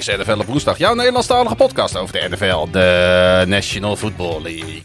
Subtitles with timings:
[0.00, 4.82] is NFL op woensdag, jouw Nederlandstalige podcast over de NFL, de National Football League.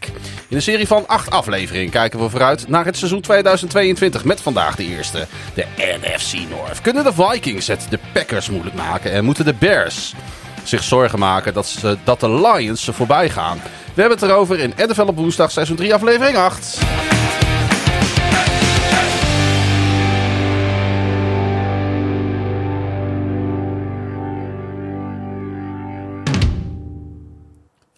[0.48, 4.76] In een serie van acht afleveringen kijken we vooruit naar het seizoen 2022 met vandaag
[4.76, 6.80] de eerste, de NFC North.
[6.80, 10.14] Kunnen de Vikings het de Packers moeilijk maken en moeten de Bears
[10.62, 13.60] zich zorgen maken dat, ze, dat de Lions ze voorbij gaan?
[13.94, 16.78] We hebben het erover in NFL op woensdag, seizoen 3, aflevering 8.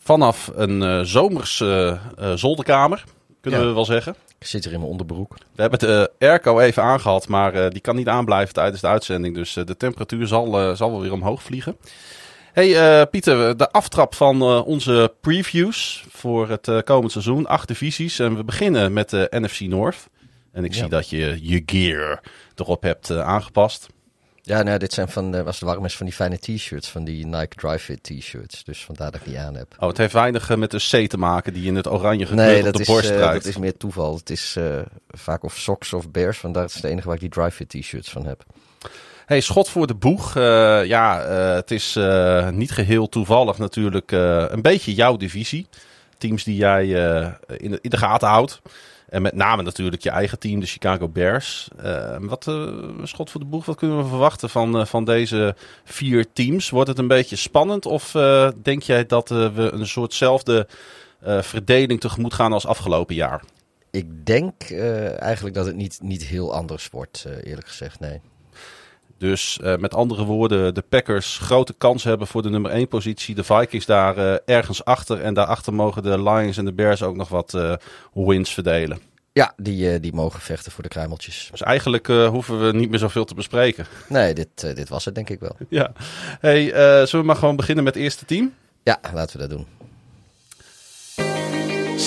[0.09, 3.05] Vanaf een uh, zomerse uh, zolderkamer,
[3.41, 3.67] kunnen Ja.
[3.67, 4.15] we wel zeggen.
[4.39, 5.37] Ik zit hier in mijn onderbroek.
[5.55, 9.35] We hebben de uh, airco even aangehad, maar die kan niet aanblijven tijdens de uitzending.
[9.35, 11.77] Dus de temperatuur zal, zal wel weer omhoog vliegen.
[12.53, 17.47] Hey Pieter, de aftrap van onze previews voor het komend seizoen.
[17.47, 20.09] Acht divisies en we beginnen met de NFC North.
[20.53, 20.79] En ik Ja.
[20.79, 22.23] zie dat je je gear
[22.55, 23.87] erop hebt aangepast.
[24.49, 27.27] Ja, nou, dit zijn van, uh, was warm is van die fijne t-shirts, van die
[27.27, 28.65] Nike Drive Fit t-shirts.
[28.65, 29.75] Dus vandaar dat ik die aan heb.
[29.79, 32.67] Oh, het heeft weinig met de C te maken die in het oranje gekleurd Nee,
[32.67, 33.43] op de is, borst uh, draait.
[33.43, 34.17] dat is meer toeval.
[34.17, 37.21] Het is uh, vaak of socks of bears, vandaar dat is het enige waar ik
[37.21, 38.45] die Drive Fit t-shirts van heb.
[39.27, 40.37] Hey, schot voor de boeg.
[40.37, 45.67] Uh, ja, uh, het is uh, niet geheel toevallig natuurlijk een beetje jouw divisie.
[46.19, 46.87] Teams die jij
[47.57, 48.61] in de, in de gaten houdt.
[49.09, 51.69] En met name natuurlijk je eigen team, de Chicago Bears.
[52.21, 52.51] wat
[53.03, 56.71] schot voor de boeg, wat kunnen we verwachten van, van deze vier teams?
[56.71, 58.11] Wordt het een beetje spannend of
[58.63, 60.69] denk jij dat we een soortzelfde
[61.41, 63.43] verdeling tegemoet gaan als afgelopen jaar?
[63.91, 68.21] Ik denk eigenlijk dat het niet, niet heel anders wordt, eerlijk gezegd, nee.
[69.19, 73.35] Dus uh, met andere woorden, de Packers grote kans hebben voor de nummer 1 positie.
[73.35, 75.21] De Vikings daar uh, ergens achter.
[75.21, 77.75] En daarachter mogen de Lions en de Bears ook nog wat uh,
[78.13, 78.99] wins verdelen.
[79.33, 81.49] Ja, die, die mogen vechten voor de kruimeltjes.
[81.51, 83.87] Dus eigenlijk hoeven we niet meer zoveel te bespreken.
[84.09, 85.57] Nee, dit, dit was het denk ik wel.
[85.69, 85.93] Ja.
[86.41, 86.65] Hey,
[87.07, 88.55] zullen we maar gewoon beginnen met het eerste team?
[88.83, 89.78] Ja, laten we dat doen.
[91.99, 92.01] 37-30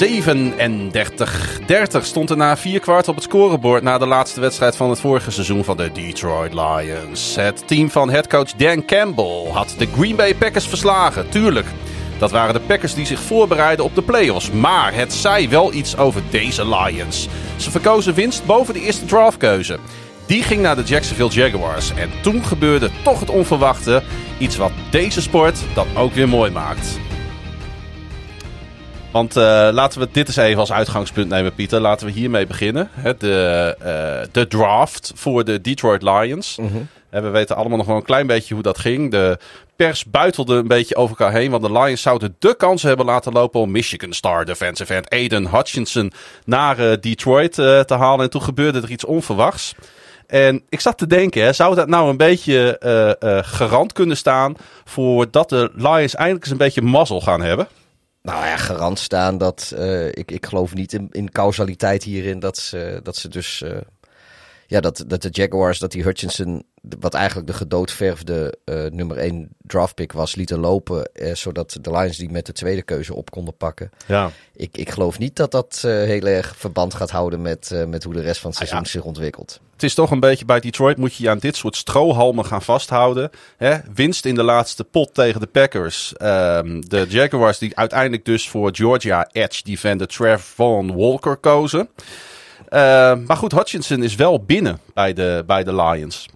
[2.01, 5.31] stond er na vier kwart op het scorebord na de laatste wedstrijd van het vorige
[5.31, 7.35] seizoen van de Detroit Lions.
[7.35, 11.67] Het team van headcoach Dan Campbell had de Green Bay Packers verslagen, tuurlijk.
[12.19, 14.51] Dat waren de Packers die zich voorbereiden op de playoffs.
[14.51, 17.27] Maar het zei wel iets over deze Lions.
[17.55, 19.79] Ze verkozen winst boven de eerste draftkeuze.
[20.25, 21.93] Die ging naar de Jacksonville Jaguars.
[21.93, 24.03] En toen gebeurde toch het onverwachte.
[24.37, 26.99] Iets wat deze sport dan ook weer mooi maakt.
[29.11, 31.79] Want uh, laten we dit eens even als uitgangspunt nemen, Pieter.
[31.79, 32.89] Laten we hiermee beginnen.
[32.91, 36.57] Hè, de, uh, de draft voor de Detroit Lions.
[36.57, 36.87] Mm -hmm.
[37.09, 39.11] En we weten allemaal nog wel een klein beetje hoe dat ging.
[39.11, 39.37] De
[39.75, 41.51] pers buitelde een beetje over elkaar heen.
[41.51, 45.47] Want de Lions zouden de kans hebben laten lopen om Michigan Star defensive end Aiden
[45.47, 46.11] Hutchinson
[46.45, 48.25] naar uh, Detroit te halen.
[48.25, 49.75] En toen gebeurde er iets onverwachts.
[50.27, 52.77] En ik zat te denken, hè, zou dat nou een beetje
[53.45, 54.55] garant kunnen staan
[54.85, 57.67] voor dat de Lions eindelijk eens een beetje mazzel gaan hebben?
[58.21, 62.57] Nou ja, garant staan dat uh, ik, ik geloof niet in, in causaliteit hierin dat
[62.57, 63.61] ze, dat ze dus.
[63.61, 63.77] Uh,
[64.67, 66.63] ja, dat, dat de Jaguars, dat die Hutchinson,
[66.99, 71.09] wat eigenlijk de gedoodverfde uh, nummer 1 draftpick was, lieten lopen.
[71.33, 73.91] zodat de Lions die met de tweede keuze op konden pakken.
[74.05, 74.31] Ja.
[74.55, 78.21] Ik, ik geloof niet dat dat heel erg verband gaat houden met, met hoe de
[78.21, 78.91] rest van het seizoen Ah, ja.
[78.91, 79.59] zich ontwikkelt.
[79.81, 82.61] Het is toch een beetje bij Detroit moet je je aan dit soort strohalmen gaan
[82.61, 83.29] vasthouden.
[83.57, 83.77] Hè?
[83.93, 86.13] Winst in de laatste pot tegen de Packers.
[86.21, 91.89] Um, de Jaguars die uiteindelijk dus voor Georgia Edge defender Trevon Walker kozen.
[92.69, 92.79] Uh,
[93.25, 96.27] maar goed, Hutchinson is wel binnen bij de, bij de Lions.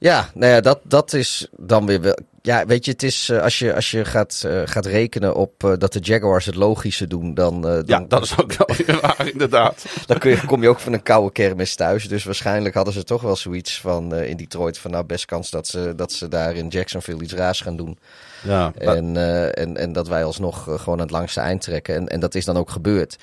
[0.00, 2.18] Ja, nou ja, dat, dat is dan weer wel.
[2.42, 5.64] Ja, weet je, het is uh, als je, als je gaat, uh, gaat rekenen op
[5.64, 7.62] uh, dat de Jaguars het logische doen, dan.
[7.62, 9.84] dan ja, dat is ook wel weer waar, inderdaad.
[10.06, 12.08] dan kun je, kom je ook van een koude kermis thuis.
[12.08, 15.66] Dus waarschijnlijk hadden ze toch wel zoiets van in Detroit: van nou, best kans dat
[15.66, 17.98] ze, dat ze daar in Jacksonville iets raars gaan doen.
[18.42, 19.16] Ja, en,
[19.54, 21.94] en, en dat wij alsnog gewoon aan het langste eind trekken.
[21.94, 23.16] En, en dat is dan ook gebeurd.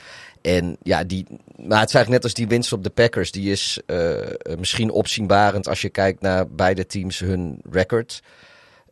[0.48, 3.32] En ja, die, maar het is eigenlijk net als die winst op de Packers.
[3.32, 4.18] Die is uh,
[4.60, 8.24] misschien opzienbarend als je kijkt naar beide teams hun record.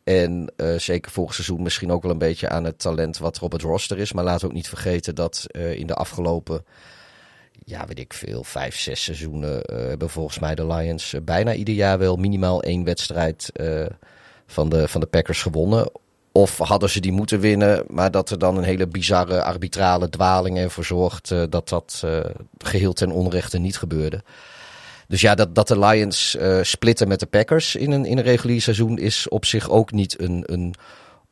[0.04, 3.44] En uh, zeker volgend seizoen misschien ook wel een beetje aan het talent wat er
[3.44, 4.13] op het roster is.
[4.13, 6.66] Maar laten we ook niet vergeten dat uh, in de afgelopen,
[7.63, 9.62] ja weet ik veel, vijf, zes seizoenen...
[9.66, 13.52] hebben volgens mij de Lions bijna ieder jaar wel minimaal één wedstrijd
[14.48, 15.92] van, de, van de Packers gewonnen.
[16.37, 20.57] Of hadden ze die moeten winnen, maar dat er dan een hele bizarre arbitrale dwaling
[20.57, 22.19] ervoor zorgt uh, dat dat uh,
[22.57, 24.23] geheel ten onrechte niet gebeurde.
[25.07, 28.23] Dus ja, dat, dat de Lions uh, splitten met de Packers in een, in een
[28.23, 30.75] regulier seizoen is op zich ook niet een, een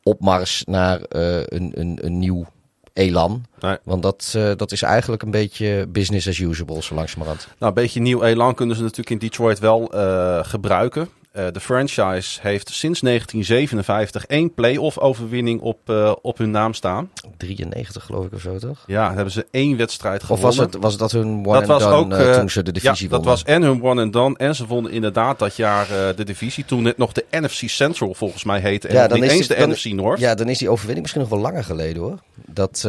[0.02, 2.46] opmars naar een, een, een nieuw
[2.92, 3.44] elan.
[3.60, 3.76] Nee.
[3.82, 7.48] Want dat, uh, dat is eigenlijk een beetje business as usual, zo langzamerhand.
[7.58, 11.08] Nou, een beetje nieuw elan kunnen ze natuurlijk in Detroit wel uh, gebruiken.
[11.34, 17.10] Eh, de franchise heeft sinds 1957 één playoff overwinning op, eh, op hun naam staan.
[17.36, 18.84] 93 geloof ik of zo, toch?
[18.86, 20.48] Ja, hebben ze één wedstrijd gewonnen.
[20.48, 22.62] Of was het, was dat hun one Dat and was done ook, eh, toen ze
[22.62, 23.28] de divisie ja, dat wonnen?
[23.30, 24.36] was en hun one and done.
[24.36, 25.86] En ze wonnen inderdaad dat jaar
[26.16, 26.64] de divisie.
[26.64, 28.88] Toen het nog de NFC Central volgens mij heette.
[28.88, 30.18] En Ja, dan niet is eens de dan- NFC North.
[30.20, 32.18] Ja, dan is die overwinning misschien nog wel langer geleden hoor.
[32.46, 32.88] Dat,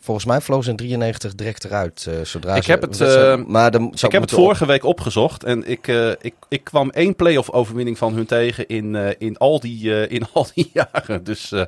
[0.00, 2.08] volgens mij vloog ze in 93 direct eruit.
[2.22, 4.84] zodra Ik ze, heb het, dat ze- maar dan ik heb het op- vorige week
[4.84, 5.86] opgezocht en ik,
[6.20, 10.10] ik, ik kwam één playoff overwinning van hun tegen in, eh, in, al, die, eh,
[10.16, 11.24] in al die jaren.
[11.24, 11.64] Dus eh,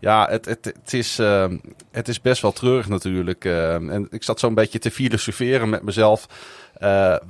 [0.00, 1.16] ja, het, het, het, is,
[1.90, 3.44] het is best wel treurig natuurlijk.
[3.44, 6.26] en ik zat zo'n beetje te filosoferen met mezelf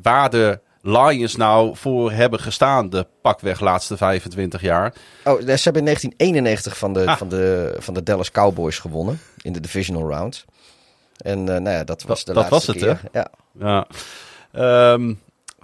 [0.02, 4.94] waar de Lions nou voor hebben gestaan de pakweg laatste 25 jaar.
[5.24, 7.16] Oh, ze hebben in 1991 van de, Ah.
[7.16, 10.44] van, de, van de Dallas Cowboys gewonnen in de divisional round.
[11.16, 13.10] En nou ja, dat was de Dat- dat laatste was het, keer.
[13.12, 13.30] Ja.
[13.58, 13.86] Ja.
[14.52, 15.14] Ehm,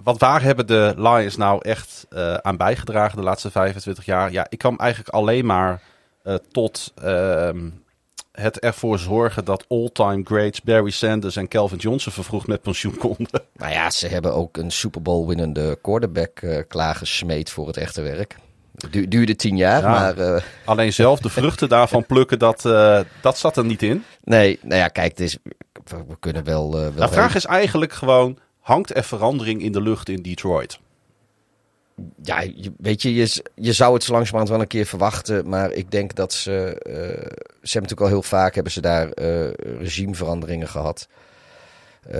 [0.03, 4.31] want waar hebben de Lions nou echt eh, aan bijgedragen de laatste 25 jaar?
[4.31, 5.81] Ja, ik kwam eigenlijk alleen maar
[6.23, 7.69] eh, tot ehm,
[8.31, 13.27] het ervoor zorgen dat all-time greats Barry Sanders en Calvin Johnson vervroegd met pensioen konden.
[13.57, 18.01] Nou ja, ze hebben ook een Super Bowl winnende quarterback eh, klaargesmeed voor het echte
[18.01, 18.35] werk.
[18.89, 19.89] Du- duurde tien jaar, Ja.
[19.89, 22.61] maar Alleen zelf de vruchten daarvan plukken, dat,
[23.21, 24.03] dat zat er niet in.
[24.23, 25.37] nee, nou ja, kijk, het is,
[25.85, 26.71] we, kunnen wel...
[26.71, 30.79] wel De vraag is eigenlijk gewoon, hangt er verandering in de lucht in Detroit?
[32.23, 33.13] Ja, je- weet je,
[33.55, 35.49] je, zou het zo langzamerhand wel een keer verwachten.
[35.49, 36.51] Maar ik denk dat ze.
[36.81, 36.93] eh,
[37.61, 41.07] ze hebben natuurlijk al heel vaak hebben ze daar eh, regimeveranderingen gehad.
[42.09, 42.19] Eh,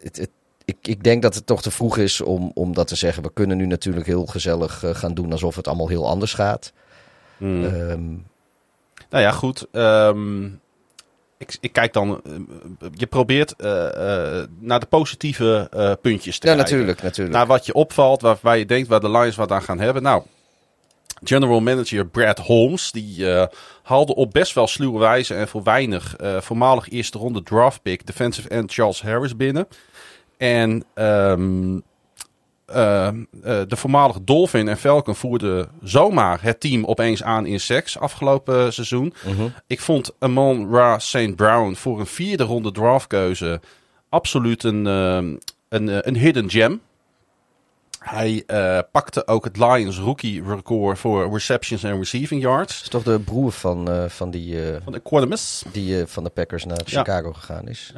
[0.00, 0.30] het, het,
[0.64, 3.22] ik, ik denk dat het toch te vroeg is om, om dat te zeggen.
[3.22, 6.72] We kunnen nu natuurlijk heel gezellig gaan doen alsof het allemaal heel anders gaat.
[7.36, 7.64] Hmm.
[7.64, 8.08] Ehm,
[9.10, 9.66] Nou ja, goed.
[9.72, 10.48] ehm,
[11.40, 12.20] ik, ik kijk dan.
[12.24, 15.68] eh, je probeert eh, eh, naar de positieve
[16.02, 16.72] puntjes te ja, kijken.
[16.72, 17.36] natuurlijk, natuurlijk.
[17.36, 20.02] Naar wat je opvalt, waar, waar je denkt waar de Lions wat aan gaan hebben.
[20.02, 20.22] Nou,
[21.22, 23.26] general manager Brad Holmes, die
[23.82, 28.48] haalde op best wel sluwe wijze en voor weinig voormalig eerste ronde draft pick defensive
[28.48, 29.68] end Charles Harris binnen.
[30.36, 31.78] En ehm,
[32.70, 37.98] ehm, eh, de voormalige Dolphin en Falcon voerden zomaar het team opeens aan in seks
[37.98, 39.14] afgelopen seizoen.
[39.26, 39.46] Mhm.
[39.66, 41.36] Ik vond Amon Ra St.
[41.36, 43.60] Brown voor een vierde ronde draftkeuze
[44.08, 45.36] absoluut een, ehm,
[45.68, 46.80] een, eh, een hidden gem.
[47.98, 52.72] Hij eh, pakte ook het Lions rookie record voor receptions en receiving yards.
[52.74, 55.62] Dat is toch de broer van, van die, eh, Van de Quadamus.
[55.72, 56.98] die van de Packers naar Ja.
[56.98, 57.92] Chicago gegaan is.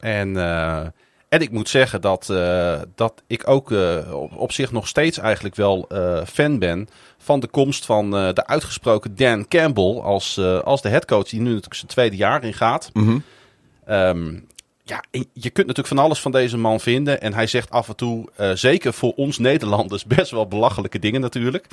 [0.00, 0.86] En, eh,
[1.28, 5.18] en ik moet zeggen dat, eh, dat ik ook eh, op, op zich nog steeds
[5.18, 6.88] eigenlijk wel eh, fan ben
[7.18, 11.74] van de komst van de uitgesproken Dan Campbell als, als de headcoach die nu natuurlijk
[11.74, 12.90] zijn tweede jaar in gaat.
[12.92, 13.18] Mhm.
[13.84, 14.38] Ehm,
[14.82, 15.02] ja,
[15.32, 17.20] je kunt natuurlijk van alles van deze man vinden.
[17.20, 21.66] En hij zegt af en toe, zeker voor ons Nederlanders, best wel belachelijke dingen natuurlijk.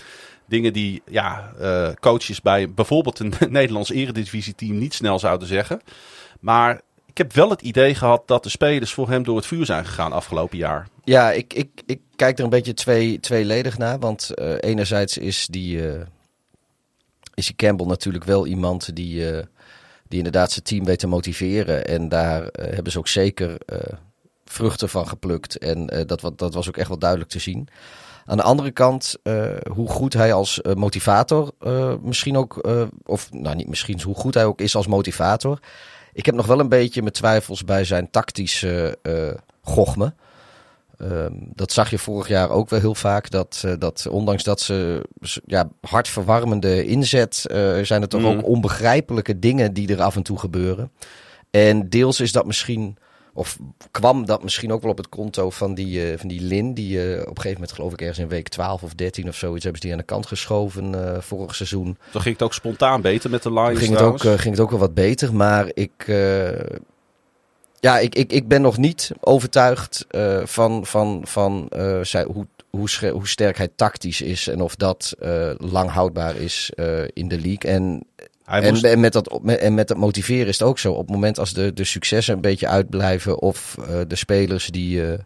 [0.46, 1.52] Dingen die ja,
[2.00, 5.81] coaches bij bijvoorbeeld een Nederlands eredivisie-team niet snel zouden zeggen.
[6.40, 6.81] Maar
[7.15, 9.85] ik heb wel het idee gehad dat de spelers voor hem door het vuur zijn
[9.85, 10.88] gegaan afgelopen jaar.
[11.03, 14.00] Ja, ik, ik, ik kijk er een beetje twee, tweeledig naar.
[14.00, 16.01] Want eh, enerzijds is die, eh,
[17.33, 19.44] is Campbell natuurlijk wel iemand die, eh,
[20.07, 21.85] die inderdaad zijn team weet te motiveren.
[21.85, 23.57] En daar hebben ze ook zeker
[24.45, 25.57] vruchten van geplukt.
[25.57, 27.68] En dat, dat was ook echt wel duidelijk te zien.
[28.25, 29.16] Aan de andere kant,
[29.71, 31.51] hoe goed hij als motivator
[32.01, 32.68] misschien ook,
[33.06, 35.59] of nou niet misschien, hoe goed hij ook is als motivator.
[36.16, 38.98] Ik heb nog wel een beetje mijn twijfels bij zijn tactische
[39.62, 40.14] gochme.
[40.98, 43.30] Ehm, dat zag je vorig jaar ook wel heel vaak.
[43.30, 45.02] Dat, eh, dat ondanks dat ze
[45.45, 48.28] ja, hartverwarmende inzet, eh, zijn er toch Mm.
[48.28, 50.92] ook onbegrijpelijke dingen die er af en toe gebeuren.
[51.52, 52.98] En deels is dat misschien,
[53.37, 53.57] of
[53.92, 56.73] kwam dat misschien ook wel op het konto van die, eh, van die Lin.
[56.73, 59.35] Die eh, op een gegeven moment, geloof ik, ergens in week 12 of 13 of
[59.35, 61.97] zoiets, hebben ze die aan de kant geschoven eh, vorig seizoen.
[62.11, 64.44] Toen ging het ook spontaan beter met de Lions Ging het, ook, trouwens.
[64.44, 66.04] ging het ook wel wat beter, maar ik,
[67.80, 70.06] ja, ik, ik, ik ben nog niet overtuigd
[70.44, 71.69] van, van, van
[72.01, 75.15] zij, hoe, hoe, hoe sterk hij tactisch is en of dat
[75.57, 76.71] lang houdbaar is
[77.13, 77.71] in de league.
[77.71, 78.07] En,
[78.45, 80.92] Hij en, moest- en, met dat, en met dat motiveren is het ook zo.
[80.92, 85.11] Op het moment als de, de successen een beetje uitblijven of eh, de spelers die,
[85.11, 85.19] eh,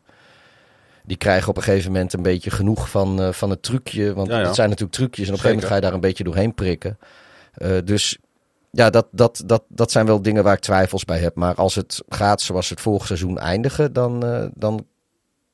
[1.04, 4.14] die krijgen op een gegeven moment een beetje genoeg van, eh, van het trucje.
[4.14, 4.46] Want Ja, ja.
[4.46, 6.54] het zijn natuurlijk trucjes en op een gegeven moment ga je daar een beetje doorheen
[6.54, 6.98] prikken.
[7.84, 8.18] Dus
[8.72, 11.36] ja, dat, dat, dat, dat zijn wel dingen waar ik twijfels bij heb.
[11.36, 14.20] Maar als het gaat zoals het vorig seizoen eindigen, dan,
[14.56, 14.86] dan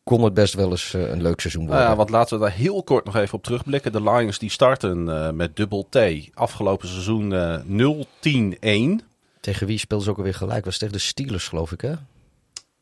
[0.05, 1.91] kon het best wel eens eh, een leuk seizoen Nou worden.
[1.91, 3.91] ja, want laten we daar heel kort nog even op terugblikken.
[3.91, 5.97] De Lions die starten eh, met dubbel T.
[6.33, 9.05] Afgelopen seizoen eh 0-10-1.
[9.39, 10.65] Tegen wie speelden ze ook alweer gelijk?
[10.65, 11.93] Was tegen de Steelers, geloof ik, hè?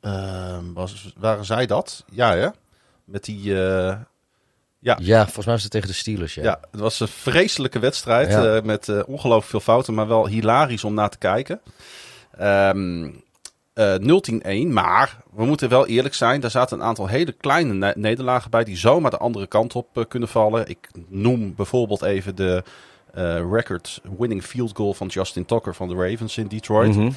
[0.02, 2.04] Ehm, was, waren zij dat?
[2.12, 2.48] Ja, hè?
[3.06, 4.08] Met die, Ja.
[5.02, 6.36] ja, volgens mij was het tegen de Steelers.
[6.36, 6.44] Ja.
[6.44, 8.62] Ja, het was een vreselijke wedstrijd Ja.
[8.64, 11.62] met ongelooflijk veel fouten, maar wel hilarisch om naar te kijken.
[12.38, 13.10] Ehm
[13.74, 13.96] eh
[14.68, 18.52] 0-10-1, maar we moeten wel eerlijk zijn, daar zaten een aantal hele kleine ne- nederlagen
[18.52, 20.70] bij die zomaar de andere kant op eh, kunnen vallen.
[20.70, 22.64] Ik noem bijvoorbeeld even de
[23.14, 26.96] eh, record winning field goal van Justin Tucker van de Ravens in Detroit.
[26.96, 27.12] Mhm.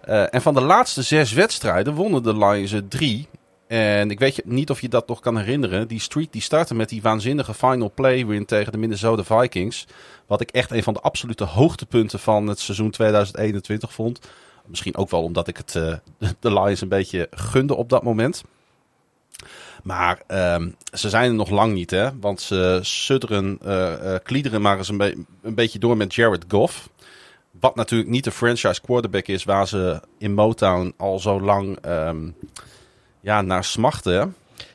[0.00, 3.28] Eh, en van de laatste zes wedstrijden wonnen de Lions er drie.
[3.66, 5.88] En ik weet je, niet of je dat nog kan herinneren.
[5.88, 9.86] Die streak die startte met die waanzinnige final play win tegen de Minnesota Vikings.
[10.26, 14.20] Wat ik echt een van de absolute hoogtepunten van het seizoen 2021 vond.
[14.68, 15.94] Misschien ook wel omdat ik het eh,
[16.40, 18.42] de Lions een beetje gunde op dat moment.
[19.82, 22.18] Maar ehm, ze zijn er nog lang niet, hè?
[22.18, 26.88] Want ze sudderen, eh, kliederen maar eens een, be- een beetje door met Jared Goff.
[27.60, 32.28] Wat natuurlijk niet de franchise quarterback is waar ze in Motown al zo lang ehm,
[33.20, 34.12] ja, naar smachten.
[34.20, 34.24] hè.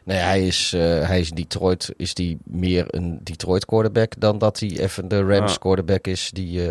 [0.03, 4.69] Nee, hij is, hij is Detroit, is die meer een Detroit quarterback dan dat hij
[4.79, 5.57] even de Rams Ja.
[5.57, 6.69] quarterback is die,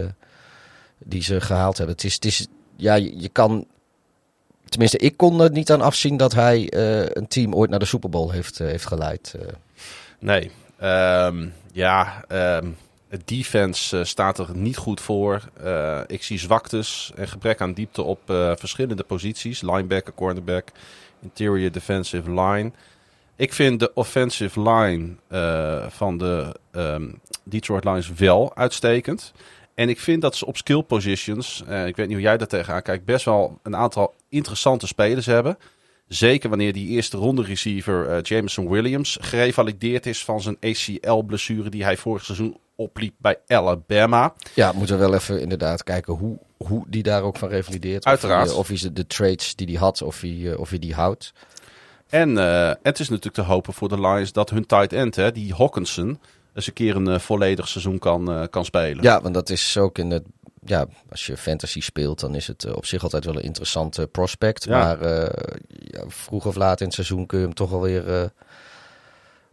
[0.99, 1.95] die ze gehaald hebben.
[1.95, 2.47] Het is, het is
[2.81, 3.67] ja, je, kan,
[4.69, 7.85] tenminste ik kon er niet aan afzien dat hij eh, een team ooit naar de
[7.85, 9.35] Super Bowl heeft, eh, heeft geleid.
[9.39, 9.47] eh.
[10.19, 12.69] Nee, ehm, ja, ehm,
[13.09, 15.49] het defense staat er niet goed voor.
[16.07, 18.21] Ik zie zwaktes en gebrek aan diepte op
[18.57, 19.63] verschillende posities.
[19.63, 20.69] Linebacker, cornerback,
[21.23, 22.73] interior defensive line.
[23.37, 25.09] Ik vind de offensive line
[25.91, 27.09] van de ehm,
[27.45, 29.33] Detroit Lions wel uitstekend.
[29.81, 32.47] En ik vind dat ze op skill positions, eh, ik weet niet hoe jij daar
[32.47, 35.59] tegenaan kijkt, best wel een aantal interessante spelers hebben.
[36.09, 41.85] Zeker wanneer die eerste ronde receiver eh, Jameson Williams gerevalideerd is van zijn ACL-blessure die
[41.85, 44.35] hij vorig seizoen opliep bij Alabama.
[44.55, 48.05] Ja, moeten we wel even inderdaad kijken hoe, hoe die daar ook van revalideert.
[48.05, 48.41] Uiteraard.
[48.41, 50.79] Of hij, eh, of hij de trades die hij had, of hij, eh, of hij
[50.79, 51.33] die houdt.
[52.09, 55.33] En eh, het is natuurlijk te hopen voor de Lions dat hun tight end, hè,
[55.33, 56.21] die Hawkinson,
[56.61, 59.03] eens een keer een eh, volledig seizoen kan, eh, kan spelen.
[59.03, 60.23] Ja, want dat is ook in het.
[60.65, 64.07] Ja, als je fantasy speelt, dan is het eh, op zich altijd wel een interessante
[64.07, 64.65] prospect.
[64.65, 64.79] Ja.
[64.79, 68.25] Maar eh, ja, vroeg of laat in het seizoen kun je hem toch alweer eh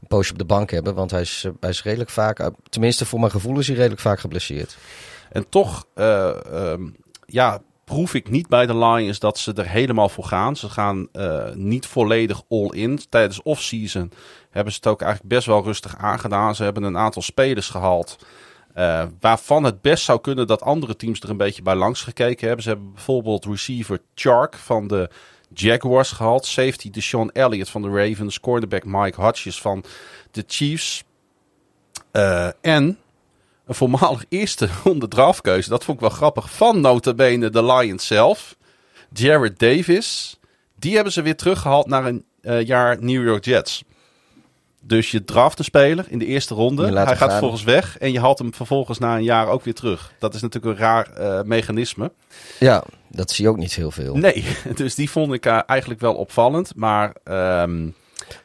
[0.02, 0.96] een poosje op de bank hebben.
[0.96, 4.20] Want hij is, hij is redelijk vaak, tenminste voor mijn gevoel is hij redelijk vaak
[4.20, 4.78] geblesseerd.
[5.30, 6.88] En toch eh, ehm,
[7.26, 10.56] ja, proef ik niet bij de Lions dat ze er helemaal voor gaan.
[10.56, 13.00] Ze gaan eh, niet volledig all-in.
[13.10, 14.12] Tijdens off-season
[14.50, 16.56] hebben ze het ook eigenlijk best wel rustig aangedaan.
[16.56, 18.18] Ze hebben een aantal spelers gehaald.
[18.74, 22.48] eh, waarvan het best zou kunnen dat andere teams er een beetje bij langs gekeken
[22.48, 22.64] hebben.
[22.64, 25.10] Ze hebben bijvoorbeeld receiver Chark van de
[25.54, 26.46] Jaguars gehaald.
[26.46, 28.40] Safety Deshaun Elliott van de Ravens.
[28.40, 29.84] Cornerback Mike Hodges van
[30.32, 31.04] de Chiefs.
[32.12, 32.98] Eh, en
[33.68, 35.70] een voormalig eerste ronde draftkeuze.
[35.70, 36.52] Dat vond ik wel grappig.
[36.52, 38.56] Van notabene de Lions zelf.
[39.14, 40.40] Jared Davis.
[40.80, 43.84] Die hebben ze weer teruggehaald naar een eh, jaar New York Jets.
[44.82, 46.84] Dus je draft een speler in de eerste ronde.
[46.84, 47.30] Hij gaat gaan.
[47.30, 47.98] vervolgens weg.
[47.98, 50.14] En je haalt hem vervolgens na een jaar ook weer terug.
[50.20, 52.12] Dat is natuurlijk een raar eh, mechanisme.
[52.60, 54.16] Ja, dat zie je ook niet heel veel.
[54.16, 54.46] Nee,
[54.76, 56.76] dus die vond ik eh, eigenlijk wel opvallend.
[56.76, 57.90] Maar ehm,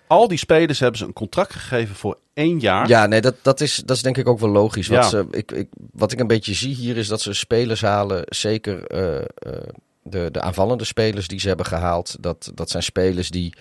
[0.07, 2.89] al die spelers hebben ze een contract gegeven voor één jaar.
[2.89, 4.89] Ja, nee, dat, dat, is, dat is denk ik ook wel logisch.
[4.89, 5.09] Wat, Ja.
[5.09, 8.23] ze, ik, ik, wat ik een beetje zie hier is dat ze spelers halen.
[8.29, 9.25] Zeker eh, eh,
[10.03, 12.17] de, de aanvallende spelers die ze hebben gehaald.
[12.21, 13.55] Dat, dat zijn spelers die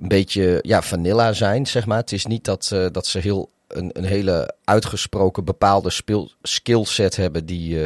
[0.00, 1.98] een beetje ja, vanilla zijn, zeg maar.
[1.98, 7.16] Het is niet dat, eh, dat ze heel een, een hele uitgesproken bepaalde speel, skillset
[7.16, 7.78] hebben die,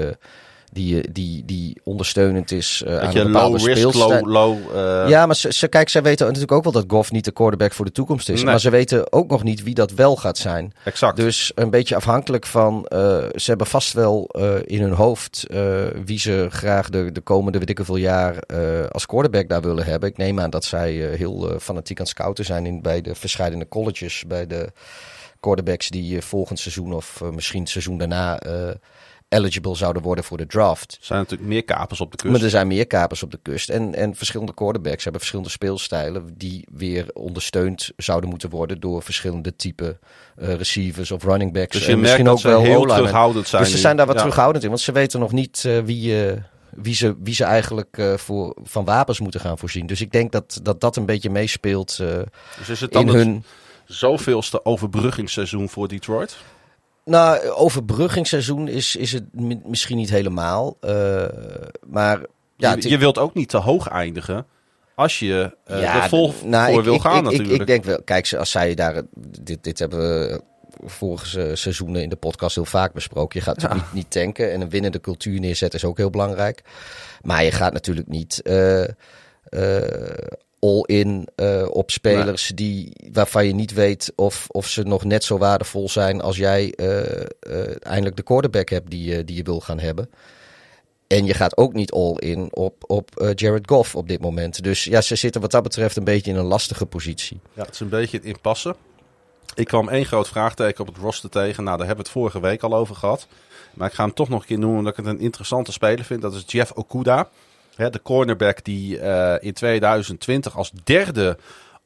[0.79, 4.27] die, eh, die, die ondersteunend is eh, aan een bepaalde low risk, low...
[4.27, 7.25] low eh, Ja, maar ze, ze, kijk, zij weten natuurlijk ook wel dat Goff niet
[7.25, 8.37] de quarterback voor de toekomst is.
[8.37, 8.45] Nee.
[8.45, 10.73] Maar ze weten ook nog niet wie dat wel gaat zijn.
[10.85, 11.17] Exact.
[11.17, 12.87] Dus een beetje afhankelijk van.
[13.35, 14.27] ze hebben vast wel
[14.65, 15.47] in hun hoofd
[16.05, 18.47] wie ze graag de, de komende weet ik hoeveel jaar
[18.91, 20.09] als quarterback daar willen hebben.
[20.09, 23.69] Ik neem aan dat zij heel fanatiek aan het scouten zijn in, bij de verschillende
[23.69, 24.25] colleges.
[24.27, 24.73] Bij de
[25.41, 28.41] quarterbacks die volgend seizoen of misschien het seizoen daarna
[29.29, 30.93] eligible zouden worden voor de draft.
[30.93, 32.33] Er zijn natuurlijk meer kapers op de kust.
[32.33, 33.69] Maar er zijn meer kapers op de kust.
[33.69, 36.35] En, en verschillende quarterbacks hebben verschillende speelstijlen.
[36.37, 38.81] die weer ondersteund zouden moeten worden.
[38.81, 39.99] door verschillende type
[40.37, 41.73] eh, receivers of running backs.
[41.73, 43.63] Dus je en merkt misschien dat ook ze wel heel terughoudend zijn.
[43.63, 44.21] Dus ze zijn daar wat Ja.
[44.21, 44.71] terughoudend in.
[44.71, 46.37] Want ze weten nog niet eh, wie, eh,
[46.71, 49.87] wie, ze, wie ze eigenlijk voor, van wapens moeten gaan voorzien.
[49.87, 51.97] Dus ik denk dat dat, dat een beetje meespeelt
[52.59, 53.45] Dus is het dan in het hun.
[53.85, 56.37] zoveelste overbruggingsseizoen voor Detroit?
[57.09, 60.77] Nou, overbruggingsseizoen is, is het mi- misschien niet helemaal.
[60.81, 61.25] eh,
[61.87, 62.21] maar
[62.57, 64.47] ja, je, wilt ook niet te hoog eindigen
[64.95, 67.51] als je Ja, er vol nou, voor ik- wil ik, gaan ik, natuurlijk.
[67.55, 69.03] Ik, ik denk wel, kijk, als zij daar,
[69.43, 70.41] dit, dit hebben we
[70.85, 73.39] vorige se- seizoenen in de podcast heel vaak besproken.
[73.39, 76.63] Je gaat natuurlijk niet, niet tanken en een winnende cultuur neerzetten is ook heel belangrijk.
[77.23, 78.85] Maar je gaat natuurlijk niet, eh,
[80.61, 85.39] all-in eh, op spelers die, waarvan je niet weet of, of ze nog net zo
[85.39, 89.61] waardevol zijn als jij eh, eh, eindelijk de quarterback hebt die, je- die je wil
[89.61, 90.11] gaan hebben.
[91.07, 94.63] En je gaat ook niet all-in op, op Jared Goff op dit moment.
[94.63, 97.41] Dus ja, ze zitten wat dat betreft een beetje in een lastige positie.
[97.53, 98.75] Ja, het is een beetje het inpassen.
[99.55, 101.65] Ik kwam één groot vraagteken op het roster tegen.
[101.65, 103.27] Nou, daar hebben we het vorige week al over gehad.
[103.75, 106.05] Maar ik ga hem toch nog een keer noemen, omdat ik het een interessante speler
[106.05, 106.23] vind.
[106.23, 107.29] Dat is Jeff Okuda.
[107.79, 111.37] Hè, de cornerback die eh, in 2020 als derde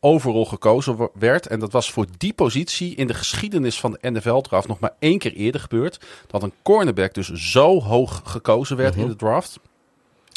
[0.01, 1.47] overall gekozen werd.
[1.47, 5.19] En dat was voor die positie in de geschiedenis van de NFL-draft nog maar één
[5.19, 6.01] keer eerder gebeurd.
[6.27, 9.59] Dat een cornerback dus zo hoog gekozen werd in de draft.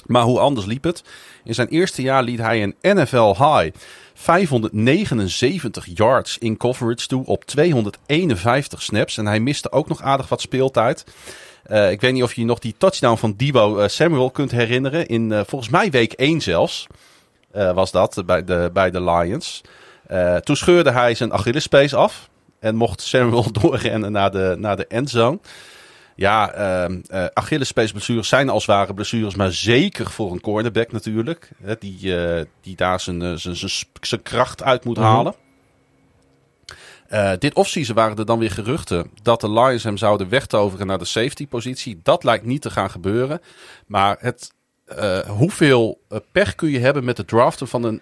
[0.06, 1.04] Maar hoe anders liep het?
[1.44, 3.78] In zijn eerste jaar liet hij een NFL high
[4.14, 9.18] 579 yards in coverage toe op 251 snaps.
[9.18, 11.06] En hij miste ook nog aardig wat speeltijd.
[11.66, 14.52] Eh, ik weet niet of je je nog die touchdown van Debo eh, Samuel kunt
[14.52, 15.08] herinneren.
[15.08, 16.88] In eh, volgens mij week 1 zelfs
[17.74, 19.62] was dat bij de, bij de Lions.
[20.44, 22.30] Toen scheurde hij zijn Achillespees af.
[22.60, 25.40] En mocht Samuel doorrennen naar de, naar de endzone.
[26.16, 31.50] Ja, ehm eh Achillespeesblessures zijn als ware blessures, maar zeker voor een cornerback natuurlijk.
[31.64, 32.14] Hè, die,
[32.62, 33.56] die daar zijn, zijn,
[34.02, 35.06] zijn kracht uit moet Mhm.
[35.06, 35.36] halen.
[37.08, 40.98] Eh, dit offseason waren er dan weer geruchten dat de Lions hem zouden wegtoveren naar
[40.98, 42.00] de safety positie.
[42.04, 43.42] Dat lijkt niet te gaan gebeuren.
[43.88, 44.52] Maar het,
[44.86, 48.02] eh, hoeveel eh, pech kun je hebben met het draften van een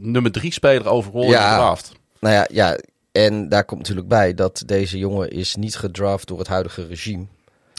[0.00, 1.50] nummer drie speler overal in Ja.
[1.50, 1.92] de draft?
[2.20, 2.78] Nou ja, ja,
[3.12, 7.24] en daar komt natuurlijk bij dat deze jongen is niet gedraft door het huidige regime.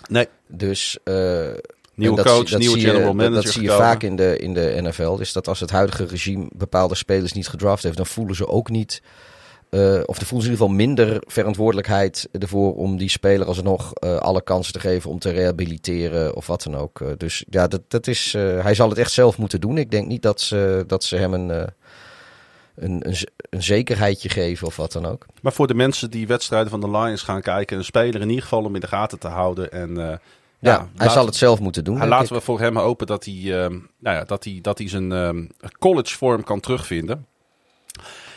[0.10, 0.98] Nee, Dus
[1.96, 3.88] nieuwe dat coach, dat nieuwe je- general dat- manager Dat, zie je gekomen.
[3.92, 5.16] vaak in de, in de NFL.
[5.16, 8.70] Dus dat als het huidige regime bepaalde spelers niet gedraft heeft, dan voelen ze ook
[8.70, 9.02] niet.
[9.74, 13.94] Eh, of dan voelen ze in ieder geval minder verantwoordelijkheid ervoor om die speler alsnog
[13.94, 17.02] eh alle kansen te geven om te rehabiliteren of wat dan ook.
[17.02, 19.78] Eh, dus ja, dat, dat is, hij zal het echt zelf moeten doen.
[19.78, 21.50] Ik denk niet dat ze, dat ze hem een,
[22.76, 23.08] een,
[23.50, 25.26] een, zekerheidje geven of wat dan ook.
[25.42, 28.44] Maar voor de mensen die wedstrijden van de Lions gaan kijken, een speler in ieder
[28.44, 29.72] geval om in de gaten te houden.
[29.72, 30.20] En Ja,
[30.60, 32.08] ja, hij zal het zelf moeten doen.
[32.08, 32.32] laten ik.
[32.32, 33.42] we voor hem hopen dat hij,
[34.00, 37.26] nou ja, dat hij, dat hij zijn college vorm kan terugvinden.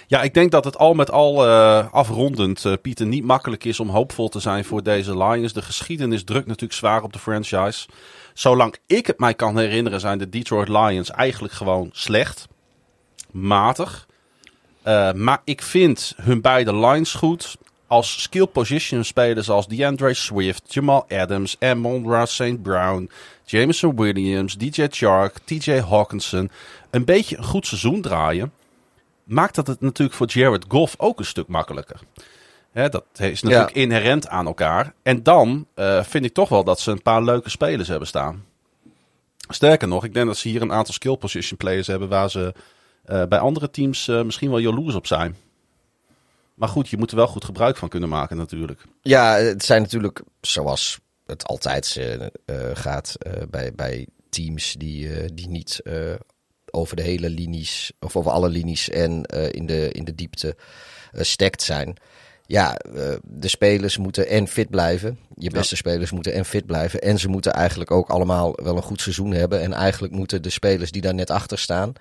[0.08, 3.80] Ja, ik denk dat het al met al eh, afrondend, eh, Pieter, niet makkelijk is
[3.80, 5.52] om hoopvol te zijn voor deze Lions.
[5.52, 7.88] De geschiedenis drukt natuurlijk zwaar op de franchise.
[8.34, 12.48] Zolang ik het mij kan herinneren, zijn de Detroit Lions eigenlijk gewoon slecht.
[13.30, 14.06] Matig.
[14.82, 17.56] Eh, maar ik vind hun beide lines goed.
[17.86, 22.62] Als skill position spelers als DeAndre Swift, Jamal Adams, Amon St.
[22.62, 23.10] Brown,
[23.44, 26.50] Jameson Williams, DJ Chark, TJ Hawkinson
[26.90, 28.52] een beetje een goed seizoen draaien,
[29.26, 32.00] maakt dat het natuurlijk voor Jared Goff ook een stuk makkelijker.
[32.70, 34.94] Hè, dat is natuurlijk inherent aan elkaar.
[35.02, 38.44] En dan eh, vind ik toch wel dat ze een paar leuke spelers hebben staan.
[39.48, 42.54] Sterker nog, ik denk dat ze hier een aantal skill position players hebben waar ze
[43.04, 45.36] eh, bij andere teams eh, misschien wel jaloers op zijn.
[46.54, 48.84] Maar goed, je moet er wel goed gebruik van kunnen maken natuurlijk.
[49.02, 52.00] Ja, het zijn natuurlijk zoals het altijd
[52.74, 53.16] gaat
[53.50, 55.82] bij, bij teams die, die niet
[56.76, 60.56] over de hele linies of over alle linies en eh, in, de, in de diepte
[61.12, 61.96] eh stacked zijn.
[62.46, 65.18] Ja, eh, de spelers moeten en fit blijven.
[65.36, 67.00] Je beste spelers moeten en fit blijven.
[67.00, 69.62] En ze moeten eigenlijk ook allemaal wel een goed seizoen hebben.
[69.62, 71.92] En eigenlijk moeten de spelers die daar net achter staan,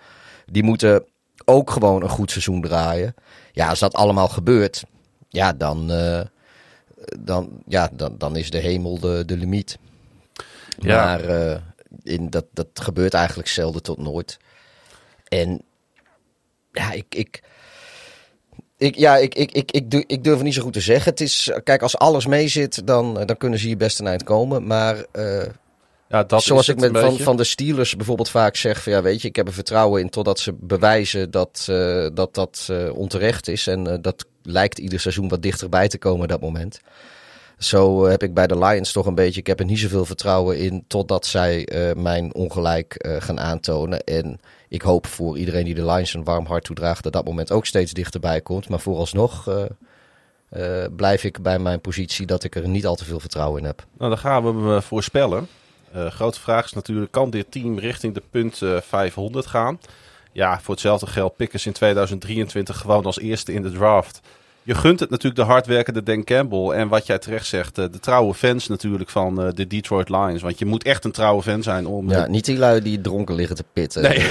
[0.45, 1.05] die moeten
[1.45, 3.15] ook gewoon een goed seizoen draaien.
[3.51, 4.83] Ja, als dat allemaal gebeurt,
[5.29, 5.87] ja, dan,
[7.19, 9.77] dan, ja, dan, dan is de hemel de, de limiet.
[10.79, 10.95] Ja.
[10.95, 11.21] Maar
[12.03, 14.37] in dat, dat gebeurt eigenlijk zelden tot nooit.
[15.39, 15.61] En
[16.71, 17.41] ja, ik, ik,
[18.77, 21.11] ik, ja, ik, ik, ik, ik, durf, ik durf het niet zo goed te zeggen.
[21.11, 24.23] Het is, kijk, als alles mee zit, dan, dan kunnen ze hier best een eind
[24.23, 24.67] komen.
[24.67, 25.45] Maar eh,
[26.07, 27.23] Ja, dat zoals ik met, van, beetje.
[27.23, 30.09] van de Steelers bijvoorbeeld vaak zeg: van, ja, weet je, ik heb er vertrouwen in
[30.09, 33.67] totdat ze bewijzen dat eh, dat, dat eh, onterecht is.
[33.67, 36.79] En eh, dat lijkt ieder seizoen wat dichterbij te komen, dat moment.
[37.57, 39.39] Zo eh, heb ik bij de Lions toch een beetje.
[39.39, 44.03] Ik heb er niet zoveel vertrouwen in totdat zij eh, mijn ongelijk eh, gaan aantonen.
[44.03, 44.39] En
[44.69, 47.65] ik hoop voor iedereen die de Lions een warm hart toedraagt, dat dat moment ook
[47.65, 48.69] steeds dichterbij komt.
[48.69, 49.47] Maar vooralsnog
[50.95, 53.85] blijf ik bij mijn positie dat ik er niet al te veel vertrouwen in heb.
[53.97, 55.47] Nou, dan gaan we eh, voorspellen.
[56.09, 59.79] Grote vraag is natuurlijk, kan dit team richting de punt eh, 500 gaan?
[60.31, 64.21] Ja, voor hetzelfde geld pikken in 2023 gewoon als eerste in de draft.
[64.65, 66.69] Je gunt het natuurlijk de hardwerkende Dan Campbell.
[66.69, 70.41] En wat jij terecht zegt, eh, de trouwe fans natuurlijk van eh, de Detroit Lions.
[70.41, 72.09] Want je moet echt een trouwe fan zijn om...
[72.09, 74.17] Ja, niet die lui die dronken liggen te pitten Nee.
[74.17, 74.25] eh,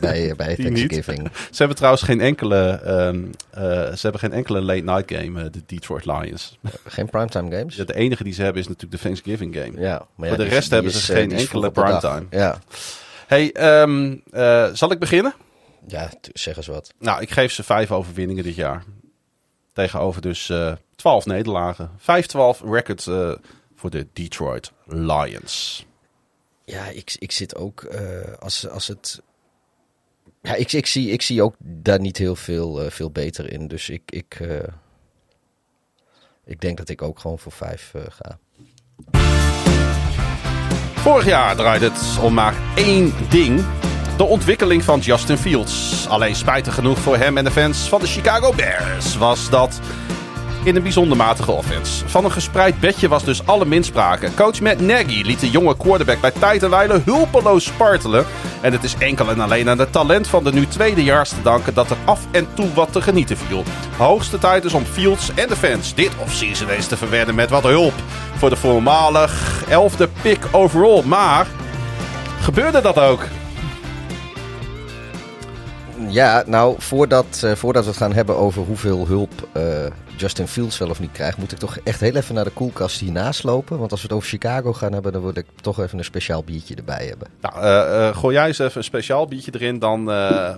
[0.00, 0.76] bij, bij niet.
[0.76, 1.30] Thanksgiving.
[1.32, 5.62] Ze hebben trouwens geen enkele, ehm, eh, ze hebben geen enkele late night game, de
[5.66, 6.58] Detroit Lions.
[6.84, 7.76] Geen primetime games?
[7.76, 9.80] Ja, de enige die ze hebben is natuurlijk de Thanksgiving game.
[9.80, 12.26] Ja, maar Voor de rest hebben ze geen enkele primetime.
[12.30, 12.58] Ja.
[13.26, 15.34] Hey, ehm, eh, zal ik beginnen?
[15.86, 16.92] Ja, zeg eens wat.
[16.98, 18.84] Nou, ik geef ze vijf overwinningen dit jaar.
[19.72, 21.90] Tegenover dus eh 12 nederlagen.
[21.98, 22.04] 5-12
[22.64, 23.32] record eh,
[23.74, 25.86] voor de Detroit Lions.
[26.64, 29.22] Ja, ik, ik zit ook eh, als, als het.
[30.42, 33.68] Ja, ik, ik, zie, ik zie ook daar niet heel veel, eh, veel beter in.
[33.68, 34.68] Dus ik, ik, eh,
[36.44, 38.38] ik denk dat ik ook gewoon voor vijf eh, ga.
[40.94, 43.64] Vorig jaar draaide het om maar één ding.
[44.20, 46.06] De ontwikkeling van Justin Fields.
[46.08, 49.80] Alleen spijtig genoeg voor hem en de fans van de Chicago Bears was dat
[50.64, 52.08] in een bijzonder matige offense.
[52.08, 54.34] Van een gespreid bedje was dus alle minsprake.
[54.34, 58.26] Coach Matt Nagy liet de jonge quarterback bij tijd en wijle hulpeloos spartelen.
[58.60, 61.74] En het is enkel en alleen aan het talent van de nu tweedejaars te danken
[61.74, 63.64] dat er af en toe wat te genieten viel.
[63.96, 67.62] Hoogste tijd is om Fields en de fans dit offseason eens te verwennen met wat
[67.62, 67.94] hulp.
[68.36, 71.02] Voor de voormalig elfde pick overall.
[71.04, 71.46] Maar
[72.40, 73.20] gebeurde dat ook?
[76.10, 79.62] Ja, nou, voordat, eh, voordat we het gaan hebben over hoeveel hulp eh,
[80.20, 83.00] Justin Fields wel of niet krijgt, moet ik toch echt heel even naar de koelkast
[83.00, 83.78] hiernaast lopen.
[83.78, 86.44] Want als we het over Chicago gaan hebben, dan wil ik toch even een speciaal
[86.44, 87.28] biertje erbij hebben.
[87.40, 89.78] Nou, eh, eh, gooi jij eens even een speciaal biertje erin.
[89.78, 90.54] Dan eh,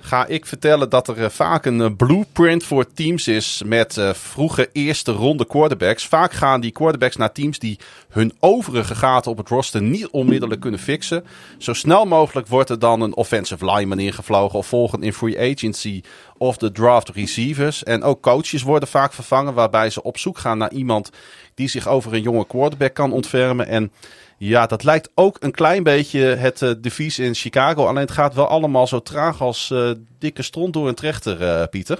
[0.00, 5.46] ga ik vertellen dat er vaak een blueprint voor teams is met vroege eerste ronde
[5.46, 6.06] quarterbacks.
[6.06, 10.60] Vaak gaan die quarterbacks naar teams die hun overige gaten op het roster niet onmiddellijk
[10.60, 11.24] kunnen fixen.
[11.58, 16.02] Zo snel mogelijk wordt er dan een offensive lineman ingevlogen of volgen in free agency
[16.42, 17.82] of de draft receivers.
[17.82, 21.10] En ook coaches worden vaak vervangen waarbij ze op zoek gaan naar iemand
[21.54, 23.66] die zich over een jonge quarterback kan ontfermen.
[23.66, 23.92] En
[24.38, 27.86] ja, dat lijkt ook een klein beetje het eh, devies in Chicago.
[27.86, 31.68] Alleen het gaat wel allemaal zo traag als eh, dikke stront door een trechter, eh,
[31.70, 31.98] Pieter.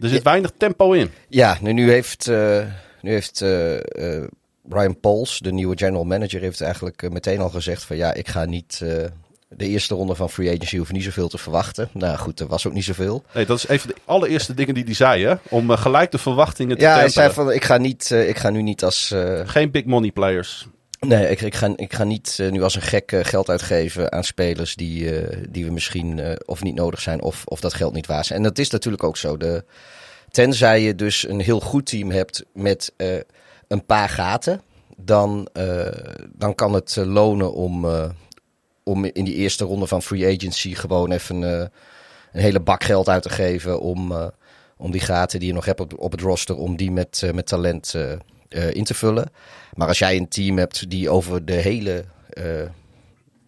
[0.00, 1.10] Er zit weinig tempo in.
[1.28, 2.26] Ja, nu, nu heeft,
[3.00, 3.40] nu heeft
[4.68, 8.44] Ryan Pauls, de nieuwe general manager, heeft eigenlijk meteen al gezegd van ja, ik ga
[8.44, 8.82] niet...
[9.56, 11.88] de eerste ronde van free agency hoef je niet zoveel te verwachten.
[11.92, 13.24] Nou goed, er was ook niet zoveel.
[13.34, 15.34] Nee, dat is een van de allereerste dingen die hij zei, hè?
[15.48, 17.32] Om eh, gelijk de verwachtingen te Ja, hij temperen.
[17.34, 19.10] zei van ik ga, niet, eh, ik ga nu niet als...
[19.10, 20.66] eh, Geen big money players.
[21.00, 24.74] Nee, ik, ik, ga, ik ga niet nu als een gek geld uitgeven aan spelers
[24.74, 25.10] die,
[25.50, 28.38] die we misschien of niet nodig zijn of, of dat geld niet waard zijn.
[28.38, 29.36] En dat is natuurlijk ook zo.
[29.36, 29.64] De,
[30.30, 32.92] tenzij je dus een heel goed team hebt met
[33.68, 34.60] een paar gaten,
[34.96, 35.48] dan,
[36.32, 37.86] dan kan het lonen om,
[38.88, 41.66] om in die eerste ronde van free agency gewoon even eh,
[42.32, 44.26] een hele bak geld uit te geven om, eh,
[44.76, 47.32] om die gaten die je nog hebt op, op het roster, om die met, eh,
[47.32, 47.94] met talent
[48.48, 49.30] in te vullen.
[49.74, 52.04] Maar als jij een team hebt die over de hele.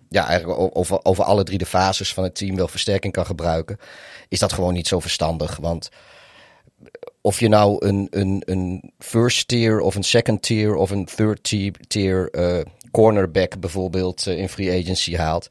[0.08, 3.78] ja, eigenlijk over, over alle drie de fases van het team wel versterking kan gebruiken.
[4.28, 5.56] Is dat gewoon niet zo verstandig.
[5.56, 5.88] Want
[7.20, 11.42] of je nou een, een, een first tier of een second tier of een third
[11.88, 12.30] tier,
[12.98, 15.48] cornerback bijvoorbeeld eh, in free agency haalt.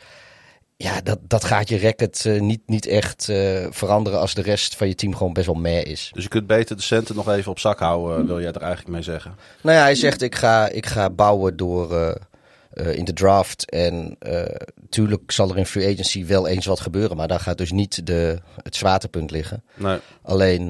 [0.77, 4.75] Ja, dat, dat gaat je record eh, niet, niet echt eh, veranderen als de rest
[4.75, 6.11] van je team gewoon best wel meh is.
[6.13, 8.91] Dus je kunt beter de centen nog even op zak houden, wil jij er eigenlijk
[8.91, 9.35] mee zeggen.
[9.61, 12.17] Nou ja, hij zegt ik ga, ik ga bouwen door
[12.73, 13.69] in de draft.
[13.69, 14.55] En eh
[14.89, 17.17] tuurlijk zal er in free agency wel eens wat gebeuren.
[17.17, 19.63] Maar daar gaat dus niet de, het zwaartepunt liggen.
[19.75, 19.97] Nee.
[20.21, 20.69] Alleen,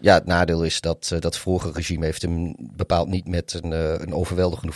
[0.00, 3.70] ja, het nadeel is dat dat vorige regime heeft hem bepaald niet met een,
[4.02, 4.72] een overweldigende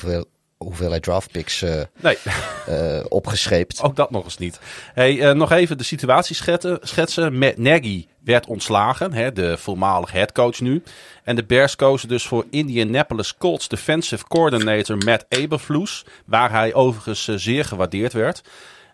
[0.64, 2.16] hoeveelheid draftpicks eh Nee,
[2.66, 3.82] eh, opgescheept.
[3.82, 4.60] ook dat nog eens niet.
[4.94, 6.78] Hey, eh, nog even de situatie schetsen.
[6.82, 7.38] schetsen.
[7.38, 10.82] Matt Nagy werd ontslagen, hè, de voormalig headcoach nu.
[11.24, 16.04] En de Bears kozen dus voor Indianapolis Colts defensive coordinator Matt Eberflus.
[16.24, 18.42] Waar hij overigens zeer gewaardeerd werd.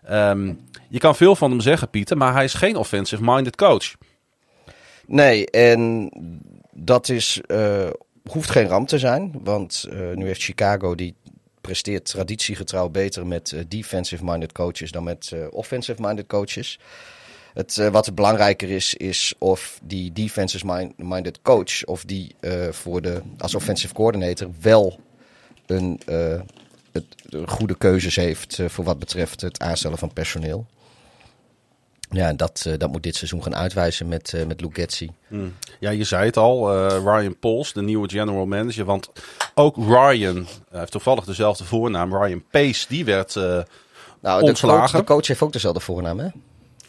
[0.03, 0.53] Ehm,
[0.89, 3.93] je kan veel van hem zeggen, Pieter, maar hij is geen offensive-minded coach.
[5.05, 6.09] Nee, en
[6.71, 7.41] dat is,
[8.23, 9.39] hoeft geen ramp te zijn.
[9.43, 11.15] Want nu heeft Chicago, die
[11.67, 16.79] presteert traditiegetrouw beter met eh, defensive-minded coaches dan met eh, offensive-minded coaches.
[17.53, 22.35] Het, eh, wat belangrijker is, is of die defensive-minded coach, of die
[22.71, 24.99] voor de, als offensive coordinator wel
[25.65, 25.99] een,
[27.45, 30.65] goede keuzes heeft voor wat betreft het aanstellen van personeel.
[32.09, 35.11] Ja, dat, eh, dat moet dit seizoen gaan uitwijzen met, eh met Luke Getzi.
[35.79, 38.85] Ja, je zei het al, eh, Ryan Pols, de nieuwe general manager.
[38.85, 39.09] Want
[39.53, 43.35] ook Ryan, hij heeft toevallig dezelfde voornaam, Ryan Pace, die werd...
[43.35, 43.63] eh, Nou,
[44.21, 44.99] de coach, Ontslagen.
[44.99, 46.27] de coach heeft ook dezelfde voornaam, hè?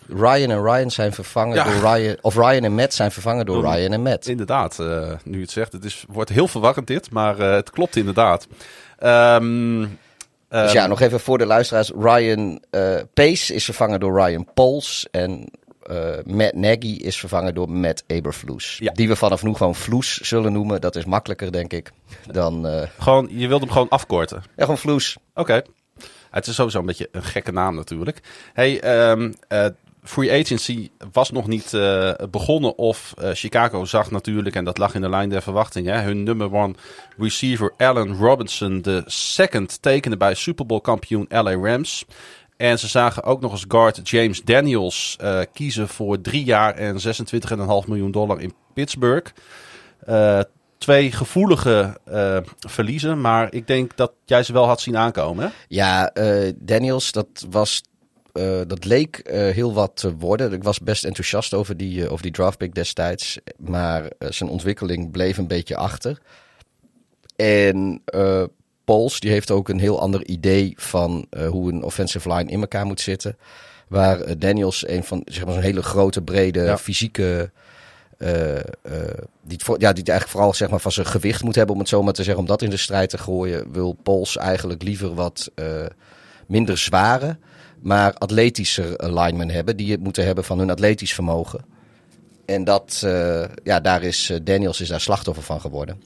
[0.08, 1.64] Ryan en Ryan zijn vervangen Ja.
[1.64, 2.16] door Ryan...
[2.20, 4.26] Of Ryan en Matt zijn vervangen door Door- Ryan en Matt.
[4.28, 4.78] Inderdaad,
[5.24, 5.72] nu je het zegt.
[5.72, 8.46] Het is, wordt heel verwarrend dit, maar het klopt inderdaad.
[8.98, 9.86] Ehm,
[10.48, 11.90] Dus ehm, ja, nog even voor de luisteraars.
[11.98, 15.06] Ryan eh, Pace is vervangen door Ryan Pols.
[15.10, 15.50] En
[15.82, 18.76] eh, Matt Nagy is vervangen door Matt Eberflus.
[18.80, 18.92] Ja.
[18.92, 20.80] Die we vanaf nu gewoon Vloes zullen noemen.
[20.80, 21.90] Dat is makkelijker, denk ik,
[22.30, 22.66] dan...
[22.66, 24.42] eh Gewoon, je wilt hem gewoon afkorten.
[24.56, 25.16] ja, gewoon Vloes.
[25.34, 25.62] Oké.
[26.30, 28.20] Het is sowieso een beetje een gekke naam natuurlijk.
[28.52, 29.66] Hey, ehm, eh,
[30.08, 32.78] free agency was nog niet uh, begonnen.
[32.78, 36.52] Of uh, Chicago zag natuurlijk, en dat lag in de lijn der verwachtingen, hun number
[36.52, 36.74] one
[37.18, 42.04] receiver Allen Robinson, de second, tekende bij Super Bowl kampioen LA Rams.
[42.56, 46.96] En ze zagen ook nog eens guard James Daniels uh, kiezen voor drie jaar en
[46.96, 47.06] 26,5
[47.86, 49.32] miljoen dollar in Pittsburgh.
[50.78, 52.00] twee gevoelige
[52.58, 55.44] verliezen, maar ik denk dat jij ze wel had zien aankomen.
[55.44, 55.50] Hè?
[55.68, 56.12] Ja,
[56.56, 57.82] Daniels, dat was
[58.32, 60.52] uh, dat leek uh, heel wat te worden.
[60.52, 63.38] Ik was best enthousiast over die, uh, over die draftpick destijds.
[63.56, 66.18] Maar zijn ontwikkeling bleef een beetje achter.
[67.36, 68.02] En
[68.84, 72.86] Pols die heeft ook een heel ander idee van hoe een offensive line in elkaar
[72.86, 73.36] moet zitten.
[73.88, 76.78] Waar Daniels een van zeg maar zo'n hele grote, brede, ja.
[76.78, 77.50] fysieke.
[79.42, 82.02] die, ja, die eigenlijk vooral zeg maar, van zijn gewicht moet hebben, om het zo
[82.02, 85.50] maar te zeggen, om dat in de strijd te gooien, wil Pols eigenlijk liever wat
[86.46, 87.38] minder zware
[87.80, 89.76] maar atletischer linemen hebben.
[89.76, 91.64] Die het moeten hebben van hun atletisch vermogen.
[92.46, 96.02] En dat, uh, ja, daar is uh, Daniels is daar slachtoffer van geworden.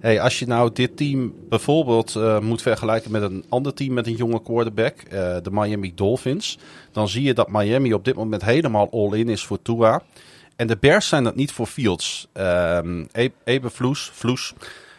[0.00, 4.16] Hey, als je nou dit team bijvoorbeeld moet vergelijken met een ander team met een
[4.16, 5.10] jonge quarterback,
[5.42, 6.58] de Miami Dolphins,
[6.92, 10.02] dan zie je dat Miami op dit moment helemaal all-in is voor Tua.
[10.56, 12.28] En de Bears zijn dat niet voor Fields.
[12.34, 13.08] Um,
[13.44, 14.54] Ebe Vloes, Vloes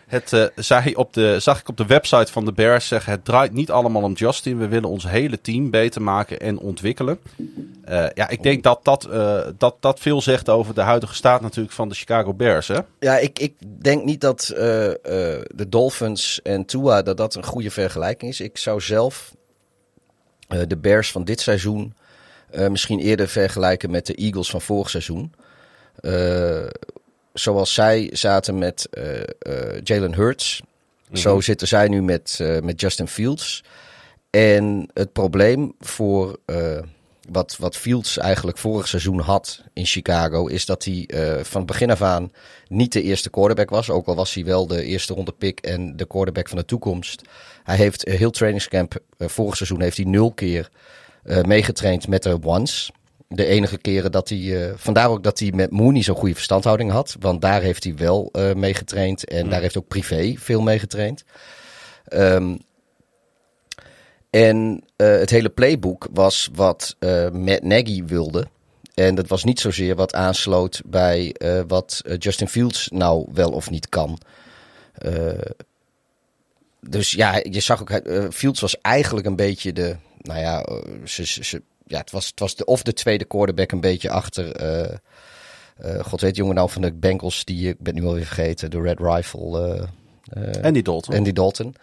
[0.09, 3.25] het, uh, zei op de, zag ik op de website van de Bears zeggen: Het
[3.25, 4.57] draait niet allemaal om Justin.
[4.57, 7.19] We willen ons hele team beter maken en ontwikkelen.
[7.89, 11.41] Uh, ja, ik denk dat dat, uh, dat dat veel zegt over de huidige staat
[11.41, 12.67] natuurlijk van de Chicago Bears.
[12.67, 12.79] Hè?
[12.99, 18.31] Ja, ik, ik denk niet dat de Dolphins en Tua dat dat een goede vergelijking
[18.31, 18.41] is.
[18.41, 19.35] Ik zou zelf
[20.67, 21.93] de Bears van dit seizoen
[22.69, 25.33] misschien eerder vergelijken met de Eagles van vorig seizoen
[27.33, 30.61] zoals zij zaten met uh, uh, Jalen Hurts,
[31.13, 31.43] zo mhm.
[31.43, 33.63] zitten zij nu met, uh, met Justin Fields.
[34.29, 36.37] En het probleem voor
[37.29, 41.09] wat, wat Fields eigenlijk vorig seizoen had in Chicago, is dat hij
[41.43, 42.31] van begin af aan
[42.67, 43.89] niet de eerste quarterback was.
[43.89, 47.21] Ook al was hij wel de eerste ronde pick en de quarterback van de toekomst.
[47.63, 50.69] Hij heeft heel trainingscamp vorig seizoen heeft hij nul keer
[51.41, 52.91] meegetraind met de ones
[53.29, 54.39] de enige keren dat hij.
[54.39, 57.15] Uh, vandaar ook dat hij met Mooney zo'n goede verstandhouding had.
[57.19, 59.25] Want daar heeft hij wel uh, mee getraind.
[59.25, 59.49] En mm.
[59.49, 61.23] daar heeft ook privé veel mee getraind.
[62.13, 62.59] Um,
[64.29, 66.95] en uh, het hele playbook was wat
[67.31, 68.47] Matt Nagy wilde.
[68.93, 71.35] En dat was niet zozeer wat aansloot bij
[71.67, 74.19] wat Justin Fields nou wel of niet kan.
[76.79, 78.01] dus ja, je zag ook,
[78.33, 80.65] Fields was eigenlijk een beetje de, nou ja,
[81.05, 84.61] ze, ze, ja, het was, het was de, of de tweede quarterback een beetje achter.
[84.61, 84.95] Uh,
[85.85, 88.81] uh, God weet, jongen nou van de Bengals, die ik ben nu alweer vergeten, de
[88.81, 89.89] Red Rifle.
[90.37, 91.15] Uh, Andy Dalton.
[91.15, 91.75] Andy Dalton.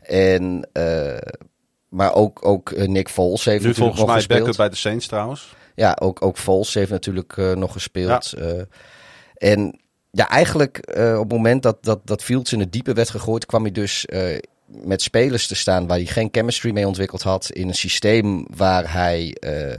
[0.00, 0.68] En,
[1.88, 5.06] maar ook, ook Nick Foles heeft nu natuurlijk volgens nog mij backup bij de Saints
[5.06, 5.54] trouwens.
[5.74, 8.34] Ja, ook, ook Foles heeft natuurlijk nog gespeeld.
[8.36, 8.66] Ja.
[9.34, 13.46] en ja, eigenlijk op het moment dat, dat, dat Fields in het diepe werd gegooid,
[13.46, 14.06] kwam hij dus
[14.82, 17.50] met spelers te staan waar hij geen chemistry mee ontwikkeld had.
[17.50, 19.76] In een systeem waar hij uh,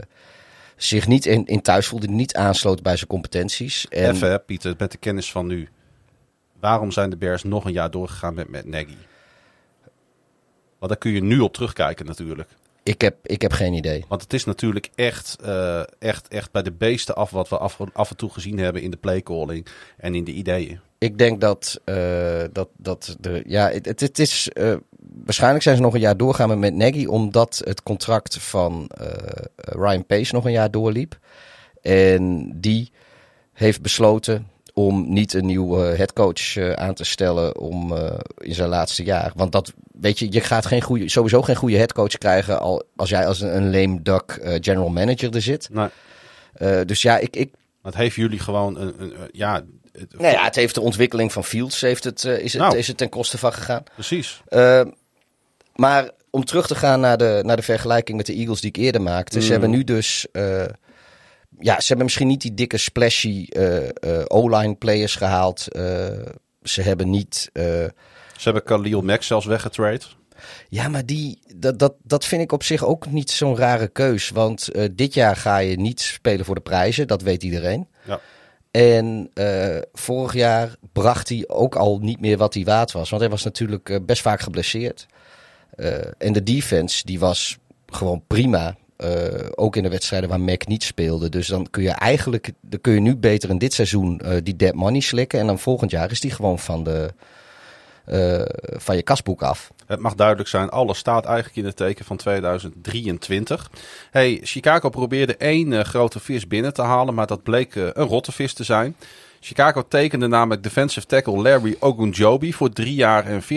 [0.76, 3.88] zich niet in, in thuis voelde, niet aansloot bij zijn competenties.
[3.88, 4.14] En...
[4.14, 5.68] Even, Pieter, met de kennis van nu.
[6.60, 8.96] Waarom zijn de Bears nog een jaar doorgegaan met, met Nagy?
[10.78, 12.48] Want daar kun je nu op terugkijken natuurlijk.
[12.82, 14.04] Ik heb, ik heb geen idee.
[14.08, 17.80] Want het is natuurlijk echt, uh, echt, echt bij de beesten af wat we af,
[17.92, 20.80] af en toe gezien hebben in de playcalling en in de ideeën.
[20.98, 24.74] Ik denk dat, uh, dat, dat de, ja, het, het is, uh,
[25.24, 28.90] waarschijnlijk zijn ze nog een jaar doorgaan met Nagy, omdat het contract van
[29.56, 31.18] Ryan Pace nog een jaar doorliep.
[31.82, 32.92] En die
[33.52, 37.94] heeft besloten om niet een nieuwe headcoach aan te stellen om,
[38.38, 39.32] in zijn laatste jaar.
[39.34, 43.08] Want dat weet je, je gaat geen goede, sowieso geen goede headcoach krijgen al, als
[43.08, 45.68] jij als een, een lame duck general manager er zit.
[45.72, 46.84] Nee.
[46.84, 47.54] Dus ja, ik, ik.
[47.82, 49.62] Het heeft jullie gewoon een, een, ja.
[49.98, 52.76] Het, nou ja, het heeft de ontwikkeling van Fields heeft het, uh, is, het, nou,
[52.76, 53.82] is het ten koste van gegaan.
[53.94, 54.42] Precies.
[55.74, 58.76] maar om terug te gaan naar de, naar de vergelijking met de Eagles die ik
[58.76, 59.38] eerder maakte.
[59.38, 59.44] Mm.
[59.44, 60.26] Ze hebben nu dus
[61.58, 63.46] ja, ze hebben misschien niet die dikke splashy
[64.26, 65.60] O-line players gehaald.
[66.62, 67.50] ze hebben niet
[68.36, 70.00] ze hebben Khalil Mack zelfs weggetrade.
[70.68, 74.30] Ja, maar die, dat, dat, dat vind ik op zich ook niet zo'n rare keus.
[74.30, 77.88] Want uh, dit jaar ga je niet spelen voor de prijzen, dat weet iedereen.
[78.06, 78.20] Ja.
[78.76, 83.10] En uh, vorig jaar bracht hij ook al niet meer wat hij waard was.
[83.10, 85.06] Want hij was natuurlijk uh, best vaak geblesseerd.
[86.18, 88.76] en de defense, die was gewoon prima.
[89.54, 91.28] ook in de wedstrijden waar Mac niet speelde.
[91.28, 94.74] Dus dan kun je eigenlijk, dan kun je nu beter in dit seizoen die dead
[94.74, 95.40] money slikken.
[95.40, 97.10] En dan volgend jaar is die gewoon van de,
[98.76, 99.72] van je kasboek af.
[99.86, 103.70] Het mag duidelijk zijn, alles staat eigenlijk in het teken van 2023.
[104.10, 108.06] Hey, Chicago probeerde één uh, grote vis binnen te halen, maar dat bleek uh, een
[108.06, 108.96] rotte vis te zijn.
[109.40, 113.48] Chicago tekende namelijk defensive tackle Larry Ogunjobi voor drie jaar en 40,5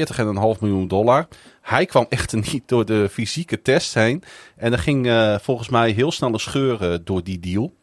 [0.60, 1.28] miljoen dollar.
[1.62, 4.24] Hij kwam echter niet door de fysieke test heen.
[4.56, 7.74] En er ging uh, volgens mij heel snel een scheur door die deal.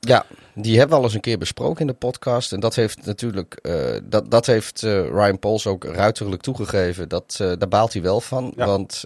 [0.00, 0.24] Ja,
[0.62, 2.52] die hebben we al eens een keer besproken in de podcast.
[2.52, 7.08] En dat heeft natuurlijk, uh, dat, dat heeft uh, Ryan Pols ook ruiterlijk toegegeven.
[7.08, 8.52] Dat, uh, daar baalt hij wel van.
[8.56, 8.66] Ja.
[8.66, 9.04] Want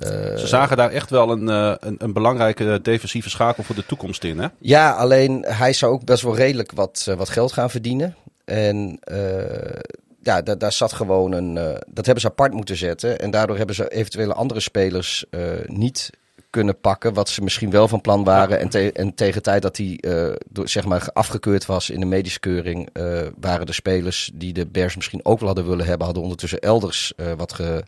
[0.00, 4.38] ze zagen daar echt wel een, een, een, belangrijke defensieve schakel voor de toekomst in.
[4.38, 4.46] Hè?
[4.58, 8.16] Ja, alleen hij zou ook best wel redelijk wat, wat geld gaan verdienen.
[8.44, 8.98] En
[10.22, 11.54] ja, daar, daar zat gewoon een.
[11.86, 13.18] dat hebben ze apart moeten zetten.
[13.18, 15.24] En daardoor hebben ze eventuele andere spelers
[15.66, 16.10] niet
[16.52, 17.14] kunnen pakken.
[17.14, 18.58] Wat ze misschien wel van plan waren.
[18.58, 22.06] En, te, en tegen tijd dat hij uh, door, zeg maar afgekeurd was in de
[22.06, 22.88] medische keuring.
[22.92, 26.04] Uh, waren de spelers die de Bears misschien ook wel hadden willen hebben.
[26.04, 27.84] Hadden ondertussen elders uh, wat ge,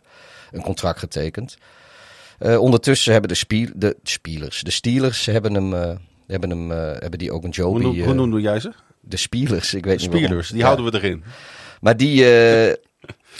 [0.51, 1.57] een contract getekend.
[2.39, 4.61] ondertussen hebben de, spiel, de spelers.
[4.61, 5.99] De Steelers hebben hem.
[6.27, 7.83] hebben, hem, hebben die ook een Joby.
[7.83, 8.71] Hoe, hoe noemde jij ze?
[9.01, 10.65] De Spielers, ik weet de niet Spielers, die ja.
[10.65, 11.23] houden we erin.
[11.81, 12.25] Maar die,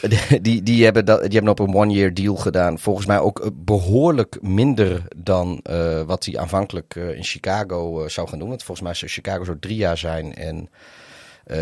[0.41, 2.79] die, die, hebben dat, die hebben op een one-year deal gedaan.
[2.79, 8.39] Volgens mij ook behoorlijk minder dan uh, wat hij aanvankelijk uh, in Chicago zou gaan
[8.39, 8.49] doen.
[8.49, 10.69] Want volgens mij zou Chicago zo drie jaar zijn en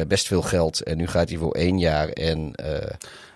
[0.08, 0.82] best veel geld.
[0.82, 2.10] En nu gaat hij voor één jaar.
[2.10, 2.54] En,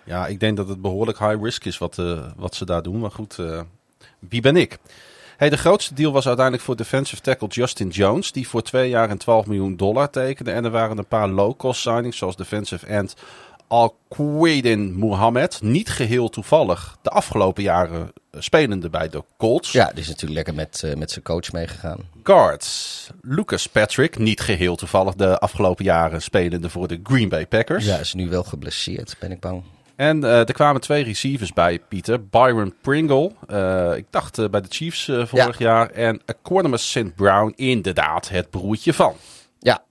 [0.04, 1.96] ja, ik denk dat het behoorlijk high risk is wat,
[2.36, 2.98] wat ze daar doen.
[2.98, 3.38] Maar goed,
[4.18, 4.78] wie ben ik?
[5.38, 9.08] Hey, de grootste deal was uiteindelijk voor defensive tackle Justin Jones, die voor twee jaar
[9.08, 10.50] en 12 miljoen dollar tekende.
[10.50, 13.14] En er waren een paar low-cost signings, zoals defensive end
[13.68, 15.62] Al-Qaedin Mohammed.
[15.62, 19.72] Niet geheel toevallig de afgelopen jaren spelende bij de Colts.
[19.72, 21.98] Ja, die is natuurlijk lekker met, uh, met zijn coach meegegaan.
[22.22, 23.10] Guards.
[23.20, 27.84] Lucas Patrick, niet geheel toevallig de afgelopen jaren spelende voor de Green Bay Packers.
[27.84, 29.62] Ja, is nu wel geblesseerd, ben ik bang.
[29.96, 32.26] En uh, er kwamen twee receivers bij, Pieter.
[32.26, 35.66] Byron Pringle, uh, ik dacht bij de Chiefs vorig ja.
[35.66, 35.90] jaar.
[35.90, 37.14] En Cornemus St.
[37.14, 39.14] Brown, inderdaad het broertje van.
[39.58, 39.82] Ja.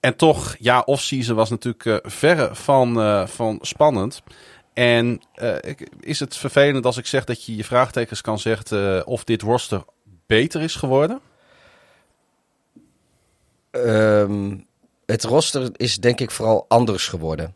[0.00, 4.22] En toch, ja, off-season was natuurlijk verre van, van spannend.
[4.72, 5.20] En
[6.00, 9.84] is het vervelend als ik zeg dat je je vraagtekens kan zetten of dit roster
[10.26, 11.20] beter is geworden?
[13.70, 14.66] Um,
[15.06, 17.54] het roster is denk ik vooral anders geworden.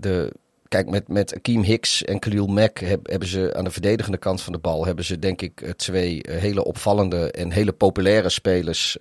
[0.00, 0.32] De,
[0.68, 4.42] kijk, met, met Akeem Hicks en Khalil Mack heb, hebben ze aan de verdedigende kant
[4.42, 4.86] van de bal...
[4.86, 8.96] hebben ze denk ik twee hele opvallende en hele populaire spelers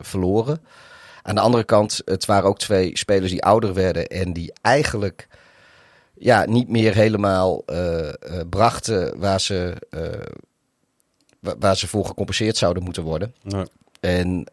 [0.00, 0.60] verloren.
[1.26, 4.06] Aan de andere kant, het waren ook twee spelers die ouder werden...
[4.06, 5.28] en die eigenlijk
[6.14, 7.64] ja, niet meer helemaal
[8.50, 9.74] brachten waar ze,
[11.40, 13.34] waar ze voor gecompenseerd zouden moeten worden.
[13.42, 13.64] Nee.
[14.00, 14.44] En,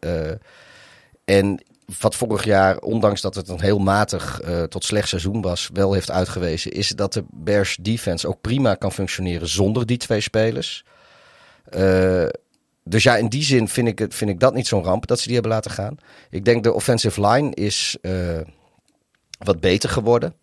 [1.24, 1.64] en
[2.00, 6.10] wat vorig jaar, ondanks dat het een heel matig tot slecht seizoen was, wel heeft
[6.10, 10.84] uitgewezen, is dat de Bears defense ook prima kan functioneren zonder die twee spelers.
[12.84, 15.24] Dus ja, in die zin vind ik, vind ik dat niet zo'n ramp dat ze
[15.24, 15.96] die hebben laten gaan.
[16.30, 18.40] Ik denk de offensive line is uh,
[19.38, 20.34] wat beter geworden.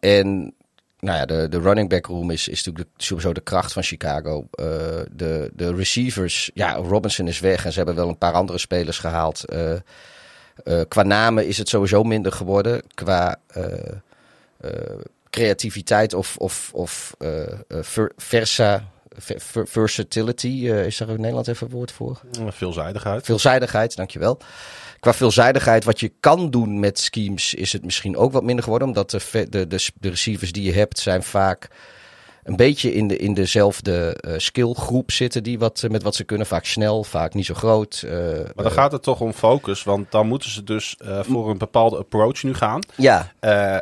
[0.00, 0.54] en
[0.98, 4.38] nou ja, de, de running back room is, is natuurlijk sowieso de kracht van Chicago.
[4.38, 4.66] Uh,
[5.12, 8.98] de, de receivers, ja, Robinson is weg en ze hebben wel een paar andere spelers
[8.98, 9.44] gehaald.
[10.88, 12.82] Qua namen is het sowieso minder geworden.
[12.94, 13.40] Qua
[15.30, 17.14] creativiteit of, of, of
[17.68, 22.20] ver, versa, ver, versatility, is daar in Nederland even een woord voor?
[22.48, 23.24] Veelzijdigheid.
[23.24, 24.40] Veelzijdigheid, dankjewel
[25.00, 28.88] qua veelzijdigheid, wat je kan doen met schemes, is het misschien ook wat minder geworden.
[28.88, 31.68] Omdat de, de, de, de receivers die je hebt, zijn vaak
[32.42, 35.42] een beetje in, de, in dezelfde uh, skillgroep zitten.
[35.42, 36.46] Die wat, met wat ze kunnen.
[36.46, 38.02] Vaak snel, vaak niet zo groot.
[38.04, 38.12] Uh,
[38.54, 39.84] maar dan gaat het toch om focus.
[39.84, 42.80] Want dan moeten ze dus voor een bepaalde approach nu gaan.
[42.96, 43.32] Ja.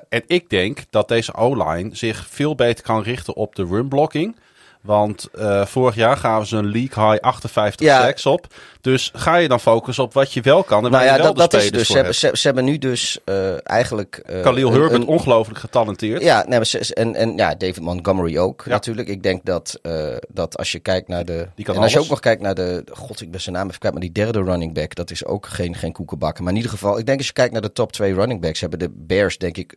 [0.08, 4.36] en ik denk dat deze O-line zich veel beter kan richten op de run blocking.
[4.84, 8.02] Want uh, vorig jaar gaven ze een league high 58 ja.
[8.02, 8.46] sacks op.
[8.80, 11.22] Dus ga je dan focussen op wat je wel kan en waar nou ja, je
[11.22, 11.86] wel dat, de dat is dus.
[11.86, 14.22] Ze hebben, ze, ze, hebben, nu dus uh, eigenlijk...
[14.30, 16.22] Uh, Khalil Herbert, een, ongelooflijk getalenteerd.
[16.22, 18.70] Ja, nee, maar ze, en, en ja, David Montgomery ook ja.
[18.70, 19.08] natuurlijk.
[19.08, 19.80] Ik denk dat,
[20.28, 21.48] dat als je kijkt naar de...
[21.54, 22.84] Die kan en als je ook nog kijkt naar de...
[22.92, 25.46] God, ik ben zijn naam even kwijt, maar die derde running back, dat is ook
[25.46, 26.42] geen, geen koekenbakken.
[26.44, 28.60] Maar in ieder geval, ik denk als je kijkt naar de top twee running backs,
[28.60, 29.76] hebben de Bears denk ik...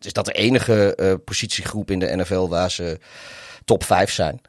[0.00, 2.98] Is dat de enige positiegroep in de NFL waar ze
[3.70, 4.40] top 5 zijn.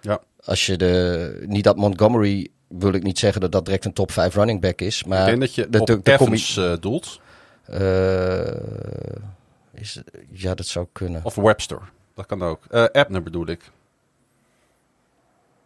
[0.00, 0.20] Ja.
[0.44, 4.10] Als je de, niet dat Montgomery, wil ik niet zeggen dat dat direct een top
[4.10, 5.04] 5 running back is.
[5.04, 7.20] Maar ik denk dat je de, de, de Evans uh, doelt.
[7.70, 8.40] Uh,
[9.74, 11.20] is, ja, dat zou kunnen.
[11.24, 11.78] Of Webster,
[12.14, 12.62] dat kan ook.
[12.70, 13.70] Uh, Abner bedoel ik.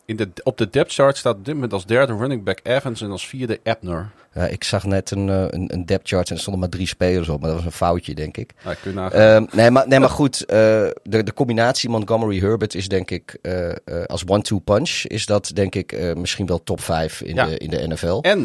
[0.09, 3.01] In de, op de depth chart staat op dit moment als derde running back Evans
[3.01, 4.11] en als vierde Ebner.
[4.35, 6.87] Ja, ik zag net een, eh, een, een depth chart en er stonden maar drie
[6.87, 7.41] spelers op.
[7.41, 8.53] Maar dat was een foutje, denk ik.
[8.63, 9.21] Kun je nagaan.
[9.45, 10.45] Ehm, nee, maar, nee, maar goed.
[10.45, 10.57] eh,
[11.03, 13.39] de, de combinatie Montgomery-Herbert is denk ik...
[13.43, 13.71] eh,
[14.07, 17.47] als one-two punch is dat denk ik misschien wel top 5 in, Ja.
[17.47, 18.19] de, in de NFL.
[18.21, 18.43] En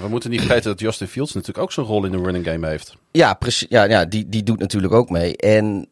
[0.00, 2.66] we moeten niet vergeten dat Justin Fields natuurlijk ook zo'n rol in de running game
[2.68, 2.96] heeft.
[3.10, 3.68] Ja, precies.
[3.70, 5.36] Ja, ja die, die doet natuurlijk ook mee.
[5.36, 5.88] En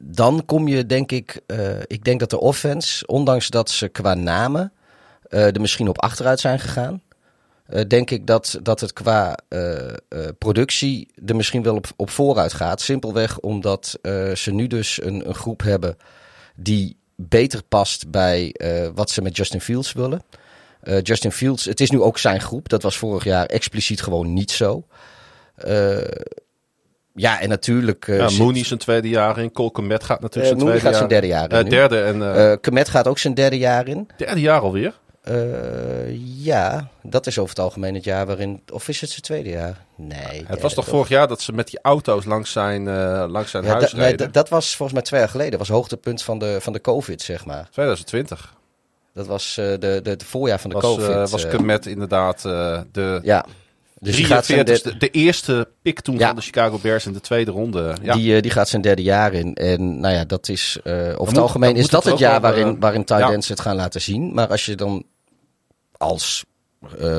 [0.00, 4.14] dan kom je, denk ik, eh, ik denk dat de offense, ondanks dat ze qua
[4.14, 4.72] namen
[5.28, 7.02] eh, er misschien op achteruit zijn gegaan,
[7.66, 9.38] eh, denk ik dat, dat het qua
[10.38, 12.80] productie er misschien wel op, op vooruit gaat.
[12.80, 13.98] Simpelweg omdat
[14.34, 15.96] ze nu dus een, een groep hebben
[16.56, 18.54] die beter past bij
[18.94, 20.22] wat ze met Justin Fields willen.
[21.02, 22.68] Justin Fields, het is nu ook zijn groep.
[22.68, 24.86] Dat was vorig jaar expliciet gewoon niet zo.
[27.16, 28.08] Ja, en natuurlijk.
[28.08, 29.52] eh, ja, zit- Mooney zijn tweede jaar in.
[29.52, 31.56] Cole Komet gaat eh, natuurlijk zijn Mooney tweede gaat jaar zijn derde jaar in.
[31.56, 31.70] Eh, nu.
[31.70, 34.08] derde en eh, Eh, Komet gaat ook zijn derde jaar in.
[34.16, 34.92] derde jaar alweer.
[35.22, 35.34] Eh,
[36.44, 38.62] ja, dat is over het algemeen het jaar waarin.
[38.72, 39.84] Of is het zijn tweede jaar?
[39.96, 40.44] Nee.
[40.46, 43.64] Het was toch vorig jaar dat ze met die auto's langs zijn, eh, langs zijn
[43.64, 44.18] Ja, huis dat, nee, reden?
[44.18, 45.50] dat- dat was volgens mij twee jaar geleden.
[45.50, 47.68] Dat was hoogtepunt van de, van de COVID, zeg maar.
[47.70, 48.54] 2020
[49.14, 51.08] Dat was eh, de, de, het voorjaar van de was, COVID.
[51.08, 53.44] eh, was eh, Komet inderdaad eh, de ja.
[54.06, 56.26] Dus die gaat, zijn 43 derde, de, eerste pick toen Ja.
[56.26, 57.94] van de Chicago Bears in de tweede ronde.
[58.02, 58.14] Ja.
[58.14, 59.54] die, eh, die gaat zijn derde jaar in.
[59.54, 60.78] En nou ja, dat is.
[60.84, 63.52] eh, over het moet- algemeen is dat het jaar waarin, eh, waarin tight ja.
[63.52, 64.34] het gaan laten zien.
[64.34, 65.04] Maar als je dan
[65.92, 66.44] als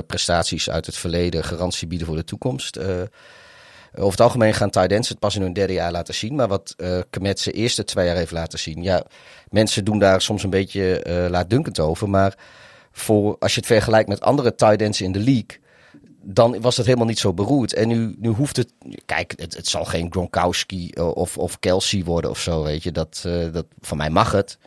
[0.08, 2.80] prestaties uit het verleden garantie bieden voor de toekomst.
[3.96, 6.36] over het algemeen gaan tight het pas in hun derde jaar laten zien.
[6.36, 6.76] Maar wat
[7.10, 8.84] Komet zijn eerste twee jaar heeft laten zien.
[8.84, 9.06] Ja,
[9.50, 12.10] mensen doen daar soms een beetje eh laatdunkend over.
[12.10, 12.36] Maar
[12.92, 15.66] voor, als je het vergelijkt met andere tight ends in de league
[16.30, 17.74] dan was dat helemaal niet zo beroerd.
[17.74, 18.74] En nu, nu hoeft het.
[19.06, 22.92] Kijk, het, het zal geen Gronkowski eh, of, of Kelsey worden of zo, weet je.
[22.92, 24.58] Dat, eh, dat, van mij mag het.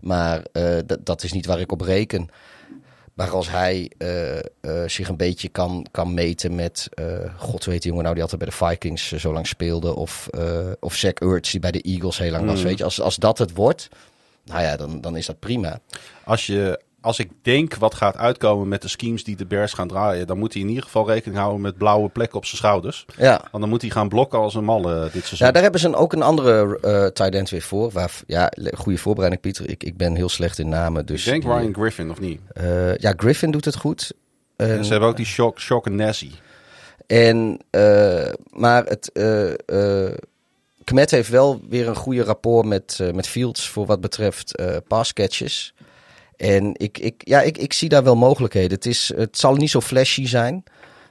[0.00, 2.28] Maar eh, dat, dat is niet waar ik op reken.
[3.14, 3.90] Maar als hij
[4.86, 6.88] zich een beetje kan, kan meten met.
[7.36, 9.94] God weet die jongen nou die altijd bij de Vikings zo lang speelde.
[9.94, 10.28] Of,
[10.80, 12.58] of Zach Ertz die bij de Eagles heel lang was.
[12.58, 12.64] Mm.
[12.64, 13.88] Weet je, als, als dat het wordt.
[14.44, 15.80] Nou ja, dan, dan is dat prima.
[16.24, 19.88] Als, je, als ik denk wat gaat uitkomen met de schemes die de Bears gaan
[19.88, 23.06] draaien, dan moet hij in ieder geval rekening houden met blauwe plekken op zijn schouders.
[23.16, 23.38] Ja.
[23.50, 25.46] Want dan moet hij gaan blokken als een malle dit seizoen.
[25.46, 27.90] Ja, daar hebben ze een- ook een andere eh tight end weer voor.
[27.90, 29.68] Waar, ja, goede voorbereiding, Pieter.
[29.68, 31.06] Ik, ik ben heel slecht in namen.
[31.06, 32.40] Dus ik denk die- Ryan Griffin, of niet?
[32.52, 34.12] eh, ja, Griffin doet het goed.
[34.56, 36.32] En, En ze hebben ook die Shock, shock en Nessie.
[37.06, 40.12] en, eh, maar het, eh eh,
[40.84, 44.76] Kmet heeft wel weer een goede rapport met, eh, met Fields voor wat betreft eh
[44.88, 45.74] pass catches.
[46.40, 48.70] En ik, ik, ja, ik, ik zie daar wel mogelijkheden.
[48.70, 50.64] Het, is, het zal niet zo flashy zijn.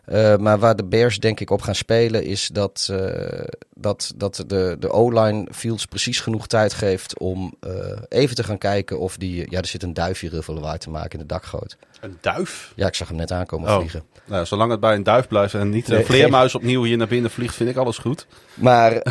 [0.06, 3.44] Eh, maar waar de Bears denk ik op gaan spelen is dat, eh,
[3.76, 7.72] dat, dat de, de O-line Fields precies genoeg tijd geeft om eh,
[8.08, 9.46] even te gaan kijken of die...
[9.50, 11.78] Ja, er zit een duifje heel veel lawaai te maken in de dakgoot.
[12.02, 12.74] Een duif?
[12.76, 13.78] Ja, ik zag hem net aankomen Oh.
[13.78, 14.04] vliegen.
[14.26, 17.08] Nou, zolang het bij een duif blijft en niet een Nee, vleermuis opnieuw hier naar
[17.08, 18.28] binnen vliegt, vind ik alles goed.
[18.54, 19.02] Maar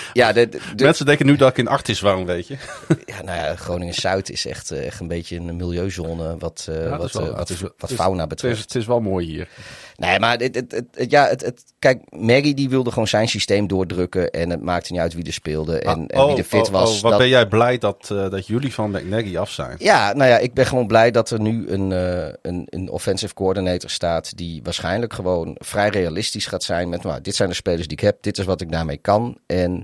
[0.12, 2.56] ja, de, de, de- Mensen denken nu dat ik in Artis woon, weet je.
[3.06, 7.12] ja, nou ja, Groningen-Zuid is echt, eh, echt een beetje een milieuzone wat, eh, wat,
[7.12, 8.62] wel- eh, wat, is- wat fauna Het is, betreft.
[8.62, 9.48] het is wel mooi hier.
[9.96, 13.66] Nee, maar het, het, het, het- ja, het, kijk, Maggie die wilde gewoon zijn systeem
[13.66, 14.30] doordrukken.
[14.30, 16.72] En het maakte niet uit wie er speelde en, en oh, wie er fit oh,
[16.72, 16.96] was.
[16.96, 19.76] oh, wat Dat- ben jij blij dat, eh, dat jullie van McNaghy af zijn.
[19.78, 23.34] Ja, nou ja, ik ben gewoon blij dat er nu een, eh, een, een offensive
[23.34, 24.36] coordinator staat.
[24.36, 26.88] Die waarschijnlijk gewoon vrij realistisch gaat zijn.
[26.88, 29.38] Met nou, dit zijn de spelers die ik heb, dit is wat ik daarmee kan.
[29.46, 29.82] En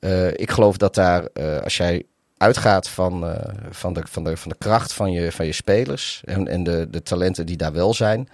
[0.00, 1.28] eh, ik geloof dat daar,
[1.64, 2.02] als jij
[2.36, 3.36] uitgaat van,
[3.70, 6.22] van, de, van, de, van de kracht van je, van je spelers.
[6.24, 8.28] En, en de, de talenten die daar wel zijn.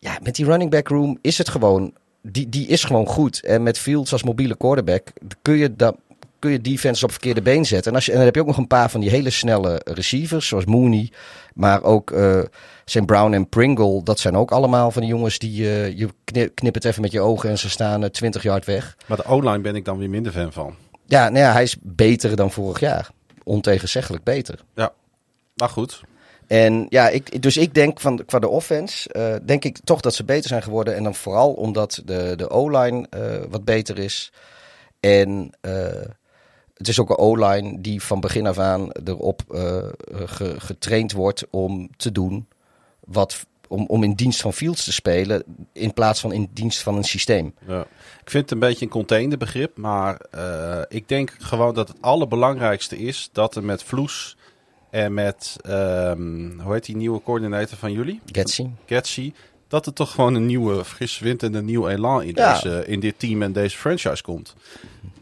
[0.00, 1.92] Ja, met die running back room is het gewoon.
[2.22, 3.44] Die, die is gewoon goed.
[3.44, 5.08] En met Fields als mobiele quarterback
[5.42, 5.96] kun je dat
[6.38, 7.90] kun je defense op verkeerde been zetten.
[7.90, 9.80] En, als je, en dan heb je ook nog een paar van die hele snelle
[9.84, 11.10] receivers, zoals Mooney.
[11.54, 12.40] Maar ook eh
[12.88, 13.06] St.
[13.06, 14.02] Brown en Pringle.
[14.02, 17.12] Dat zijn ook allemaal van die jongens die eh, je knip, knip het even met
[17.12, 18.96] je ogen en ze staan eh, 20 yard weg.
[19.06, 20.74] Maar de O-line ben ik dan weer minder fan van.
[21.06, 23.10] Ja, nou ja, hij is beter dan vorig jaar.
[23.44, 24.58] Ontegenzeggelijk beter.
[25.54, 26.00] Maar goed,
[26.48, 30.14] En ja, ik, dus ik denk van qua de offense, eh, denk ik toch dat
[30.14, 30.94] ze beter zijn geworden.
[30.96, 34.32] En dan vooral omdat de, de O-line eh, wat beter is.
[35.00, 35.72] En eh,
[36.74, 39.42] het is ook een O-line die van begin af aan erop
[40.24, 42.48] ge- getraind wordt om te doen
[43.00, 43.46] wat.
[43.70, 45.42] Om, om in dienst van Fields te spelen,
[45.72, 47.54] in plaats van in dienst van een systeem.
[47.66, 47.80] Ja.
[48.20, 50.20] Ik vind het een beetje een containerbegrip, maar
[50.88, 54.36] ik denk gewoon dat het allerbelangrijkste is dat er met Vloes
[54.90, 58.20] en met, ehm, hoe heet die nieuwe coördinator van jullie?
[58.32, 58.66] Getsy.
[58.86, 59.32] Getsy,
[59.68, 62.52] dat er toch gewoon een nieuwe frisse wind en een nieuw elan in, Ja.
[62.52, 64.54] deze, in dit team en deze franchise komt.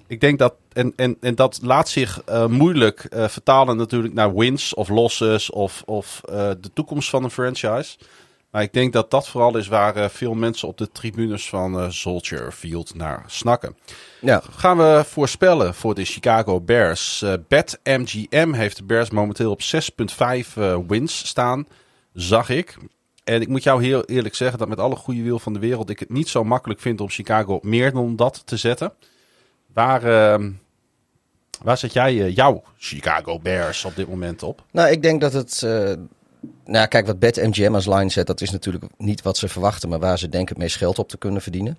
[0.07, 4.35] Ik denk dat, en, en, en dat laat zich uh, moeilijk uh, vertalen natuurlijk naar
[4.35, 7.97] wins of losses of, of uh, de toekomst van een franchise.
[8.57, 12.53] Maar ik denk dat dat vooral is waar veel mensen op de tribunes van Soldier
[12.53, 13.77] Field naar snakken.
[14.21, 14.43] Ja.
[14.51, 17.25] Gaan we voorspellen voor de Chicago Bears.
[17.49, 21.67] Bet MGM heeft de Bears momenteel op 6,5 wins staan,
[22.13, 22.77] zag ik.
[23.25, 25.91] En ik moet jou heel eerlijk zeggen dat met alle goede wil van de wereld
[25.91, 28.93] ik het niet zo makkelijk vind om Chicago meer dan dat te zetten.
[29.73, 30.49] Waar, uh,
[31.63, 34.63] waar zet jij uh, jouw Chicago Bears op dit moment op?
[34.71, 35.63] Nou, ik denk dat het.
[35.65, 35.93] Uh,
[36.65, 39.99] nou, kijk, wat BetMGM als line zet, dat is natuurlijk niet wat ze verwachten, maar
[39.99, 41.79] waar ze denken het meest geld op te kunnen verdienen.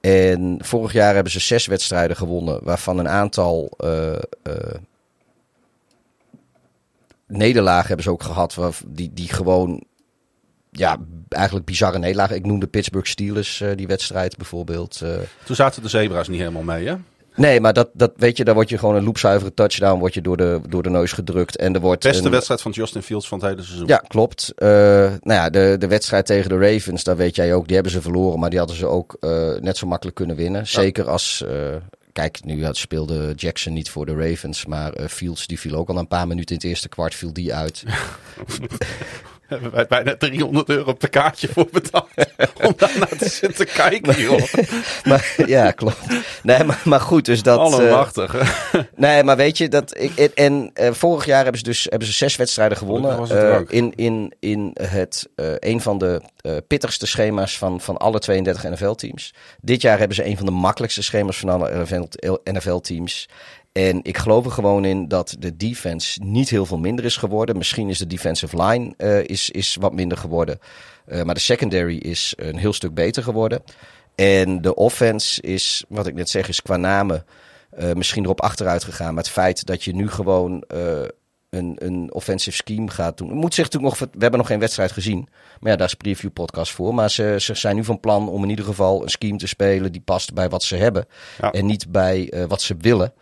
[0.00, 4.16] En vorig jaar hebben ze zes wedstrijden gewonnen, waarvan een aantal uh,
[7.26, 9.84] nederlagen hebben ze ook gehad, die, die gewoon
[10.70, 12.36] ja, eigenlijk bizarre nederlagen.
[12.36, 15.02] Ik noemde Pittsburgh Steelers uh, die wedstrijd bijvoorbeeld.
[15.44, 16.96] Toen zaten de zebra's niet helemaal mee, hè?
[17.36, 20.20] Nee, maar dat, dat weet je, daar word je gewoon een loopzuivere touchdown word je
[20.20, 21.56] door, de, door de neus gedrukt.
[21.56, 22.30] En er wordt Beste een...
[22.30, 23.86] wedstrijd van Justin Fields van het hele seizoen.
[23.86, 24.52] Ja, klopt.
[24.56, 27.92] Uh, nou ja, de, de wedstrijd tegen de Ravens, daar weet jij ook, die hebben
[27.92, 28.38] ze verloren.
[28.38, 30.60] Maar die hadden ze ook uh, net zo makkelijk kunnen winnen.
[30.60, 30.66] Ja.
[30.66, 31.76] Zeker als, uh,
[32.12, 34.66] kijk, nu speelde Jackson niet voor de Ravens.
[34.66, 37.54] Maar Fields, die viel ook al een paar minuten in het eerste kwart, viel die
[37.54, 37.84] uit.
[39.46, 42.08] hebben wij bijna 300 euro per kaartje voor betaald.
[42.62, 44.42] om daar naar te zitten kijken, joh.
[45.08, 45.96] maar, ja, klopt.
[46.42, 47.58] Nee, maar, maar goed, dus dat...
[47.58, 48.34] Allemachtig.
[48.34, 48.48] Uh,
[48.94, 52.14] nee, maar weet je, dat ik, en uh, vorig jaar hebben ze dus hebben ze
[52.14, 53.32] zes wedstrijden gewonnen.
[53.32, 55.28] Uh, in, in, in het,
[55.58, 56.22] een van de
[56.66, 59.34] pittigste schema's van, van alle 32 NFL-teams.
[59.60, 61.86] Dit jaar hebben ze een van de makkelijkste schema's van alle
[62.44, 63.28] NFL-teams.
[63.76, 67.56] En ik geloof er gewoon in dat de defense niet heel veel minder is geworden.
[67.56, 70.58] Misschien is de defensive line uh, is, is wat minder geworden.
[71.08, 73.62] Uh, maar de secondary is een heel stuk beter geworden.
[74.14, 77.24] En de offense is, wat ik net zeg, is qua namen
[77.78, 79.14] uh, misschien erop achteruit gegaan.
[79.14, 80.64] Maar het feit dat je nu gewoon
[81.50, 83.32] een, een offensive scheme gaat doen.
[83.32, 85.28] Moet zich natuurlijk nog, we hebben nog geen wedstrijd gezien.
[85.60, 86.94] Maar ja, daar is preview podcast voor.
[86.94, 89.92] Maar ze, ze zijn nu van plan om in ieder geval een scheme te spelen
[89.92, 91.06] die past bij wat ze hebben.
[91.40, 91.52] Ja.
[91.52, 93.12] En niet bij wat ze willen.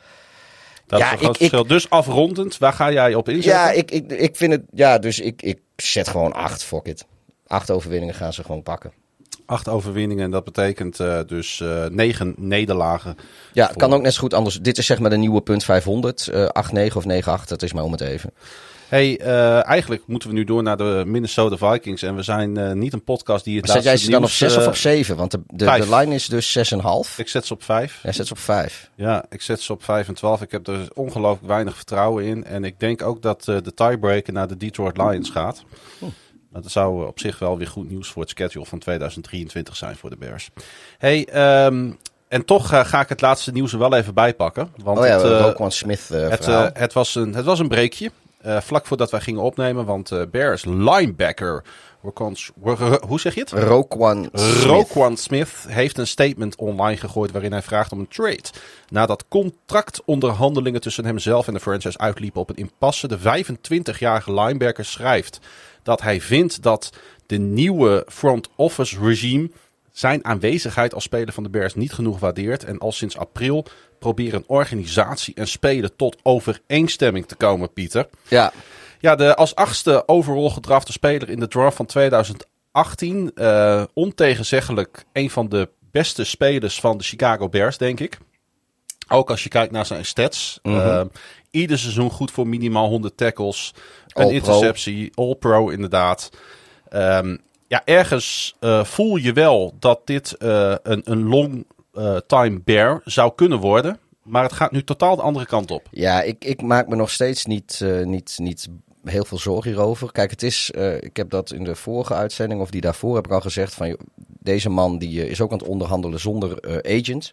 [0.86, 1.66] Dat ja, is een groot verschil.
[1.66, 3.52] dus afrondend, waar ga jij op inzetten?
[3.52, 4.62] Ja, ik, ik, ik vind het.
[4.70, 6.64] Ja, dus ik, ik zet gewoon acht.
[6.64, 7.04] Fuck it.
[7.46, 8.92] Acht overwinningen gaan ze gewoon pakken.
[9.46, 13.16] Acht overwinningen en dat betekent uh, dus uh, negen nederlagen.
[13.52, 14.60] Ja, het kan ook net zo goed anders.
[14.60, 16.30] Dit is zeg maar de nieuwe punt 500.
[16.34, 16.48] Uh,
[16.90, 17.04] 8-9 of
[17.42, 18.32] 9-8, dat is maar om het even.
[18.94, 22.02] Hey, uh, eigenlijk moeten we nu door naar de Minnesota Vikings.
[22.02, 24.28] En we zijn uh, niet een podcast die het maar Zet jij ze dan op
[24.28, 25.16] 6 of op 7?
[25.16, 27.16] Want de, de, de line is dus 6,5.
[27.16, 28.00] Ik zet ze op 5.
[28.02, 28.90] Jij zet ze op 5.
[28.94, 30.42] Ja, ik zet ze op 5 en 12.
[30.42, 32.44] Ik heb er ongelooflijk weinig vertrouwen in.
[32.44, 35.64] En ik denk ook dat de tiebreaker naar de Detroit Lions gaat.
[36.52, 40.10] Dat zou op zich wel weer goed nieuws voor het schedule van 2023 zijn voor
[40.10, 40.50] de Bears.
[40.98, 41.28] Hey,
[41.66, 44.72] um, en toch uh, ga ik het laatste nieuws er wel even bijpakken.
[44.82, 46.46] Want oh ja, het, uh, Smith uh, het,
[46.78, 48.10] het, was een, het was een breekje.
[48.46, 51.64] Uh, vlak voordat wij gingen opnemen, want uh, Bears linebacker,
[53.06, 53.50] hoe zeg je het?
[53.50, 54.64] Roquan Smith.
[54.64, 58.42] Roquan Smith heeft een statement online gegooid waarin hij vraagt om een trade.
[58.88, 65.40] Nadat contractonderhandelingen tussen hemzelf en de franchise uitliepen op een impasse, de 25-jarige linebacker schrijft
[65.82, 66.90] dat hij vindt dat
[67.26, 69.50] de nieuwe front office regime
[69.92, 73.66] zijn aanwezigheid als speler van de Bears niet genoeg waardeert en al sinds april
[74.04, 78.08] proberen organisatie en spelen tot overeenstemming te komen, Pieter.
[78.28, 78.52] Ja.
[79.00, 83.30] Ja, de als achtste overall gedrafte speler in de draft van 2018.
[83.34, 88.18] Uh, ontegenzeggelijk een van de beste spelers van de Chicago Bears, denk ik.
[89.08, 90.58] Ook als je kijkt naar zijn stats.
[90.62, 90.86] Mm -hmm.
[90.86, 91.02] uh,
[91.50, 93.74] ieder seizoen goed voor minimaal 100 tackles.
[94.06, 95.12] Een interceptie.
[95.14, 96.30] All-pro inderdaad.
[96.90, 102.60] Um, ja, ergens uh, voel je wel dat dit uh, een, een long uh, time
[102.64, 103.98] bear zou kunnen worden.
[104.22, 105.88] Maar het gaat nu totaal de andere kant op.
[105.90, 108.68] Ja, ik, ik maak me nog steeds niet, uh, niet, niet
[109.04, 110.12] heel veel zorgen hierover.
[110.12, 113.26] Kijk, het is, uh, ik heb dat in de vorige uitzending of die daarvoor heb
[113.26, 113.96] ik al gezegd van
[114.38, 117.32] deze man die is ook aan het onderhandelen zonder agent.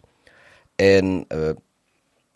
[0.76, 1.04] En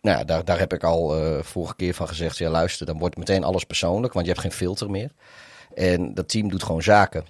[0.00, 3.16] nou ja, daar, daar heb ik al vorige keer van gezegd, ja luister, dan wordt
[3.16, 5.10] meteen alles persoonlijk, want je hebt geen filter meer.
[5.74, 7.24] En dat team doet gewoon zaken.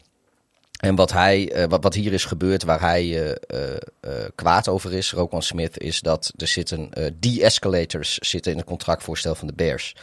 [0.76, 4.92] En wat, hij, uh, wat, wat hier is gebeurd, waar hij uh, uh, kwaad over
[4.92, 9.96] is, Roquan Smith, is dat er zitten de-escalators zitten in het contractvoorstel van de Bears.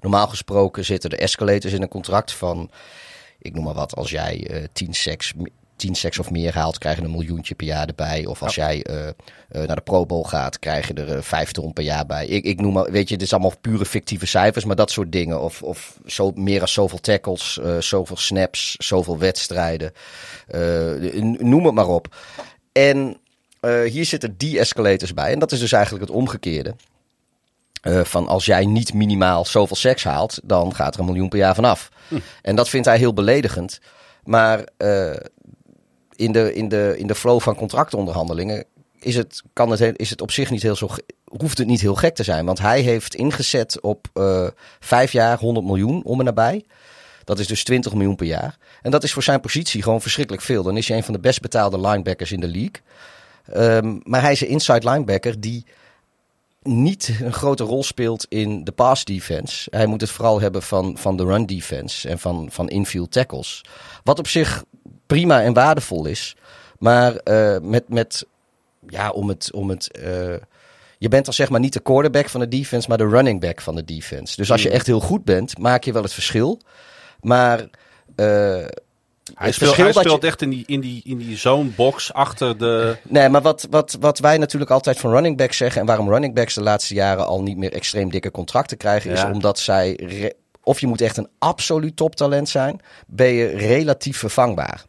[0.00, 2.70] Normaal gesproken zitten de escalators in een contract van,
[3.38, 5.32] ik noem maar wat, als jij 10 seks
[5.80, 8.26] 10 seks of meer haalt, krijg je een miljoentje per jaar erbij.
[8.26, 8.66] Of als ja.
[8.66, 9.12] jij uh, uh,
[9.66, 12.26] naar de Pro Bowl gaat, krijg je er uh, vijf ton per jaar bij.
[12.26, 15.12] Ik, ik noem maar, weet je, dit is allemaal pure fictieve cijfers, maar dat soort
[15.12, 15.40] dingen.
[15.40, 19.92] Of, of zo, meer dan zoveel tackles, zoveel snaps, zoveel wedstrijden.
[21.38, 22.16] noem het maar op.
[22.72, 23.16] En
[23.60, 25.32] eh, hier zitten de-escalators bij.
[25.32, 26.74] En dat is dus eigenlijk het omgekeerde.
[27.82, 31.38] Eh, van als jij niet minimaal zoveel seks haalt, dan gaat er een miljoen per
[31.38, 31.88] jaar vanaf.
[32.42, 33.80] En dat vindt hij heel beledigend.
[34.24, 35.16] Maar eh,
[36.20, 38.64] in, de, in, de, in de flow van contractonderhandelingen
[38.98, 40.88] is het, kan het, is het op zich niet heel zo,
[41.24, 42.46] hoeft het niet heel gek te zijn.
[42.46, 44.46] Want hij heeft ingezet op eh,
[44.80, 46.64] vijf jaar 100 miljoen om en nabij.
[47.24, 48.58] Dat is dus 20 miljoen per jaar.
[48.82, 50.62] En dat is voor zijn positie gewoon verschrikkelijk veel.
[50.62, 52.80] Dan is hij een van de best betaalde linebackers in de league.
[53.44, 55.64] Ehm, maar hij is een inside linebacker die
[56.62, 59.68] niet een grote rol speelt in de pass defense.
[59.70, 63.64] Hij moet het vooral hebben van, van de run defense en van, van infield tackles.
[64.02, 64.64] Wat op zich
[65.10, 66.36] prima en waardevol is.
[66.78, 68.26] Maar eh, met, met,
[68.88, 70.34] ja, om het, om het eh,
[70.98, 73.60] je bent dan zeg maar niet de quarterback van de defense, maar de running back
[73.60, 74.36] van de defense.
[74.36, 74.76] Dus als je Hmm.
[74.76, 76.60] echt heel goed bent, maak je wel het verschil.
[77.20, 77.66] Maar eh,
[79.34, 81.36] Hij het speelt, verschil hij dat je- speelt echt in die, in die, in die
[81.36, 82.96] zone box achter de...
[83.08, 85.80] Nee, maar wat, wat, wat wij natuurlijk altijd van running backs zeggen...
[85.80, 89.10] en waarom running backs de laatste jaren al niet meer extreem dikke contracten krijgen...
[89.10, 90.00] is omdat zij...
[90.62, 92.80] of je moet echt een absoluut toptalent zijn...
[93.06, 94.84] ben je relatief vervangbaar.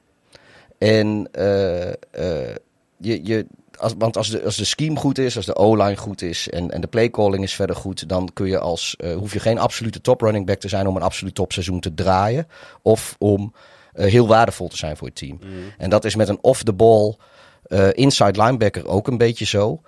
[0.82, 2.56] En eh, eh,
[2.98, 3.26] je...
[3.26, 3.46] je
[3.78, 6.72] als, want als de, als de scheme goed is, als de O-line goed is en,
[6.72, 10.02] en de playcalling is verder goed, dan kun je als, eh, hoef je geen absolute
[10.02, 12.48] top running back te zijn om een absoluut topseizoen te draaien.
[12.82, 13.54] Of om
[13.94, 15.40] heel waardevol te zijn voor je team.
[15.78, 17.16] En dat is met een off-the-ball
[17.64, 19.82] eh, inside linebacker ook een beetje zo.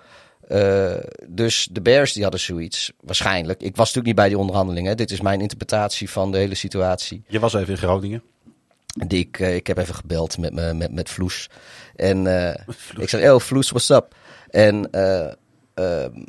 [1.28, 3.62] Dus de Bears die hadden zoiets, waarschijnlijk.
[3.62, 4.96] Ik was natuurlijk niet bij die onderhandelingen.
[4.96, 7.22] Dit is mijn interpretatie van de hele situatie.
[7.28, 8.22] Je was even in Groningen.
[8.94, 11.50] Die ik, eh, ik heb even gebeld met, me, met, met Vloes.
[11.96, 12.66] En eh,
[12.98, 14.14] ik zei, oh Vloes, what's up?
[14.50, 15.32] En eh,
[15.74, 16.24] ehm,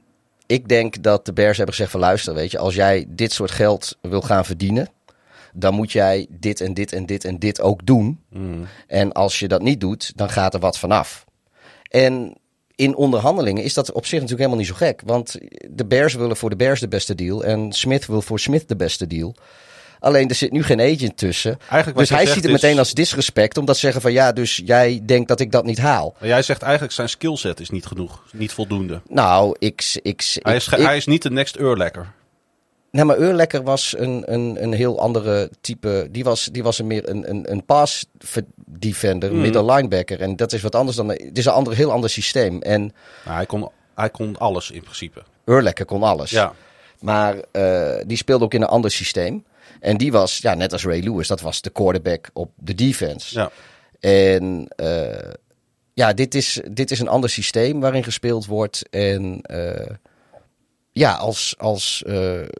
[0.45, 3.51] ik denk dat de Bears hebben gezegd van luister, weet je, als jij dit soort
[3.51, 4.89] geld wil gaan verdienen,
[5.53, 8.24] dan moet jij dit en dit en dit en dit ook doen.
[8.88, 11.26] En als je dat niet doet, dan gaat er wat vanaf.
[11.89, 12.38] En
[12.76, 15.01] in onderhandelingen is dat op zich natuurlijk helemaal niet zo gek.
[15.05, 15.38] Want
[15.70, 18.76] de Bears willen voor de Bears de beste deal en Smith wil voor Smith de
[18.76, 19.36] beste deal.
[20.06, 21.58] Alleen er zit nu geen agent tussen.
[21.70, 23.58] Eigenlijk Dus hij ziet het is- meteen als disrespect.
[23.58, 26.16] Omdat ze zeggen van ja, dus jij denkt dat ik dat niet haal.
[26.20, 28.24] Maar jij zegt eigenlijk zijn skillset is niet genoeg.
[28.32, 29.01] Niet voldoende.
[29.08, 29.99] Nou, ik...
[30.01, 32.12] ik, Hij is, ik- hij is niet de next Urlekker.
[32.91, 36.08] Nee, maar Urlekker was een, een, een heel andere type.
[36.12, 38.06] Die was, die was een meer een, een, een pass
[38.66, 39.41] defender, Mhm.
[39.41, 40.22] middle linebacker.
[40.22, 41.10] En dat is wat anders dan.
[41.10, 42.62] Het is een ander, heel ander systeem.
[42.62, 42.82] En
[43.26, 45.22] Nou, hij, kon, hij kon alles in principe.
[45.45, 46.30] Urlekker kon alles.
[46.30, 46.53] Ja.
[46.99, 49.43] Maar eh, die speelde ook in een ander systeem.
[49.80, 53.39] En die was, ja, net als Ray Lewis, dat was de quarterback op de defense.
[53.39, 53.51] ja.
[53.99, 55.34] En eh,
[55.93, 58.89] ja, dit is, dit is een ander systeem waarin gespeeld wordt.
[58.89, 59.95] En eh,
[60.91, 62.03] ja, als, als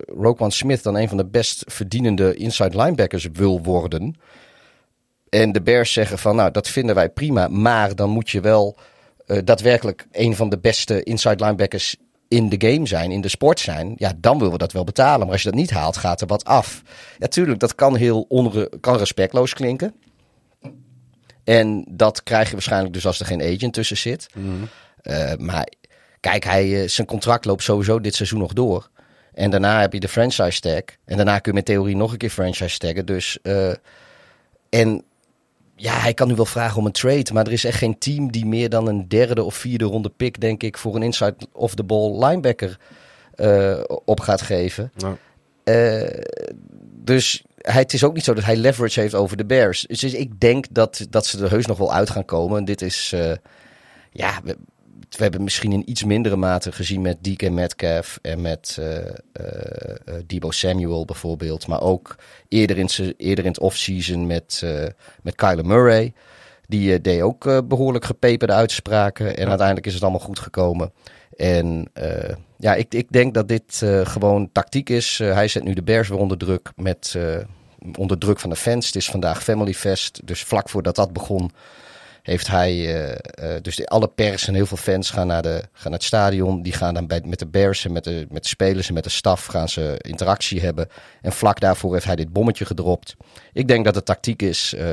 [0.06, 4.16] Roquan Smith dan een van de best verdienende inside linebackers wil worden.
[5.30, 7.48] En de Bears zeggen van, nou, dat vinden wij prima.
[7.48, 8.78] Maar dan moet je wel
[9.44, 11.96] daadwerkelijk een van de beste inside linebackers
[12.28, 13.94] in de game zijn, in de sport zijn.
[13.98, 15.20] Ja, dan willen we dat wel betalen.
[15.20, 16.82] Maar als je dat niet haalt, gaat er wat af.
[17.18, 19.96] Ja, tuurlijk, dat kan heel onre kan respectloos klinken.
[21.44, 24.28] En dat krijg je waarschijnlijk dus als er geen agent tussen zit.
[25.02, 25.68] Eh, maar
[26.20, 28.90] kijk, hij, eh, zijn contract loopt sowieso dit seizoen nog door.
[29.34, 30.82] En daarna heb je de franchise tag.
[31.06, 33.06] En daarna kun je met theorie nog een keer franchise taggen.
[33.06, 33.74] Dus, eh,
[34.70, 35.04] en
[35.76, 37.34] ja, hij kan nu wel vragen om een trade.
[37.34, 40.42] Maar er is echt geen team die meer dan een derde of vierde ronde pick,
[40.42, 42.78] denk ik, voor een inside of the ball linebacker
[43.36, 44.92] eh, op gaat geven.
[45.64, 46.20] Eh,
[47.04, 49.82] dus hij, het is ook niet zo dat hij leverage heeft over de Bears.
[49.82, 52.58] Dus ik denk dat, dat ze er heus nog wel uit gaan komen.
[52.58, 53.32] En dit is, eh,
[54.12, 54.42] ja,
[55.18, 59.10] we, hebben misschien in iets mindere mate gezien met DK Metcalf en met eh, eh,
[60.06, 61.68] eh, Debo Samuel bijvoorbeeld.
[61.68, 62.16] Maar ook
[62.48, 64.64] eerder in, eerder in het offseason met,
[65.22, 66.14] met Kyler Murray.
[66.68, 69.38] Die deed ook eh, behoorlijk gepeperde uitspraken.
[69.38, 70.92] En uiteindelijk is het allemaal goed gekomen.
[71.38, 71.92] En
[72.58, 75.18] ja, ik, ik denk dat dit gewoon tactiek is.
[75.18, 77.16] Hij zet nu de Bears weer onder druk met
[77.98, 78.86] onder druk van de fans.
[78.86, 80.22] Het is vandaag Family Fest.
[80.24, 81.52] Dus vlak voordat dat begon,
[82.26, 82.72] heeft hij.
[82.72, 83.12] eh,
[83.56, 86.04] eh, dus de, alle pers en heel veel fans gaan naar, de, gaan naar het
[86.04, 86.62] stadion.
[86.62, 89.04] Die gaan dan bij, met de Bears en met de, met de spelers en met
[89.04, 90.88] de staf gaan ze interactie hebben.
[91.22, 93.16] En vlak daarvoor heeft hij dit bommetje gedropt.
[93.54, 94.74] Ik denk dat het tactiek is.
[94.74, 94.84] eh,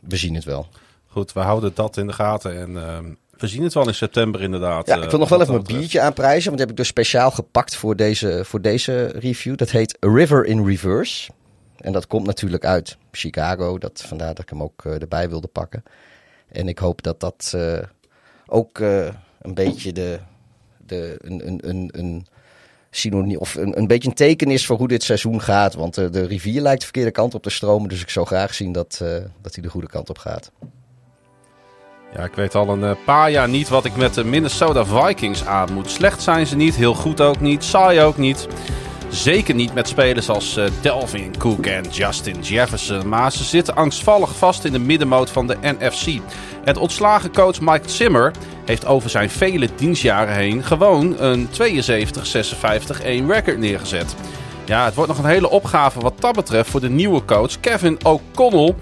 [0.00, 0.68] we zien het wel.
[1.06, 2.58] goed, we houden dat in de gaten.
[2.60, 3.04] En ehm,
[3.38, 4.86] we zien het wel in september inderdaad.
[4.86, 5.80] Ja, ik wil nog wel even mijn betreft.
[5.80, 6.44] biertje aanprijzen.
[6.44, 9.56] Want dat heb ik dus speciaal gepakt voor deze, voor deze review.
[9.56, 11.30] Dat heet A River in Reverse.
[11.76, 13.78] En dat komt natuurlijk uit Chicago.
[13.78, 15.82] Dat, vandaar dat ik hem ook erbij wilde pakken.
[16.48, 17.78] En ik hoop dat dat eh,
[18.46, 19.06] ook eh,
[19.40, 20.18] een beetje de,
[20.86, 22.26] de, een, een, een, een
[22.90, 25.74] synoniem of een, een beetje een teken is voor hoe dit seizoen gaat.
[25.74, 27.88] Want de rivier lijkt de verkeerde kant op te stromen.
[27.88, 29.08] Dus ik zou graag zien dat, eh,
[29.42, 30.50] dat hij de goede kant op gaat.
[32.14, 35.72] Ja, ik weet al een paar jaar niet wat ik met de Minnesota Vikings aan
[35.72, 35.90] moet.
[35.90, 38.48] Slecht zijn ze niet, heel goed ook niet, saai ook niet.
[39.10, 43.08] Zeker niet met spelers als uh, Delvin Cook en Justin Jefferson.
[43.08, 46.20] Maar ze zitten angstvallig vast in de middenmoot van de NFC.
[46.64, 48.32] Het ontslagen coach Mike Zimmer
[48.64, 54.14] heeft over zijn vele dienstjaren heen gewoon een 72-56-1 record neergezet.
[54.64, 57.98] Ja, het wordt nog een hele opgave wat dat betreft voor de nieuwe coach Kevin
[58.04, 58.74] O'Connell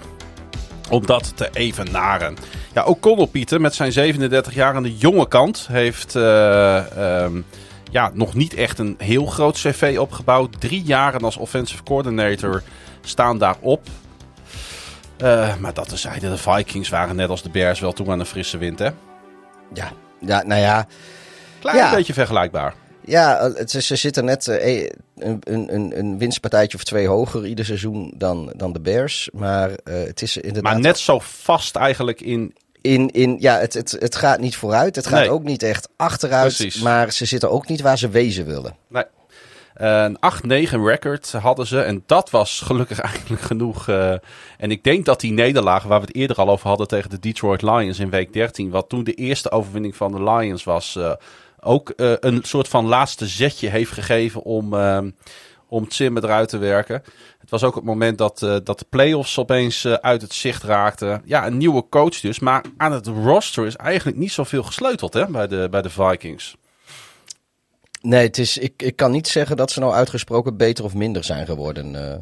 [0.89, 2.35] om dat te evenaren.
[2.73, 6.83] Ja, O'Connell, Pieter, met zijn 37 jaar aan de jonge kant, heeft uh,
[7.23, 7.45] um,
[7.95, 10.61] ja, nog niet echt een heel groot cv opgebouwd.
[10.61, 12.63] Drie jaren als offensive coordinator
[13.01, 13.87] staan daarop.
[15.21, 18.25] Uh, maar dat tezijde, de Vikings waren net als de Bears wel toe aan een
[18.25, 18.89] frisse wind, hè?
[19.73, 20.87] Ja, ja nou ja.
[21.59, 21.95] Klein ja.
[21.95, 22.73] beetje vergelijkbaar.
[23.05, 28.13] Ja, het, ze zitten net uh, een, een, een winstpartijtje of twee hoger ieder seizoen
[28.17, 29.29] dan, dan de Bears.
[29.33, 30.73] Maar uh, het is inderdaad...
[30.73, 32.55] Maar net zo vast eigenlijk in...
[32.85, 34.95] In, in, ja, het, het, het gaat niet vooruit.
[34.95, 35.31] Het gaat nee.
[35.31, 36.55] ook niet echt achteruit.
[36.55, 36.81] Precies.
[36.81, 38.75] Maar ze zitten ook niet waar ze wezen willen.
[38.89, 39.03] Nee.
[39.73, 40.19] Een 8-9
[40.69, 41.81] record hadden ze.
[41.81, 43.87] En dat was gelukkig eigenlijk genoeg.
[43.87, 44.11] Uh,
[44.57, 47.19] en ik denk dat die nederlaag, waar we het eerder al over hadden tegen de
[47.19, 48.69] Detroit Lions in week 13.
[48.69, 50.95] Wat toen de eerste overwinning van de Lions was.
[50.97, 51.11] Uh,
[51.59, 54.73] ook uh, een soort van laatste zetje heeft gegeven om,
[55.67, 57.03] om Zimmer eruit te werken.
[57.45, 61.21] Het was ook het moment dat, dat de playoffs opeens uit het zicht raakten.
[61.25, 62.39] Ja, een nieuwe coach dus.
[62.39, 66.55] Maar aan het roster is eigenlijk niet zoveel gesleuteld hè, bij, de, bij de Vikings.
[68.01, 71.23] Nee, het is, ik, ik kan niet zeggen dat ze nou uitgesproken beter of minder
[71.23, 71.93] zijn geworden.
[71.93, 72.15] Uh.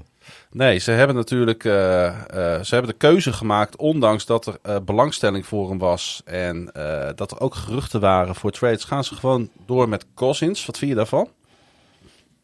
[0.52, 2.14] Nee, ze hebben natuurlijk uh, uh,
[2.62, 6.72] ze hebben de keuze gemaakt, ondanks dat er belangstelling voor hem was en
[7.16, 8.84] dat er ook geruchten waren voor trades.
[8.84, 10.66] Gaan ze gewoon door met Cousins?
[10.66, 11.30] Wat vind je daarvan?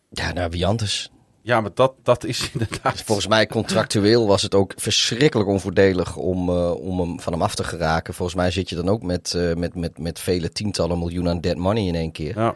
[0.09, 1.09] Ja, nou, wie anders?
[1.41, 3.01] Ja, maar dat, dat is inderdaad.
[3.01, 7.63] Volgens mij contractueel was het ook verschrikkelijk onvoordelig om, om hem van hem af te
[7.63, 8.13] geraken.
[8.13, 11.57] Volgens mij zit je dan ook met, met, met, met vele tientallen miljoen aan dead
[11.57, 12.39] money in één keer.
[12.39, 12.55] Ja.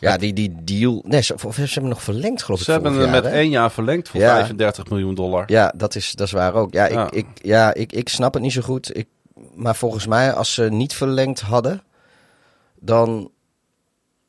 [0.00, 1.02] Ja, die, die deal.
[1.06, 2.64] Nee, ze, ze hebben nog verlengd, geloof ik.
[2.64, 3.30] Ze hebben hem met hè?
[3.30, 4.34] één jaar verlengd voor ja.
[4.34, 5.44] 35 miljoen dollar.
[5.46, 6.72] Ja, dat is, dat is waar ook.
[6.72, 7.06] Ja, ja.
[7.06, 8.96] Ik, ik, ja ik, ik snap het niet zo goed.
[8.96, 9.08] Ik,
[9.54, 11.82] maar volgens mij, als ze niet verlengd hadden,
[12.78, 13.30] dan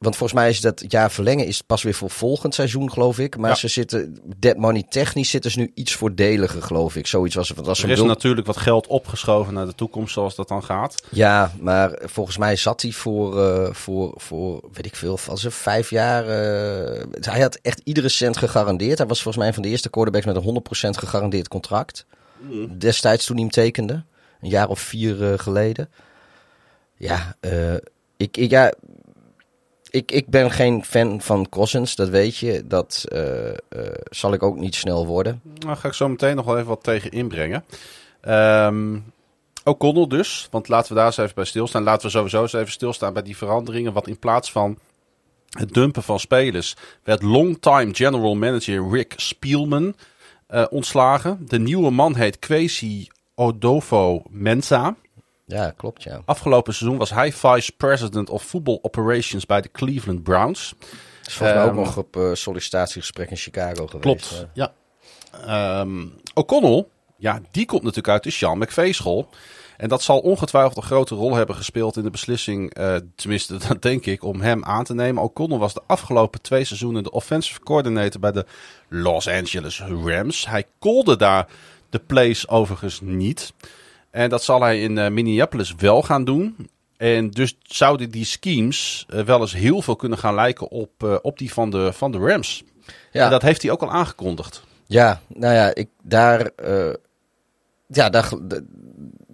[0.01, 3.37] want volgens mij is dat jaar verlengen is pas weer voor volgend seizoen, geloof ik.
[3.37, 3.55] Maar ja.
[3.55, 7.07] ze zitten, dead money technisch zitten ze nu iets voordeliger, geloof ik.
[7.07, 7.57] Zoiets was het.
[7.59, 8.05] Er is bedoel...
[8.05, 11.03] natuurlijk wat geld opgeschoven naar de toekomst, zoals dat dan gaat.
[11.09, 15.53] Ja, maar volgens mij zat hij voor, uh, voor, voor weet ik veel, van zijn
[15.53, 16.23] vijf jaar.
[16.23, 18.97] Uh, hij had echt iedere cent gegarandeerd.
[18.97, 22.05] Hij was volgens mij een van de eerste quarterbacks met een 100% gegarandeerd contract.
[22.37, 22.79] Mm.
[22.79, 24.03] Destijds toen hij hem tekende,
[24.41, 25.89] een jaar of vier uh, geleden.
[26.95, 27.35] Ja,
[28.17, 28.73] ik, ik, ja,
[29.91, 32.67] ik, ik ben geen fan van Cousins, dat weet je.
[32.67, 33.53] Dat uh, uh,
[34.09, 35.41] zal ik ook niet snel worden.
[35.59, 37.63] Nou, ga ik zo meteen nog wel even wat tegen inbrengen.
[38.27, 39.13] Um,
[39.63, 41.83] O'Connell dus, want laten we daar eens even bij stilstaan.
[41.83, 43.93] Laten we sowieso eens even stilstaan bij die veranderingen.
[43.93, 44.77] Want in plaats van
[45.49, 49.95] het dumpen van spelers werd longtime general manager Rick Spielman
[50.49, 51.45] uh, ontslagen.
[51.47, 54.95] De nieuwe man heet Kwesi Odofo Mensa.
[55.51, 56.21] Ja, klopt ja.
[56.25, 60.73] Afgelopen seizoen was hij vice president of football operations bij de Cleveland Browns.
[61.25, 64.01] Is volgens mij um, ook nog op uh, sollicitatiegesprek in Chicago geweest.
[64.01, 64.73] Klopt, ja.
[65.79, 66.85] Um, O'Connell,
[67.17, 69.29] ja, die komt natuurlijk uit de Sean McVay school.
[69.77, 73.81] En dat zal ongetwijfeld een grote rol hebben gespeeld in de beslissing, uh, tenminste dat
[73.81, 75.23] denk ik, om hem aan te nemen.
[75.23, 78.45] O'Connell was de afgelopen twee seizoenen de offensive coordinator bij de
[78.89, 80.47] Los Angeles Rams.
[80.47, 81.47] Hij kolde daar
[81.89, 83.53] de plays overigens niet.
[84.11, 86.69] En dat zal hij in uh, Minneapolis wel gaan doen.
[86.97, 91.15] En dus zouden die schemes uh, wel eens heel veel kunnen gaan lijken op, uh,
[91.21, 92.63] op die van de, van de Rams.
[93.11, 93.23] Ja.
[93.23, 94.63] En dat heeft hij ook al aangekondigd.
[94.85, 96.49] Ja, nou ja, ik, daar,
[97.87, 98.31] ja, daar,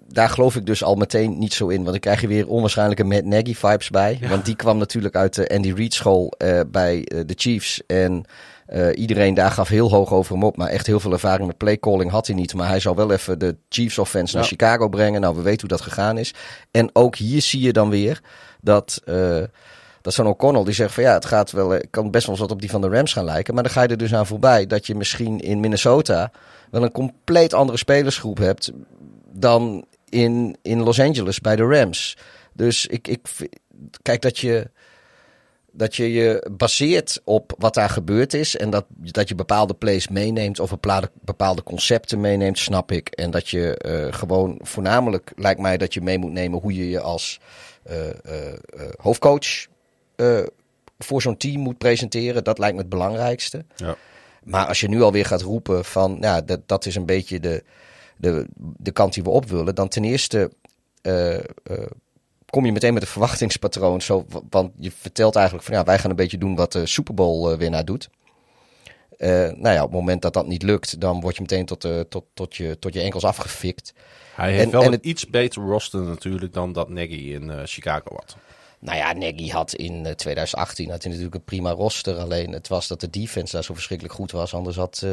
[0.08, 1.84] daar geloof ik dus al meteen niet zo in.
[1.84, 4.18] Want ik krijg je weer onwaarschijnlijke Matt Nagy vibes bij.
[4.22, 4.28] Ja.
[4.28, 6.34] Want die kwam natuurlijk uit de Andy Reid school
[6.68, 7.82] bij de Chiefs.
[7.86, 8.26] En
[8.74, 10.58] uh, iedereen daar gaf heel hoog over hem op.
[10.58, 12.54] Maar echt heel veel ervaring met playcalling had hij niet.
[12.54, 14.46] Maar hij zou wel even de Chiefs offense naar.
[14.46, 15.22] Chicago brengen.
[15.22, 16.34] Nou, we weten hoe dat gegaan is.
[16.72, 18.22] En ook hier zie je dan weer
[18.62, 19.02] dat...
[19.06, 19.44] Uh,
[20.02, 22.44] dat zo'n O'Connell die zegt van ja, het gaat wel, ik kan best wel eens
[22.44, 23.54] wat op die van de Rams gaan lijken.
[23.54, 26.32] Maar dan ga je er dus aan voorbij dat je misschien in Minnesota
[26.72, 28.72] wel een compleet andere spelersgroep hebt
[29.32, 32.18] dan in, in Los Angeles bij de Rams.
[32.54, 33.28] Dus ik, ik
[34.02, 34.70] kijk dat je
[35.78, 38.56] dat je je baseert op wat daar gebeurd is.
[38.56, 43.10] En dat, dat je bepaalde plays meeneemt of bepaalde, bepaalde concepten meeneemt, snap ik.
[43.10, 46.90] En dat je uh, gewoon voornamelijk, lijkt mij, dat je mee moet nemen hoe je
[46.90, 47.40] je als
[47.90, 48.14] uh, uh,
[49.02, 49.68] hoofdcoach
[50.98, 52.44] voor zo'n team moet presenteren.
[52.44, 53.66] Dat lijkt me het belangrijkste.
[53.76, 53.96] Ja.
[54.44, 57.64] Maar als je nu alweer gaat roepen van, ja, dat, dat is een beetje de,
[58.18, 59.76] de, de kant die we op willen.
[59.76, 60.52] Dan ten eerste
[61.02, 61.44] eh, eh,
[62.58, 64.02] kom je meteen met een verwachtingspatroon.
[64.02, 67.14] Zo, want je vertelt eigenlijk van ja, wij gaan een beetje doen wat de Super
[67.14, 68.10] Bowl eh, winnaar doet.
[69.18, 71.84] Eh, nou ja, op het moment dat dat niet lukt, dan word je meteen tot,
[71.84, 73.94] eh, tot, tot, je, tot je enkels afgefikt.
[74.36, 77.68] Hij heeft En- wel en een het- iets beter roster natuurlijk dan dat Nagy in
[77.68, 78.36] Chicago had.
[78.80, 82.18] Nou ja, Nagy had in eh, 2018 had hij natuurlijk een prima roster.
[82.18, 84.54] Alleen het was dat de defense daar zo verschrikkelijk goed was.
[84.54, 85.06] Anders had...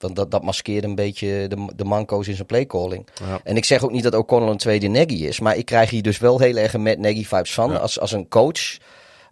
[0.00, 3.08] want dat, dat maskeerde een beetje de, de manco's in zijn playcalling.
[3.24, 3.40] Ja.
[3.44, 5.40] En ik zeg ook niet dat O'Connell een tweede Nagy is.
[5.40, 7.70] Maar ik krijg hier dus wel heel erg een Matt Nagy vibes van.
[7.70, 7.76] Ja.
[7.76, 8.78] Als, als een coach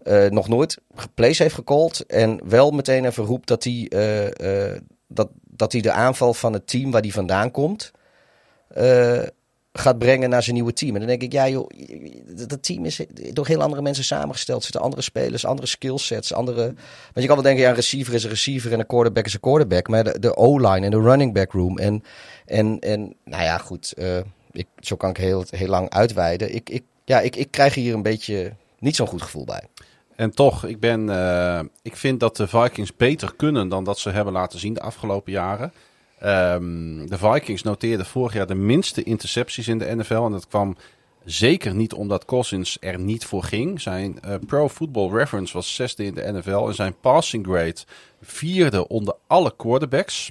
[0.02, 0.78] eh, nog nooit
[1.14, 2.06] plays heeft gecallt.
[2.06, 6.52] En wel meteen even roept dat hij, eh, eh, dat, dat hij de aanval van
[6.52, 7.90] het team waar hij vandaan komt...
[9.78, 10.92] gaat brengen naar zijn nieuwe team.
[10.92, 11.68] En dan denk ik, ja joh,
[12.36, 13.00] dat dat team is
[13.32, 14.58] door heel andere mensen samengesteld.
[14.58, 16.62] Er zitten andere spelers, andere skillsets, andere...
[16.62, 16.74] Want
[17.14, 19.40] je kan wel denken, ja, een receiver is een receiver en een quarterback is een
[19.40, 19.88] quarterback.
[19.88, 22.02] Maar de, de O-line en de running back room en,
[22.46, 24.18] en, en nou ja, goed, eh,
[24.52, 26.54] ik, zo kan ik heel, heel lang uitweiden.
[26.54, 29.62] Ik, ik, ja, ik, ik krijg hier een beetje niet zo'n goed gevoel bij.
[30.16, 34.10] En toch, ik, ben, eh, ik vind dat de Vikings beter kunnen dan dat ze
[34.10, 35.72] hebben laten zien de afgelopen jaren.
[36.18, 40.24] Ehm, de Vikings noteerden vorig jaar de minste intercepties in de NFL.
[40.24, 40.76] En dat kwam
[41.24, 43.80] zeker niet omdat Cousins er niet voor ging.
[43.80, 46.66] Zijn eh, Pro Football Reference was zesde in de NFL.
[46.66, 47.76] En zijn passing grade
[48.22, 50.30] vierde onder alle quarterbacks.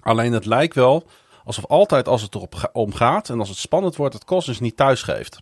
[0.00, 1.06] Alleen het lijkt wel
[1.44, 4.76] alsof altijd als het erop om gaat en als het spannend wordt, het Cousins niet
[4.76, 5.38] thuis geeft.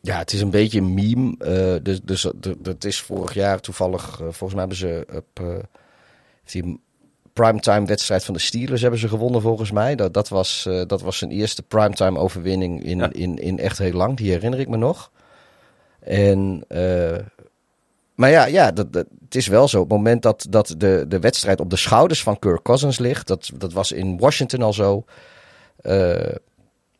[0.00, 1.34] Ja, het is een beetje een meme.
[1.38, 5.66] eh, dus dus dat is vorig jaar toevallig, eh, volgens mij hebben ze op
[7.36, 9.94] primetime wedstrijd van de Steelers hebben ze gewonnen volgens mij.
[9.94, 13.12] Dat, dat, was, eh, dat was zijn eerste primetime overwinning in, Ja.
[13.12, 14.16] in, in echt heel lang.
[14.16, 15.10] Die herinner ik me nog.
[16.00, 17.18] En, eh,
[18.14, 19.76] maar ja, ja dat, dat, het is wel zo.
[19.80, 23.26] Op het moment dat, dat de, de wedstrijd op de schouders van Kirk Cousins ligt,
[23.26, 25.04] dat, dat was in Washington al zo.
[25.82, 25.92] Eh,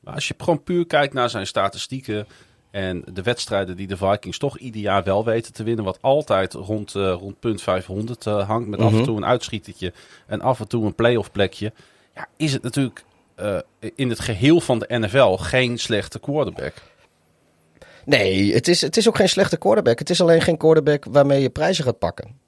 [0.00, 2.26] Maar als je gewoon puur kijkt naar zijn statistieken
[2.76, 6.52] en de wedstrijden die de Vikings toch ieder jaar wel weten te winnen, wat altijd
[6.52, 9.04] rond, eh, rond punt 500 eh, hangt, met af en Mhm.
[9.04, 9.92] toe een uitschietertje
[10.26, 11.72] en af en toe een playoff plekje,
[12.14, 13.04] ja, is het natuurlijk
[13.36, 13.58] eh,
[13.94, 16.72] in het geheel van de NFL geen slechte quarterback.
[18.04, 19.98] Nee, het is, het is ook geen slechte quarterback.
[19.98, 22.38] Het is alleen geen quarterback waarmee je prijzen gaat pakken.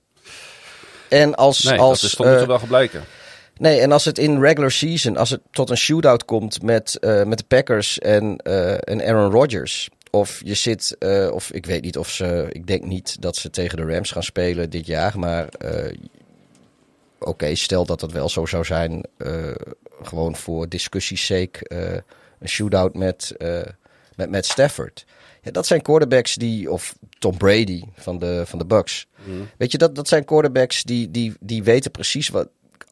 [1.08, 3.04] En als, Nee, als, dat is wel gebleken.
[3.56, 7.38] nee, en als het in regular season, als het tot een shootout komt met, met
[7.38, 9.88] de Packers en, eh, en Aaron Rodgers.
[10.10, 13.50] Of je zit, eh, of ik weet niet of ze, ik denk niet dat ze
[13.50, 15.18] tegen de Rams gaan spelen dit jaar.
[15.18, 15.96] Maar eh,
[17.18, 19.02] oké, stel dat dat wel zo zou zijn.
[19.16, 19.54] eh,
[20.02, 21.70] gewoon voor discussie's sake.
[22.38, 23.34] een shootout met,
[24.16, 25.04] met, met Stafford.
[25.42, 29.06] Ja, dat zijn quarterbacks die, of Tom Brady van de, van de Bucks.
[29.56, 32.48] Weet je, dat, dat zijn quarterbacks die, die, die weten precies wat.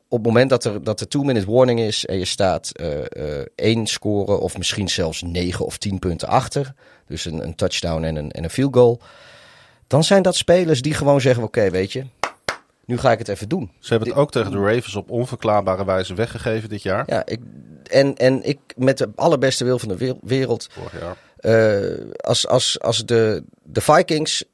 [0.08, 3.46] Op het moment dat er, dat er two-minute warning is en je staat eh, eh,
[3.54, 6.74] één scoren of misschien zelfs negen of tien punten achter.
[7.06, 9.00] Dus een, een touchdown en een, en een field goal.
[9.86, 12.04] Dan zijn dat spelers die gewoon zeggen: Oké, weet je,
[12.84, 13.70] nu ga ik het even doen.
[13.78, 17.04] Ze hebben het ook tegen de Ravens op onverklaarbare wijze weggegeven dit jaar.
[17.06, 17.40] Ja, ik,
[17.82, 21.16] en, en ik met de allerbeste wil van de wer- wereld Vorig jaar.
[21.36, 24.44] Eh, als als, als de, de Vikings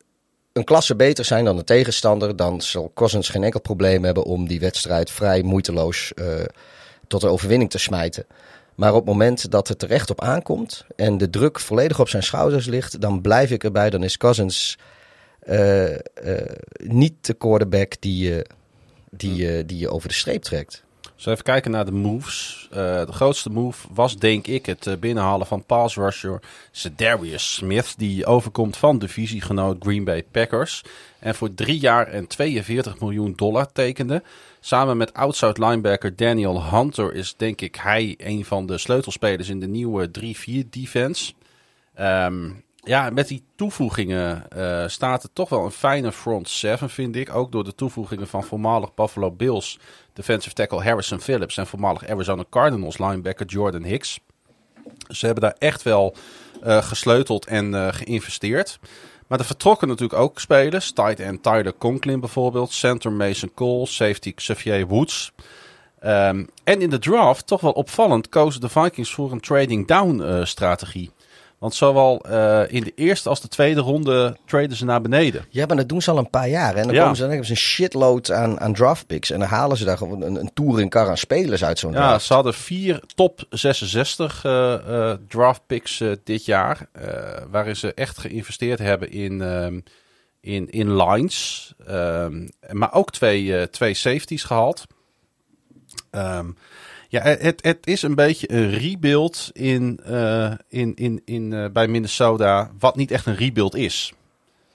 [0.53, 4.49] een klasse beter zijn dan de tegenstander, dan zal Cousins geen enkel probleem hebben om
[4.49, 6.27] die wedstrijd vrij moeiteloos eh,
[7.07, 8.27] tot een overwinning te smijten.
[8.75, 12.09] Maar op het moment dat het er echt op aankomt en de druk volledig op
[12.09, 13.91] zijn schouders ligt, dan blijf ik erbij.
[13.91, 14.79] Dan is Cousins
[15.39, 15.99] eh, eh,
[16.77, 18.43] niet de quarterback die
[19.11, 20.83] die, die je over de streep trekt.
[21.23, 22.69] Dus even kijken naar de moves.
[22.71, 26.41] Eh, de grootste move was denk ik het eh, binnenhalen van pass rusher
[26.97, 27.95] Darius Smith.
[27.99, 30.83] Die overkomt van divisiegenoot Green Bay Packers.
[31.19, 34.23] En voor drie jaar en 42 miljoen dollar tekende.
[34.61, 39.61] Samen met outside linebacker Daniel Hunter is denk ik hij een van de sleutelspelers in
[39.61, 41.33] de nieuwe 3-4 defense.
[41.95, 42.51] Ehm,
[42.85, 47.35] ja, met die toevoegingen eh, staat het toch wel een fijne front seven, vind ik.
[47.35, 49.79] Ook door de toevoegingen van voormalig Buffalo Bills
[50.13, 54.21] defensive tackle Harrison Phillips en voormalig Arizona Cardinals linebacker Jordan Hicks.
[55.09, 56.15] Ze hebben daar echt wel
[56.63, 58.79] eh, gesleuteld en eh, geïnvesteerd.
[59.27, 60.93] Maar er vertrokken natuurlijk ook spelers.
[60.93, 62.73] Tight end Tyler Conklin bijvoorbeeld.
[62.73, 63.87] Center Mason Cole.
[63.87, 65.33] Safety Xavier Woods.
[66.01, 70.45] Ehm, en in de draft, toch wel opvallend, kozen de Vikings voor een trading down
[70.45, 71.11] strategie.
[71.63, 75.45] Want zowel eh, in de eerste als de tweede ronde traden ze naar beneden.
[75.49, 76.75] Ja, maar dat doen ze al een paar jaar.
[76.75, 77.01] En dan, Ja.
[77.01, 79.31] komen ze, dan hebben ze een shitload aan, aan draft picks.
[79.31, 82.25] En dan halen ze daar gewoon een, een touringcar aan spelers uit zo'n Ja, draft.
[82.25, 84.75] ze hadden vier top 66 eh,
[85.11, 86.89] eh, draft picks eh, dit jaar.
[87.51, 89.81] waarin ze echt geïnvesteerd hebben in, ehm,
[90.41, 91.73] in, in lines.
[91.87, 94.85] Ehm, maar ook twee, twee safeties gehaald.
[96.11, 96.51] Ehm,
[97.13, 101.89] Ja, het, het is een beetje een rebuild in, uh, in, in, in, uh, bij
[101.89, 104.13] Minnesota, wat niet echt een rebuild is.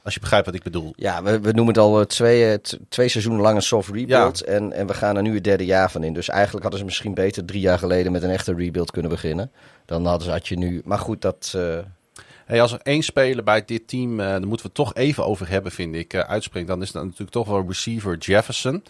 [0.03, 0.93] Als je begrijpt wat ik bedoel.
[0.95, 4.39] Ja, we, we noemen het al twee, twee seizoenen lang een soft rebuild.
[4.39, 4.45] Ja.
[4.45, 6.13] En, en we gaan er nu het derde jaar van in.
[6.13, 9.51] Dus eigenlijk hadden ze misschien beter drie jaar geleden met een echte rebuild kunnen beginnen.
[9.85, 10.81] Dan hadden ze, had je nu.
[10.85, 11.53] Maar goed, dat.
[11.55, 11.77] Uh...
[12.45, 15.49] Hey, als er één speler bij dit team, daar moeten we het toch even over
[15.49, 16.67] hebben, vind ik, uitspringt.
[16.67, 18.83] Dan is dat natuurlijk toch wel receiver Jefferson.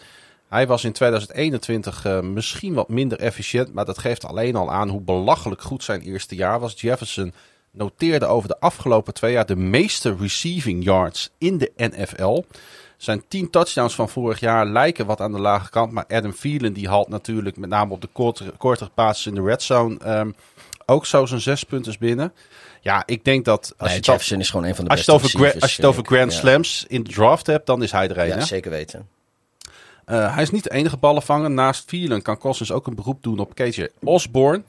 [0.48, 4.88] Hij was in 2021 uh, misschien wat minder efficiënt, maar dat geeft alleen al aan
[4.88, 6.80] hoe belachelijk goed zijn eerste jaar was.
[6.80, 7.32] Jefferson
[7.70, 12.42] noteerde over de afgelopen twee jaar de meeste receiving yards in de NFL.
[12.96, 16.72] Zijn 10 touchdowns van vorig jaar lijken wat aan de lage kant, maar Adam Thielen
[16.72, 20.34] die haalt natuurlijk met name op de kortere, kortere passes in de red zone um,
[20.86, 22.32] ook zo zijn zes punten binnen.
[22.80, 25.12] Ja, ik denk dat als nee, je Jefferson is gewoon een van de als beste
[25.12, 26.38] je het over, Als je het over Grand ja.
[26.38, 28.26] Slams in de draft hebt, dan is hij er een.
[28.26, 28.40] Ja, hè?
[28.44, 29.17] zeker weten.
[30.10, 31.50] Uh, hij is niet de enige ballenvanger.
[31.50, 34.62] Naast Thielen kan Cousins ook een beroep doen op KJ Osborne.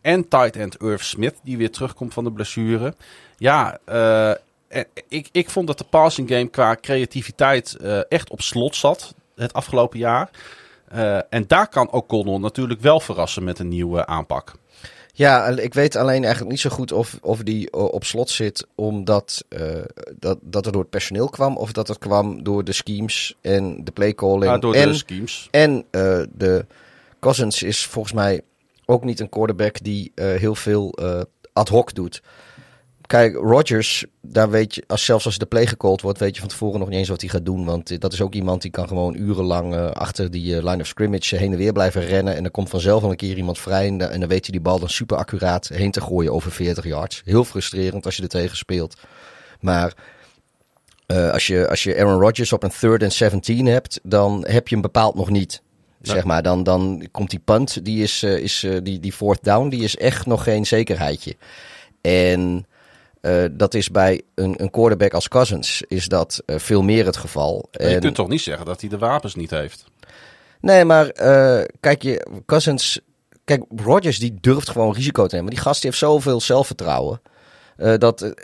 [0.00, 2.94] En tight end Irv Smith, die weer terugkomt van de blessure.
[3.36, 4.32] Ja, uh,
[5.08, 7.76] ik, ik vond dat de passing game qua creativiteit
[8.08, 10.30] echt op slot zat het afgelopen jaar.
[11.28, 14.54] En daar kan O'Connell natuurlijk wel verrassen met een nieuwe aanpak.
[15.14, 19.44] Ja, ik weet alleen eigenlijk niet zo goed of, of die op slot zit omdat
[19.48, 19.60] uh,
[20.18, 21.56] dat, dat er door het personeel kwam.
[21.56, 24.44] Of dat het kwam door de schemes en de playcalling.
[24.52, 25.48] Ja, door en, de schemes.
[25.50, 26.66] En uh, de
[27.20, 28.40] Cousins is volgens mij
[28.84, 30.94] ook niet een quarterback die uh, heel veel
[31.52, 32.22] ad hoc doet.
[33.06, 36.48] Kijk, Rodgers, daar weet je, als, zelfs als de play gecallt wordt, weet je van
[36.48, 37.64] tevoren nog niet eens wat hij gaat doen.
[37.64, 40.86] Want dat is ook iemand die kan gewoon urenlang uh, achter die uh, line of
[40.86, 42.36] scrimmage heen en weer blijven rennen.
[42.36, 43.86] En dan komt vanzelf al een keer iemand vrij.
[43.86, 46.84] En, en dan weet je die bal dan super accuraat heen te gooien over 40
[46.84, 47.22] yards.
[47.24, 48.96] Heel frustrerend als je er tegen speelt.
[49.60, 49.94] Maar
[51.06, 54.68] uh, als, je, als je Aaron Rodgers op een third and 17 hebt, dan heb
[54.68, 55.62] je hem bepaald nog niet.
[56.02, 56.12] Ja.
[56.12, 59.82] Zeg maar, dan, dan komt die punt, die is, is die, die fourth down, die
[59.82, 61.36] is echt nog geen zekerheidje.
[62.00, 62.66] En
[63.22, 67.16] uh, dat is bij een, een quarterback als Cousins is dat uh, veel meer het
[67.16, 67.68] geval.
[67.78, 68.00] Maar je en...
[68.00, 69.84] kunt toch niet zeggen dat hij de wapens niet heeft?
[70.60, 73.00] Nee, maar uh, kijk, je, Cousins...
[73.44, 75.50] Kijk, Rodgers die durft gewoon risico te nemen.
[75.50, 77.20] Die gast heeft zoveel zelfvertrouwen.
[77.76, 78.34] dat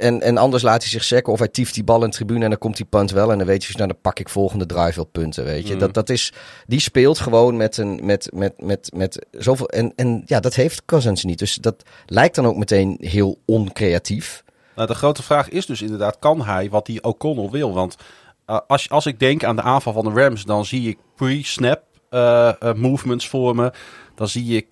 [0.00, 2.44] en, en anders laat hij zich zeggen of hij tieft die bal in de tribune
[2.44, 3.32] en dan komt die punt wel.
[3.32, 5.72] En dan weet je, nou dan pak ik volgende drive wel punten, weet je.
[5.72, 5.78] Mm.
[5.78, 6.32] Dat, dat is,
[6.66, 9.68] die speelt gewoon met, een, met, met, met, met zoveel...
[9.68, 11.38] En, en ja, dat heeft Cousins niet.
[11.38, 14.44] Dus dat lijkt dan ook meteen heel oncreatief.
[14.76, 17.74] Nou, de grote vraag is dus inderdaad, kan hij wat hij O'Connell wil?
[17.74, 17.96] Want
[18.46, 21.82] uh, als, als ik denk aan de aanval van de Rams, dan zie ik pre-snap
[22.10, 23.72] uh, uh, movements voor me.
[24.14, 24.68] Dan zie ik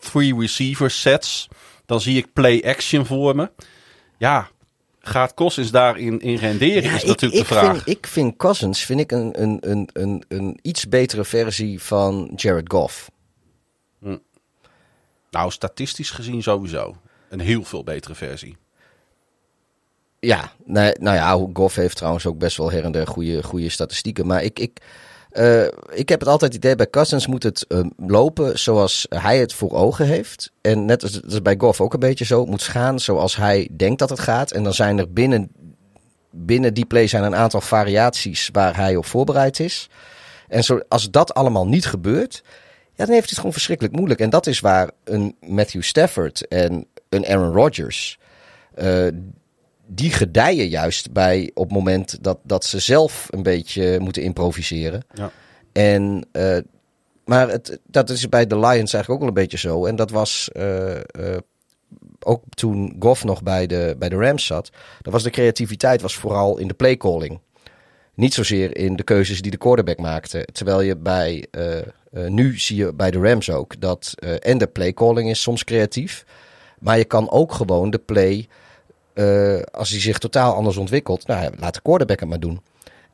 [0.00, 1.48] three receiver sets.
[1.86, 3.50] Dan zie ik play action voor me
[4.22, 4.48] ja,
[5.00, 7.72] gaat Cousins daarin in renderen, ja, is ik, natuurlijk ik de vraag.
[7.72, 12.32] Vind, ik vind Cousins vind ik een, een, een, een, een iets betere versie van
[12.36, 13.10] Jared Goff.
[13.98, 14.16] Hm.
[15.30, 16.96] Nou, statistisch gezien sowieso.
[17.28, 18.56] Een heel veel betere versie.
[20.18, 23.68] Ja, nee, nou ja, Goff heeft trouwens ook best wel her en der goede, goede
[23.68, 24.26] statistieken.
[24.26, 24.80] Maar ik, ik,
[25.34, 29.54] uh, ik heb het altijd idee, bij Cousins moet het uh, lopen zoals hij het
[29.54, 30.52] voor ogen heeft.
[30.60, 33.98] En net als, bij Goff ook een beetje zo, het moet gaan zoals hij denkt
[33.98, 34.50] dat het gaat.
[34.50, 35.50] En dan zijn er binnen,
[36.30, 39.88] binnen die play zijn een aantal variaties waar hij op voorbereid is.
[40.48, 42.42] En zo, als dat allemaal niet gebeurt,
[42.94, 44.20] ja, dan heeft het gewoon verschrikkelijk moeilijk.
[44.20, 48.18] En dat is waar een Matthew Stafford en een Aaron Rodgers...
[48.78, 49.06] Uh,
[49.94, 55.02] die gedijen juist bij op het moment dat, dat ze zelf een beetje moeten improviseren.
[55.14, 55.30] Ja.
[55.72, 56.58] En, uh,
[57.24, 59.86] maar het, dat is bij de Lions eigenlijk ook wel een beetje zo.
[59.86, 61.00] En dat was uh, uh,
[62.20, 64.70] ook toen Goff nog bij de, bij de Rams zat.
[65.02, 67.40] Dat was de creativiteit was vooral in de playcalling.
[68.14, 70.48] Niet zozeer in de keuzes die de quarterback maakte.
[70.52, 71.46] Terwijl je bij,
[72.10, 76.24] nu zie je bij de Rams ook dat en de playcalling is soms creatief.
[76.78, 78.48] Maar je kan ook gewoon de play
[79.14, 82.60] uh, als hij zich totaal anders ontwikkelt, nou, laat de quarterback het maar doen.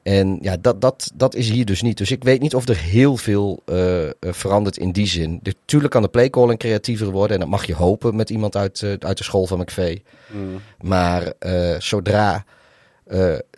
[0.03, 1.99] En ja, dat, dat, dat is hier dus niet.
[1.99, 5.41] Dus ik weet niet of er heel veel uh, verandert in die zin.
[5.43, 7.35] Natuurlijk kan de playcalling creatiever worden.
[7.35, 10.03] En dat mag je hopen met iemand uit, uh, uit de school van McVeigh.
[10.31, 10.61] Mm.
[10.81, 11.33] Maar
[11.79, 12.45] zodra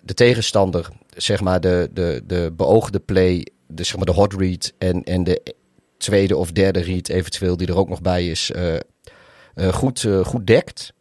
[0.03, 4.73] de tegenstander, zeg maar de, de, de beoogde play, de, zeg maar de hot read
[4.79, 5.55] en, en de
[5.97, 8.51] tweede of derde read eventueel die er ook nog bij is,
[9.71, 10.93] goed, goed dekt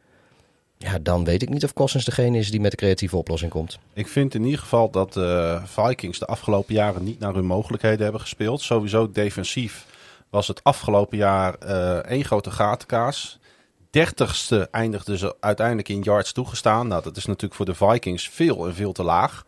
[0.81, 3.79] ja, dan weet ik niet of Cousins degene is die met de creatieve oplossing komt.
[3.93, 8.03] Ik vind in ieder geval dat de Vikings de afgelopen jaren niet naar hun mogelijkheden
[8.03, 8.61] hebben gespeeld.
[8.61, 9.85] Sowieso defensief
[10.29, 13.39] was het afgelopen jaar uh, één grote gatenkaas.
[13.89, 16.87] Dertigste eindigde ze uiteindelijk in yards toegestaan.
[16.87, 19.43] Nou, dat is natuurlijk voor de Vikings veel en veel te laag.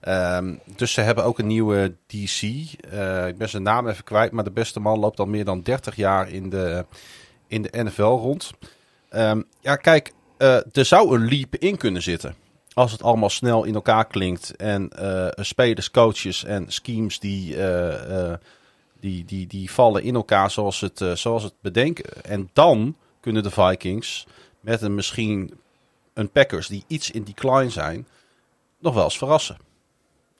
[0.00, 2.42] Ehm, dus ze hebben ook een nieuwe DC.
[2.90, 5.62] Eh, ik ben zijn naam even kwijt, maar de beste man loopt al meer dan
[5.62, 6.84] 30 jaar in de,
[7.46, 8.50] in de NFL rond.
[9.08, 10.14] Ehm, ja, kijk, eh,
[10.72, 12.34] er zou een leap in kunnen zitten.
[12.72, 18.30] Als het allemaal snel in elkaar klinkt en eh, spelers, coaches en schemes die, eh,
[18.30, 18.38] eh,
[19.00, 22.24] die, die, die vallen in elkaar zoals het, eh, zoals het bedenken.
[22.24, 24.26] En dan kunnen de Vikings
[24.60, 25.58] met een misschien
[26.14, 28.08] een Packers die iets in decline zijn,
[28.78, 29.56] nog wel eens verrassen.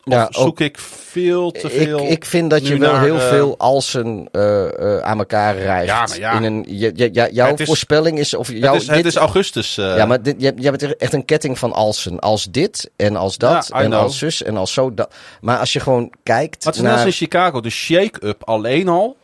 [0.05, 1.99] Of Ja, zoek ook- ik veel te veel.
[1.99, 5.57] Ik, ik vind dat je wel naar, heel eh, veel alsen eh, eh, aan elkaar
[5.59, 5.87] rijgt.
[5.87, 6.33] Ja, maar ja.
[6.33, 8.35] In een, je, je, je- jouw is- voorspelling is...
[8.35, 9.75] Of jouw, het, is, het dit- is augustus.
[9.75, 12.19] ja, maar dit, je, hebt- je hebt echt een ketting van alsen.
[12.21, 14.01] Als dit en als dat Ja, en know.
[14.03, 14.95] als zus en als zo.
[14.95, 15.15] Dat.
[15.41, 17.07] Maar als je gewoon kijkt Maar het is net als naar...
[17.07, 17.61] in Chicago.
[17.61, 19.17] De shake-up alleen al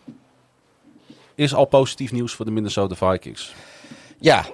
[1.34, 3.54] is al positief nieuws voor de Minnesota Vikings.
[4.20, 4.44] Ja,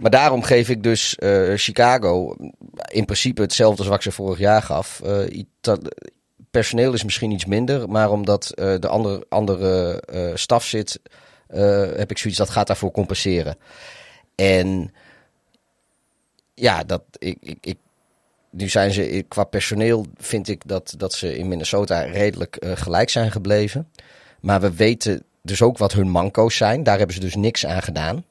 [0.00, 2.36] maar daarom geef ik dus eh, Chicago
[2.90, 5.00] in principe hetzelfde als wat ik ze vorig jaar gaf.
[5.00, 5.74] Eh,
[6.50, 10.02] personeel is misschien iets minder, maar omdat eh, de andere, andere
[10.34, 11.00] staf zit,
[11.96, 13.56] heb ik zoiets dat gaat daarvoor compenseren.
[14.34, 14.92] En
[16.54, 17.78] ja, dat, ik, ik, ik,
[18.50, 23.30] nu zijn ze qua personeel, vind ik dat, dat ze in Minnesota redelijk gelijk zijn
[23.30, 23.90] gebleven.
[24.40, 26.82] Maar we weten dus ook wat hun manco's zijn.
[26.82, 28.24] Daar hebben ze dus niks aan gedaan.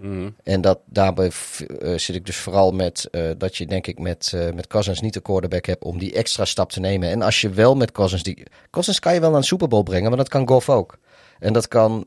[0.00, 0.30] Mhm.
[0.42, 1.30] En dat, daarbij
[1.78, 5.00] eh, zit ik dus vooral met eh, dat je denk ik met, eh met Cousins
[5.00, 7.10] niet de quarterback hebt om die extra stap te nemen.
[7.10, 8.46] En als je wel met Cousins die...
[8.70, 10.98] Cousins kan je wel naar een Super Bowl brengen, maar dat kan Goff ook.
[11.38, 12.06] En dat kan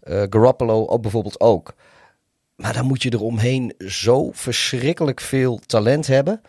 [0.00, 1.74] Garoppolo ook bijvoorbeeld ook.
[2.56, 6.40] Maar dan moet je eromheen zo verschrikkelijk veel talent hebben.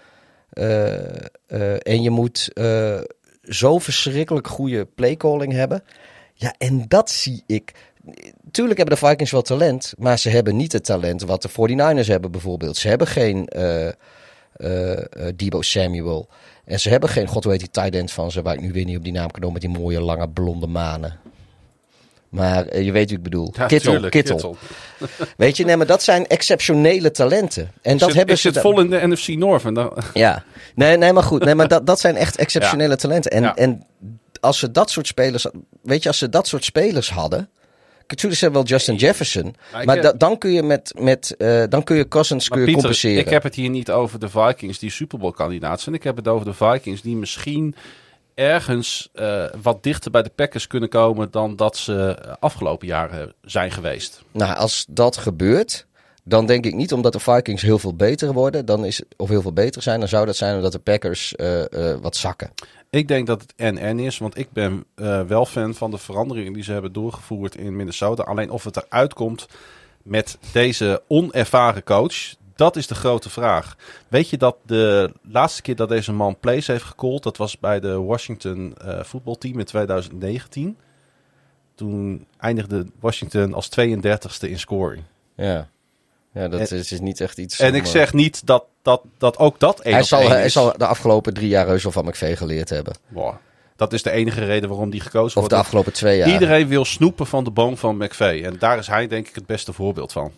[1.84, 2.52] En je moet
[3.44, 5.84] zo verschrikkelijk goede playcalling hebben.
[6.34, 7.74] Ja, en dat zie ik.
[8.52, 12.08] Tuurlijk hebben de Vikings wel talent, maar ze hebben niet het talent wat de 49ers
[12.08, 12.78] hebben bijvoorbeeld.
[12.78, 13.88] Ze hebben geen eh
[14.60, 15.04] eh, eh,
[15.36, 16.30] Debo Samuel.
[16.66, 18.86] En ze hebben geen, god heet die tight end van ze, waar ik nu weer
[18.86, 21.20] niet op die naam kan komen, met die mooie lange blonde manen.
[22.30, 23.54] Maar je weet wie ik bedoel.
[23.58, 24.56] Ja, Kittel, tuurlijk, Kittel.
[25.38, 27.72] Weet je, nee, maar dat zijn exceptionele talenten.
[27.82, 28.48] En dat hebben ik ze.
[28.48, 29.64] zit da- vol in de NFC North.
[29.66, 30.44] En dan, Ja,
[30.76, 31.44] nee, nee, maar goed.
[31.44, 33.32] Nee, maar dat, dat zijn echt exceptionele talenten.
[33.32, 33.56] En, Ja.
[33.56, 33.86] en
[34.40, 35.46] als ze dat soort spelers,
[35.82, 37.50] weet je, als ze dat soort spelers hadden.
[38.10, 39.56] Natuurlijk hebben wel Justin Jefferson.
[39.72, 42.50] Maar ik Maar heb- da- dan kun je met, met eh, dan kun je Cousins
[42.50, 43.26] maar kun je Pieter, compenseren.
[43.26, 45.96] ik heb het hier niet over de Vikings die Super Bowl kandidaat zijn.
[45.96, 47.76] Ik heb het over de Vikings die misschien
[48.36, 53.72] ergens eh, wat dichter bij de Packers kunnen komen dan dat ze afgelopen jaren zijn
[53.72, 54.22] geweest.
[54.32, 55.86] Nou, als dat gebeurt,
[56.24, 59.42] dan denk ik niet omdat de Vikings heel veel beter worden, dan is, of heel
[59.42, 62.52] veel beter zijn, dan zou dat zijn omdat de Packers eh, eh, wat zakken.
[62.90, 66.54] Ik denk dat het NN is, want ik ben eh, wel fan van de veranderingen
[66.54, 68.24] die ze hebben doorgevoerd in Minnesota.
[68.24, 69.48] Alleen of het eruit komt
[70.04, 73.76] met deze onervaren coach, dat is de grote vraag.
[74.08, 77.80] Weet je dat de laatste keer dat deze man plays heeft gecallt, dat was bij
[77.80, 80.78] de Washington eh, voetbalteam in 2019.
[81.76, 85.04] Toen eindigde Washington als 32e in scoring.
[85.36, 85.70] Ja,
[86.34, 87.60] ja dat En- is, is niet echt iets.
[87.60, 90.30] En om, ik eh, zeg niet dat, dat, dat ook dat één hij zal, één
[90.30, 90.54] hij is.
[90.54, 92.94] zal de afgelopen drie jaar heus wel van McVee geleerd hebben.
[93.76, 95.50] Dat is de enige reden waarom die gekozen Of wordt.
[95.50, 96.30] de afgelopen twee jaar.
[96.30, 98.46] Iedereen wil snoepen van de boom van McVeigh.
[98.46, 100.32] En daar is hij denk ik het beste voorbeeld van.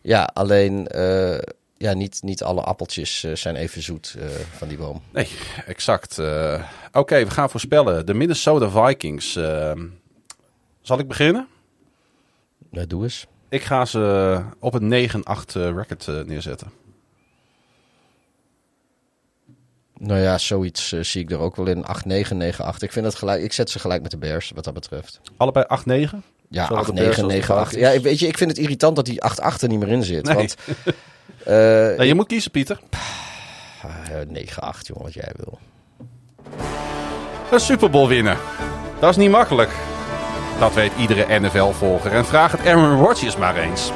[0.00, 1.38] Ja, alleen eh,
[1.76, 4.26] ja, niet, niet alle appeltjes eh, zijn even zoet eh,
[4.56, 5.02] van die boom.
[5.12, 5.28] Nee,
[5.66, 6.18] exact.
[6.92, 8.06] Oké, we gaan voorspellen.
[8.06, 9.32] De Minnesota Vikings.
[10.82, 11.48] zal ik beginnen?
[12.70, 13.26] Nou, doe eens.
[13.54, 16.70] Ik ga ze op een 9-8 eh, record neerzetten.
[20.06, 21.84] Nou ja, zoiets eh, zie ik er ook wel in.
[21.84, 21.86] 8-9, 9-8.
[22.78, 25.20] Ik, vind het gelijk, ik zet ze gelijk met de Bears, wat dat betreft.
[25.36, 25.64] Allebei
[26.08, 26.10] 8-9?
[26.48, 26.94] Ja, Zowel de 8-9, 9-8.
[26.94, 27.94] Bears als de Vikings.
[27.94, 29.22] Ja, weet je, ik vind het irritant dat die
[29.58, 30.24] 8-8 er niet meer in zit.
[30.24, 30.34] Nee.
[30.34, 30.56] Want
[31.44, 31.54] eh,
[31.98, 32.80] Nee, je moet kiezen, Pieter.
[33.82, 33.90] ah,
[34.28, 35.58] 9-8, jongen, wat jij wil.
[37.50, 38.36] Een Super Bowl winnen.
[39.00, 39.70] Dat is niet makkelijk.
[40.58, 42.12] Dat weet iedere NFL-volger.
[42.12, 43.90] En vraag het Aaron Rodgers maar eens.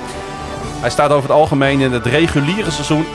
[0.81, 3.07] Hij staat over het algemeen in het reguliere seizoen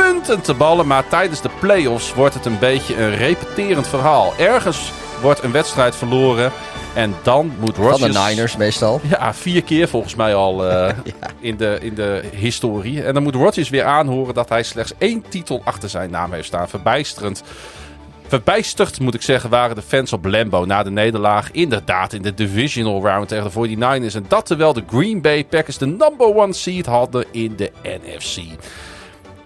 [0.00, 0.86] uitmuntend te ballen.
[0.86, 4.32] Maar tijdens de playoffs wordt het een beetje een repeterend verhaal.
[4.38, 6.52] Ergens wordt een wedstrijd verloren.
[6.94, 8.12] En dan moet Van Rodgers...
[8.12, 9.00] de Niners meestal.
[9.02, 10.94] Ja, vier keer volgens mij al eh,
[11.40, 13.02] in, de, in de historie.
[13.02, 16.46] En dan moet Rodgers weer aanhoren dat hij slechts één titel achter zijn naam heeft
[16.46, 16.68] staan.
[16.68, 17.42] Verbijsterend.
[18.26, 21.50] Verbijsterd, moet ik zeggen, waren de fans op Lambeau na de nederlaag.
[21.50, 24.14] Inderdaad, in de divisional round tegen de 49ers.
[24.14, 28.40] En dat terwijl de Green Bay Packers de number one seed hadden in de NFC.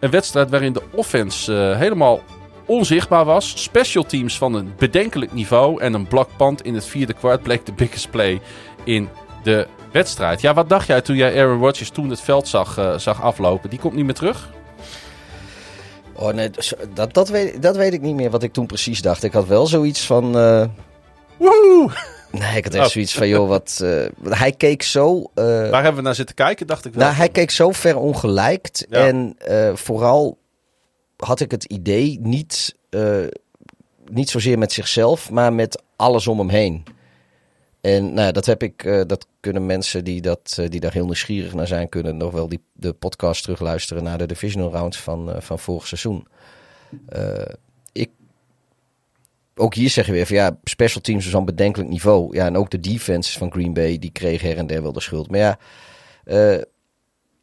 [0.05, 2.21] Een wedstrijd waarin de offense eh, helemaal
[2.67, 3.63] onzichtbaar was.
[3.63, 5.81] Special teams van een bedenkelijk niveau.
[5.81, 8.41] En een block punt in het vierde kwart bleek de biggest play
[8.85, 9.09] in
[9.43, 10.41] de wedstrijd.
[10.41, 13.71] Ja, wat dacht jij toen jij Aaron Rodgers toen het veld zag, eh, zag aflopen?
[13.71, 14.51] Die komt niet meer terug?
[16.13, 19.03] Oh nee, zo- dat, dat, weet, dat weet ik niet meer wat ik toen precies
[19.03, 19.23] dacht.
[19.23, 20.39] Ik had wel zoiets van...
[20.39, 20.65] eh,
[21.37, 21.91] Woehoe!
[22.39, 22.91] Nee, ik had echt Oh.
[22.91, 23.81] zoiets van, joh, wat...
[23.83, 24.07] eh,
[24.39, 25.31] hij keek zo...
[25.35, 27.05] eh, Waar hebben we naar zitten kijken, dacht ik wel.
[27.05, 28.87] nou, hij keek zo ver ongelijkt.
[28.89, 29.07] Ja.
[29.07, 30.39] En eh, vooral
[31.17, 32.75] had ik het idee niet,
[34.05, 36.83] niet zozeer met zichzelf, maar met alles om hem heen.
[37.81, 41.67] En nou, dat heb ik, dat kunnen mensen die, dat, die daar heel nieuwsgierig naar
[41.67, 45.87] zijn, kunnen nog wel die, de podcast terugluisteren naar de divisional rounds van, van vorig
[45.87, 46.27] seizoen.
[49.57, 52.37] Ook hier zeggen we weer van ja, special teams is van bedenkelijk niveau.
[52.37, 55.01] Ja, en ook de defense van Green Bay, die kreeg her en der wel de
[55.01, 55.31] schuld.
[55.31, 55.59] Maar ja,
[56.25, 56.63] eh,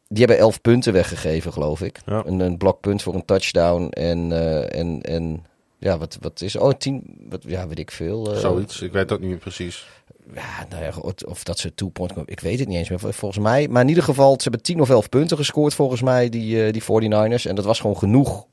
[0.08, 1.98] die hebben elf punten weggegeven, geloof ik.
[2.06, 2.22] Ja.
[2.26, 3.88] Een, een blokpunt voor een touchdown.
[3.88, 5.44] En, eh, en, en
[5.78, 8.32] ja, wat, wat is Oh, tien, wat, ja, weet ik veel.
[8.34, 9.86] eh, Zoiets, ik weet ook niet meer precies.
[10.34, 10.92] Ja, nou ja,
[11.26, 12.12] of- dat ze two-point...
[12.24, 13.68] Ik weet het niet eens meer, vol- volgens mij.
[13.68, 16.82] Maar in ieder geval, ze hebben 10 of 11 punten gescoord, volgens mij, die, die
[16.82, 17.46] 49ers.
[17.46, 18.46] En dat was gewoon genoeg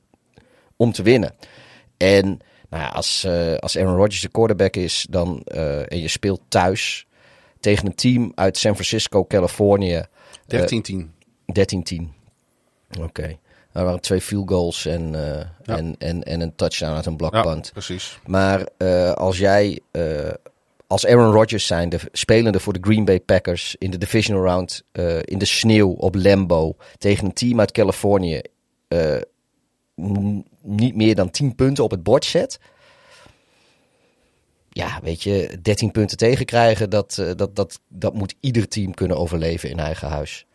[0.76, 1.34] om te winnen.
[1.96, 2.38] En
[2.70, 6.40] nou ja, als, eh, als Aaron Rodgers de quarterback is, dan, eh, en je speelt
[6.48, 7.06] thuis
[7.60, 10.02] tegen een team uit San Francisco, Californië...
[10.46, 11.12] 13-10.
[11.52, 12.12] 13-10.
[13.00, 13.36] Oké.
[13.72, 15.76] Er waren twee field goals en, eh, Ja.
[15.76, 18.18] en, en, en een touchdown uit een block ja, precies.
[18.26, 20.28] Maar eh, als jij eh,
[20.86, 24.82] als Aaron Rodgers zijn, de spelende voor de Green Bay Packers in de divisional round
[24.92, 28.40] eh, in de sneeuw op Lambeau tegen een team uit Californië
[28.88, 29.16] eh,
[30.62, 32.60] niet meer dan 10 punten op het bord zet.
[34.68, 39.16] Ja, weet je, 13 punten tegenkrijgen, dat, eh, dat, dat, dat moet ieder team kunnen
[39.16, 40.46] overleven in eigen huis.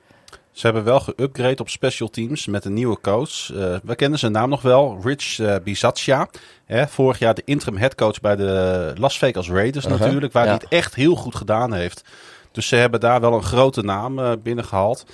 [0.52, 3.54] Ze hebben wel geüpgrade op special teams met een nieuwe coach.
[3.54, 6.30] Eh, we kennen zijn naam nog wel, Rich eh Bisaccia.
[6.66, 10.50] Hè, vorig jaar de interim headcoach bij de Las Vegas Raiders Uh-huh, natuurlijk, waar ja.
[10.50, 12.04] hij het echt heel goed gedaan heeft.
[12.52, 15.06] Dus ze hebben daar wel een grote naam eh, binnengehaald.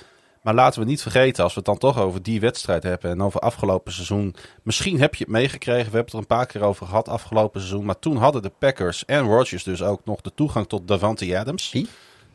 [0.42, 3.22] Maar laten we niet vergeten, als we het dan toch over die wedstrijd hebben en
[3.22, 4.34] over afgelopen seizoen.
[4.62, 7.60] Misschien heb je het meegekregen, we hebben het er een paar keer over gehad afgelopen
[7.60, 7.84] seizoen.
[7.84, 11.72] Maar toen hadden de Packers en Rodgers dus ook nog de toegang tot Davante Adams.
[11.72, 11.88] Wie?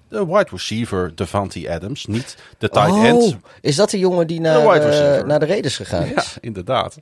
[0.09, 3.23] De wide receiver Davante Adams, niet de tight end.
[3.23, 5.25] Oh, is dat de jongen die naar, eh, receiver.
[5.27, 6.37] naar de Raiders gegaan Ja, is?
[6.41, 6.97] inderdaad.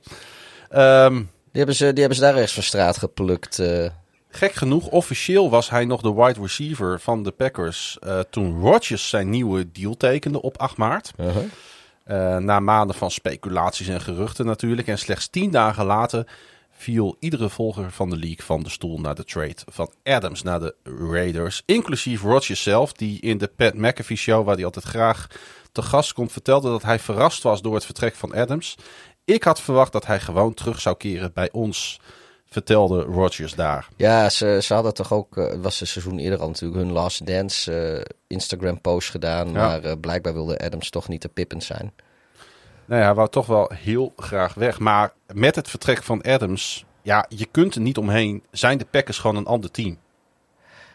[0.70, 1.26] Ehm, Die,
[1.64, 3.58] hebben ze, die hebben ze daar ergens van straat geplukt.
[3.58, 3.88] eh.
[4.36, 9.08] Gek genoeg, officieel was hij nog de wide receiver van de Packers eh, toen Rodgers
[9.08, 11.12] zijn nieuwe deal tekende op 8 maart.
[11.20, 11.44] Uh-huh.
[12.04, 14.88] Eh, na maanden van speculaties en geruchten natuurlijk.
[14.88, 16.26] En slechts tien dagen later
[16.70, 20.60] viel iedere volger van de league van de stoel naar de trade van Adams naar
[20.60, 20.74] de
[21.10, 21.62] Raiders.
[21.64, 25.26] Inclusief Rodgers zelf, die in de Pat McAfee show, waar hij altijd graag
[25.72, 28.76] te gast komt, vertelde dat hij verrast was door het vertrek van Adams.
[29.24, 32.00] Ik had verwacht dat hij gewoon terug zou keren bij ons,
[32.56, 33.88] vertelde Rodgers daar.
[33.96, 36.92] Ja, ze, ze hadden toch ook, eh, het was een seizoen eerder al natuurlijk, hun
[36.92, 39.52] Last Dance eh, Instagram post gedaan.
[39.52, 41.92] Maar eh, blijkbaar wilde Adams toch niet te pippend zijn.
[42.84, 44.78] Nou ja, hij wou toch wel heel graag weg.
[44.78, 48.42] Maar met het vertrek van Adams, ja, je kunt er niet omheen.
[48.50, 49.98] Zijn de Packers gewoon een ander team?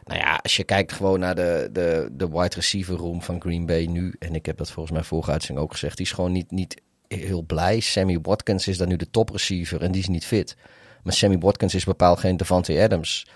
[0.03, 3.65] Nou ja, als je kijkt gewoon naar de, de, de wide receiver room van Green
[3.65, 4.15] Bay nu.
[4.19, 5.97] En ik heb dat volgens mij vorige uitzending ook gezegd.
[5.97, 7.79] Die is gewoon niet, niet heel blij.
[7.79, 10.55] Sammy Watkins is dan nu de top receiver en die is niet fit.
[11.03, 13.27] Maar Sammy Watkins is bepaald geen Devante Adams.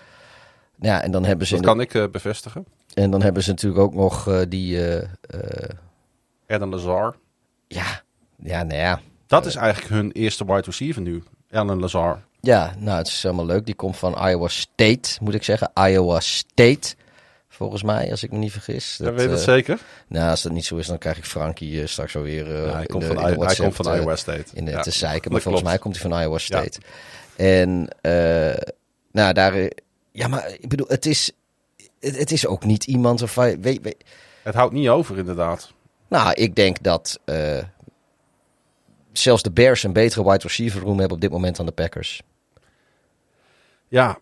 [0.80, 2.66] Ja, en dan hebben ze, Dat de- kan ik eh, bevestigen.
[2.94, 4.80] en dan hebben ze natuurlijk ook nog eh, die...
[6.48, 7.16] Adam Lazar.
[7.68, 8.02] ja,
[8.44, 9.00] ja, nou ja.
[9.28, 11.24] Dat is eigenlijk hun eerste wide receiver nu.
[11.52, 12.22] Alan Lazar.
[12.42, 13.66] Ja, nou, het is helemaal leuk.
[13.66, 15.72] Die komt van Iowa State, moet ik zeggen.
[15.74, 16.96] Iowa State,
[17.48, 18.98] volgens mij, als ik me niet vergis.
[18.98, 19.80] Dat, weet eh, zeker?
[20.08, 22.86] Nou, als dat niet zo is, dan krijg ik Frankie straks alweer uh, Ja, hij
[22.86, 24.46] komt de, van, hij komt van Iowa State.
[24.54, 25.32] in de, Ja, te zeiken.
[25.32, 26.80] Maar volgens mij komt hij van Iowa State.
[27.36, 28.58] En, eh,
[29.12, 29.54] nou, daar...
[29.54, 29.70] eh,
[30.12, 31.32] Ja, maar ik bedoel, het is...
[32.00, 33.96] Het, het is ook niet iemand of weet, weet,
[34.44, 35.74] Het houdt niet over, inderdaad.
[36.08, 37.64] Nou, ik denk dat eh,
[39.12, 42.22] zelfs de Bears een betere wide receiver room hebben op dit moment dan de Packers.
[43.88, 44.18] Ja,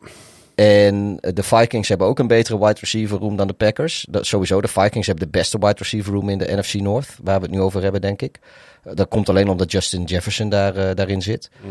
[0.55, 4.05] En de Vikings hebben ook een betere wide receiver room dan de Packers.
[4.09, 7.37] Dat, sowieso, de Vikings hebben de beste wide receiver room in de NFC North, waar
[7.39, 8.39] we het nu over hebben, denk ik.
[8.83, 11.49] Dat komt alleen omdat Justin Jefferson daar, daarin zit.
[11.63, 11.69] Eh,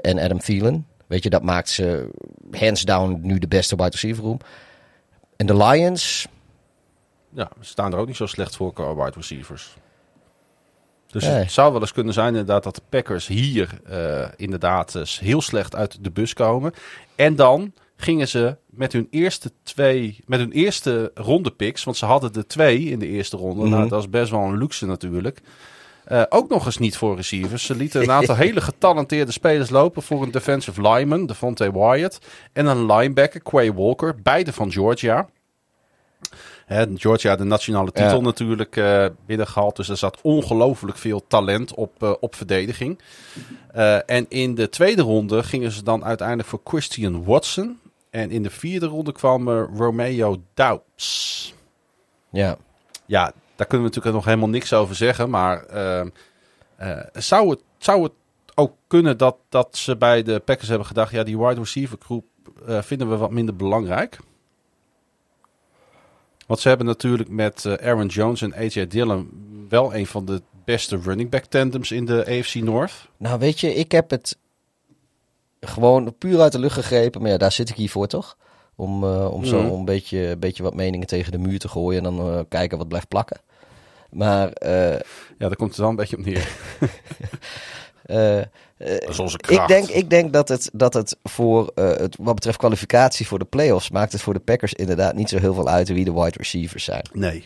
[0.00, 0.86] en Adam Thielen.
[1.06, 2.08] Weet je, dat maakt ze
[2.50, 4.38] hands down nu de beste wide receiver room.
[5.36, 6.28] En de Lions,
[7.32, 9.76] ja, ze staan er ook niet zo slecht voor qua wide receivers.
[11.06, 11.32] Dus Nee.
[11.32, 15.40] het zou wel eens kunnen zijn inderdaad dat de Packers hier eh, inderdaad eh, heel
[15.40, 16.72] slecht uit de bus komen.
[17.14, 22.04] En dan gingen ze met hun eerste twee, met hun eerste ronde picks, want ze
[22.06, 23.62] hadden er twee in de eerste ronde.
[23.62, 23.70] Mhm.
[23.70, 25.40] Nou, dat is best wel een luxe natuurlijk.
[26.10, 27.64] Eh, ook nog eens niet voor receivers.
[27.64, 32.18] Ze lieten een aantal hele getalenteerde spelers lopen voor een defensive lineman, Devontae Wyatt.
[32.52, 35.28] En een linebacker, Quay Walker, beide van Georgia.
[36.66, 38.20] Hè, Georgia de nationale titel Ja.
[38.22, 39.76] natuurlijk eh binnengehaald.
[39.76, 42.98] Dus er zat ongelooflijk veel talent op, eh, op verdediging.
[44.06, 47.78] En in de tweede ronde gingen ze dan uiteindelijk voor Christian Watson.
[48.10, 51.54] En in de vierde ronde kwam Romeo Doubs.
[52.30, 52.56] Ja.
[53.06, 55.30] Ja, daar kunnen we natuurlijk nog helemaal niks over zeggen.
[55.30, 56.08] Maar ehm,
[56.76, 58.12] eh, zou, het, zou het
[58.54, 61.12] ook kunnen dat, dat ze bij de Packers hebben gedacht...
[61.12, 62.24] ja, die wide receiver groep
[62.66, 64.18] eh, vinden we wat minder belangrijk.
[66.46, 69.30] Want ze hebben natuurlijk met eh, Aaron Jones en AJ Dillon...
[69.68, 73.08] wel een van de beste running back tandems in de AFC North.
[73.16, 74.38] Nou, weet je, ik heb het
[75.60, 77.22] gewoon puur uit de lucht gegrepen.
[77.22, 78.36] Maar ja, daar zit ik hier voor, toch?
[78.76, 79.72] Om, om zo Mhm.
[79.72, 82.88] een beetje, een beetje wat meningen tegen de muur te gooien en dan kijken wat
[82.88, 83.40] blijft plakken.
[84.10, 84.92] Maar eh,
[85.38, 86.48] Ja, daar komt het wel een beetje op neer.
[88.76, 92.34] Dat is onze ik, denk, ik denk dat het, dat het voor eh, het, wat
[92.34, 95.68] betreft kwalificatie voor de playoffs maakt het voor de Packers inderdaad niet zo heel veel
[95.68, 97.04] uit wie de wide receivers zijn.
[97.12, 97.44] Nee.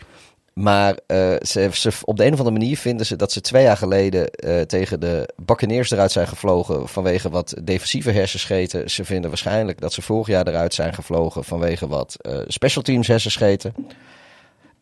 [0.55, 3.63] Maar eh, ze, ze, op de een of andere manier vinden ze dat ze twee
[3.63, 8.89] jaar geleden eh, tegen de Buccaneers eruit zijn gevlogen vanwege wat defensieve hersenscheten.
[8.89, 13.07] Ze vinden waarschijnlijk dat ze vorig jaar eruit zijn gevlogen vanwege wat eh, special teams
[13.07, 13.73] hersenscheten.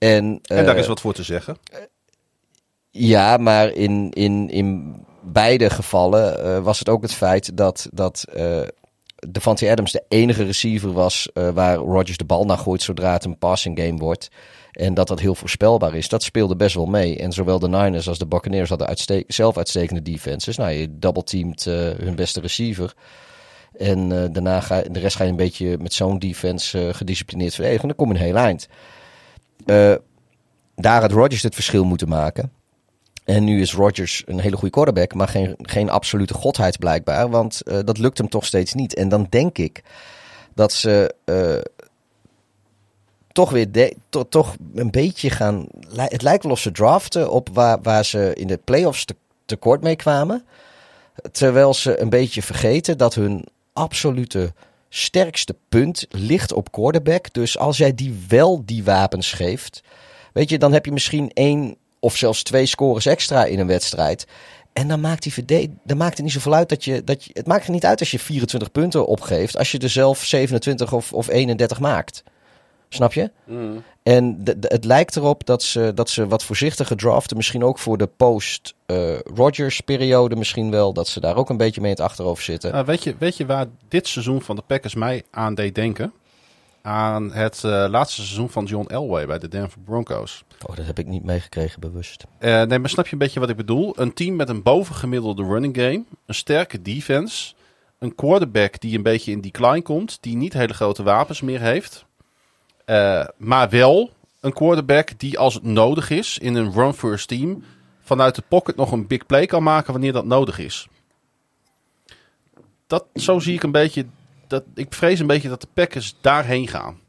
[0.08, 1.58] En, En daar eh, is wat voor te zeggen.
[2.90, 8.26] ja, maar in, in, in beide gevallen eh, was het ook het feit dat, dat
[8.34, 8.62] eh
[9.30, 13.26] Devante Adams de enige receiver was eh, waar Rodgers de bal naar gooit zodra het
[13.26, 14.30] een passing game wordt.
[14.72, 16.10] En dat dat heel voorspelbaar is.
[16.10, 17.18] Dat speelde best wel mee.
[17.18, 20.58] En zowel de Niners als de Buccaneers hadden uitste zelf uitstekende defenses.
[20.58, 22.94] Nou, je double-teamt eh, hun beste receiver.
[23.78, 27.54] En eh, daarna ga de rest ga je een beetje met zo'n defense eh, gedisciplineerd
[27.54, 27.82] verdedigen.
[27.82, 28.68] En dan kom je een heel eind.
[29.66, 29.94] Eh,
[30.76, 32.52] daar had Rodgers het verschil moeten maken.
[33.24, 37.30] En nu is Rodgers een hele goede quarterback, maar geen, geen absolute godheid blijkbaar.
[37.30, 38.96] Want eh, dat lukt hem toch steeds niet.
[38.96, 39.84] En dan denk ik
[40.54, 41.84] dat ze eh,
[43.32, 43.94] toch weer
[44.30, 45.66] toch een beetje gaan.
[45.96, 49.16] Het lijkt wel of ze draften op waar, waar ze in de playoffs te,
[49.46, 50.46] tekort mee kwamen.
[51.32, 54.54] Terwijl ze een beetje vergeten dat hun absolute
[54.96, 57.34] sterkste punt ligt op quarterback.
[57.34, 59.84] Dus als jij die wel die wapens geeft,
[60.34, 64.28] weet je, dan heb je misschien één of zelfs twee scores extra in een wedstrijd.
[64.74, 67.32] En dan maakt, die dan maakt het niet zoveel uit dat je, dat je.
[67.34, 69.58] Het maakt er niet uit als je 24 punten opgeeft.
[69.58, 72.24] Als je er zelf 27 of, of 31 maakt.
[72.90, 73.32] Snap je?
[74.04, 77.38] En de- de- het lijkt erop dat ze, dat ze wat voorzichtiger draften.
[77.38, 80.36] Misschien ook voor de post-Rodgers-periode.
[80.36, 80.94] misschien wel.
[80.94, 82.72] Dat ze daar ook een beetje mee in het achterhoofd zitten.
[82.72, 86.14] Nou, weet, je, weet je waar dit seizoen van de Packers mij aan deed denken?
[86.82, 90.44] Aan het eh, laatste seizoen van John Elway bij de Denver Broncos.
[90.66, 92.24] Oh, dat heb ik niet meegekregen bewust.
[92.38, 93.94] Eh, nee, maar snap je een beetje wat ik bedoel?
[94.00, 97.54] Een team met een bovengemiddelde running game, een sterke defense,
[98.00, 102.06] een quarterback die een beetje in decline komt, die niet hele grote wapens meer heeft,
[102.86, 107.64] eh, maar wel een quarterback die als het nodig is in een run-first team
[108.02, 110.88] vanuit de pocket nog een big play kan maken wanneer dat nodig is.
[112.88, 114.06] Dat, zo zie ik een beetje,
[114.48, 117.00] dat, ik vrees een beetje dat de Packers daarheen gaan.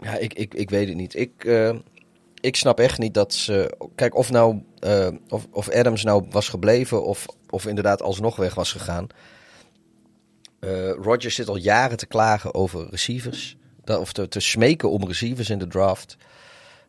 [0.00, 1.16] Ja, ik, ik, ik weet het niet.
[1.16, 1.76] Ik, eh,
[2.40, 3.76] ik snap echt niet dat ze.
[3.94, 4.62] Kijk, of nou.
[4.78, 7.04] eh, of, of Adams nou was gebleven.
[7.04, 9.06] Of, of inderdaad alsnog weg was gegaan.
[10.58, 13.56] Eh Rodgers zit al jaren te klagen over receivers.
[13.86, 16.16] Of te, te smeken om receivers in de draft.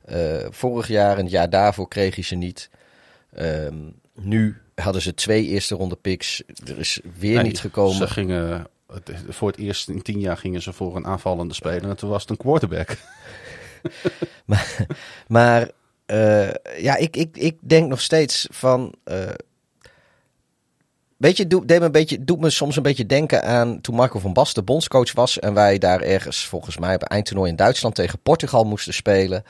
[0.06, 2.70] Eh, vorig jaar en het jaar daarvoor kreeg hij ze niet.
[3.34, 3.76] Ehm,
[4.14, 6.44] nu hadden ze twee eerste ronde picks.
[6.68, 7.96] Er is weer Nee, niet gekomen.
[7.96, 8.68] Ze gingen,
[9.30, 11.90] voor het eerst in tien jaar gingen ze voor een aanvallende speler.
[11.90, 12.98] En toen was het een quarterback.
[15.28, 15.72] Maar
[16.06, 18.94] eh, ja, ik, ik, ik denk nog steeds van.
[19.04, 19.20] eh,
[21.18, 24.66] weet je, doet, me doet me soms een beetje denken aan toen Marco van Basten
[24.66, 25.40] bondscoach was.
[25.40, 29.44] En wij daar ergens, volgens mij, op eindtoernooi in Duitsland tegen Portugal moesten spelen.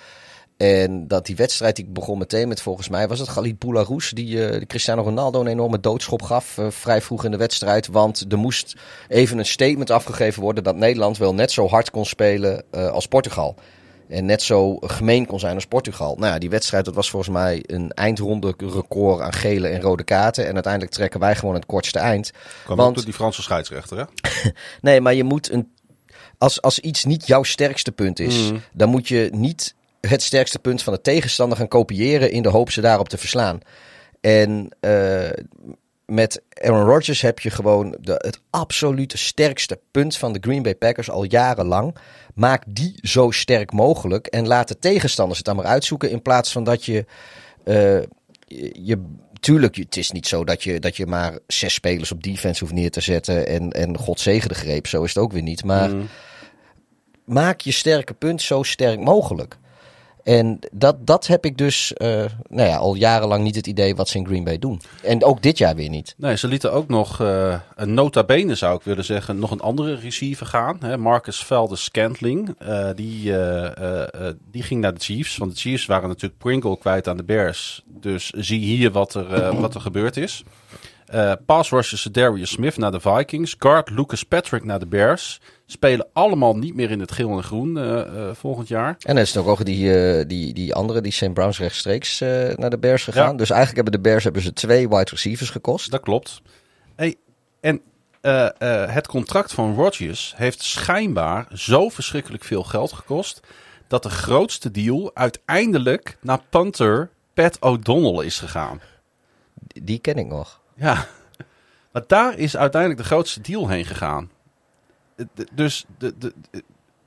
[0.58, 4.46] En dat die wedstrijd, die begon meteen met volgens mij, was het Galit Boularus die,
[4.46, 7.88] eh, die Cristiano Ronaldo een enorme doodschop gaf eh, vrij vroeg in de wedstrijd.
[7.88, 8.76] Want er moest
[9.08, 13.08] even een statement afgegeven worden dat Nederland wel net zo hard kon spelen eh, als
[13.08, 13.56] Portugal.
[14.10, 16.16] En net zo gemeen kon zijn als Portugal.
[16.16, 20.04] Nou ja, die wedstrijd, dat was volgens mij een eindronde record aan gele en rode
[20.04, 20.48] kaarten.
[20.48, 22.32] En uiteindelijk trekken wij gewoon het kortste eind.
[22.64, 24.04] Kwam Want- ook door die Franse scheidsrechter, hè?
[24.82, 25.74] Nee, maar je moet een.
[26.38, 28.62] Als, als iets niet jouw sterkste punt is, Mm.
[28.74, 32.72] dan moet je niet het sterkste punt van de tegenstander gaan kopiëren in de hoop
[32.72, 33.60] ze daarop te verslaan.
[34.22, 35.30] En eh,
[36.06, 40.76] met Aaron Rodgers heb je gewoon de, het absolute sterkste punt van de Green Bay
[40.76, 41.96] Packers al jarenlang.
[42.34, 46.52] Maak die zo sterk mogelijk en laat de tegenstanders het dan maar uitzoeken in plaats
[46.52, 47.06] van dat je.
[47.64, 48.00] eh,
[48.48, 49.04] je, je
[49.40, 52.74] tuurlijk, het is niet zo dat je, dat je maar zes spelers op defense hoeft
[52.76, 54.88] neer te zetten en, en God zegen de greep.
[54.88, 55.64] Zo is het ook weer niet.
[55.64, 56.08] Maar Mm.
[57.26, 59.58] maak je sterke punt zo sterk mogelijk.
[60.26, 62.08] En dat, dat heb ik dus uh,
[62.50, 64.82] nou ja, al jarenlang niet het idee wat ze in Green Bay doen.
[65.04, 66.14] En ook dit jaar weer niet.
[66.18, 69.60] Nee, ze lieten ook nog uh, een nota bene, zou ik willen zeggen, nog een
[69.60, 70.78] andere receiver gaan.
[70.80, 70.98] Hè?
[70.98, 72.56] Marcus Velde Scantling.
[72.62, 73.34] Uh, die,
[74.52, 75.38] die ging naar de Chiefs.
[75.38, 77.84] Want de Chiefs waren natuurlijk Pringle kwijt aan de Bears.
[77.86, 80.44] Dus zie hier wat er, wat er gebeurd is.
[81.14, 83.56] Uh, pass rushers Darius Smith naar de Vikings.
[83.60, 85.42] Guard Lucas Patrick naar de Bears.
[85.66, 88.96] Spelen allemaal niet meer in het geel en groen uh, uh, volgend jaar.
[89.00, 91.34] En er is ook ook die, die, die andere, die St.
[91.34, 92.20] Browns rechtstreeks
[92.56, 93.32] naar de Bears gegaan.
[93.32, 93.38] Ja.
[93.38, 95.92] Dus eigenlijk hebben de Bears hebben ze twee wide receivers gekost.
[95.92, 96.42] Dat klopt.
[96.96, 97.16] Hey,
[97.60, 97.82] en
[98.92, 103.40] het contract van Rodgers heeft schijnbaar zo verschrikkelijk veel geld gekost...
[103.88, 108.82] dat de grootste deal uiteindelijk naar punter Pat O'Donnell is gegaan.
[109.84, 110.64] Die ken ik nog.
[110.76, 111.08] Ja,
[111.92, 114.30] maar daar is uiteindelijk de grootste deal heen gegaan.
[115.54, 116.34] Dus de, de,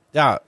[0.09, 0.41] ja,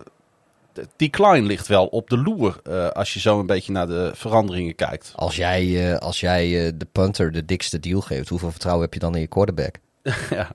[0.73, 4.11] de decline ligt wel op de loer uh, als je zo een beetje naar de
[4.13, 5.13] veranderingen kijkt.
[5.15, 8.93] Als jij, uh, als jij uh, de punter de dikste deal geeft, hoeveel vertrouwen heb
[8.93, 9.75] je dan in je quarterback?
[10.29, 10.49] ja.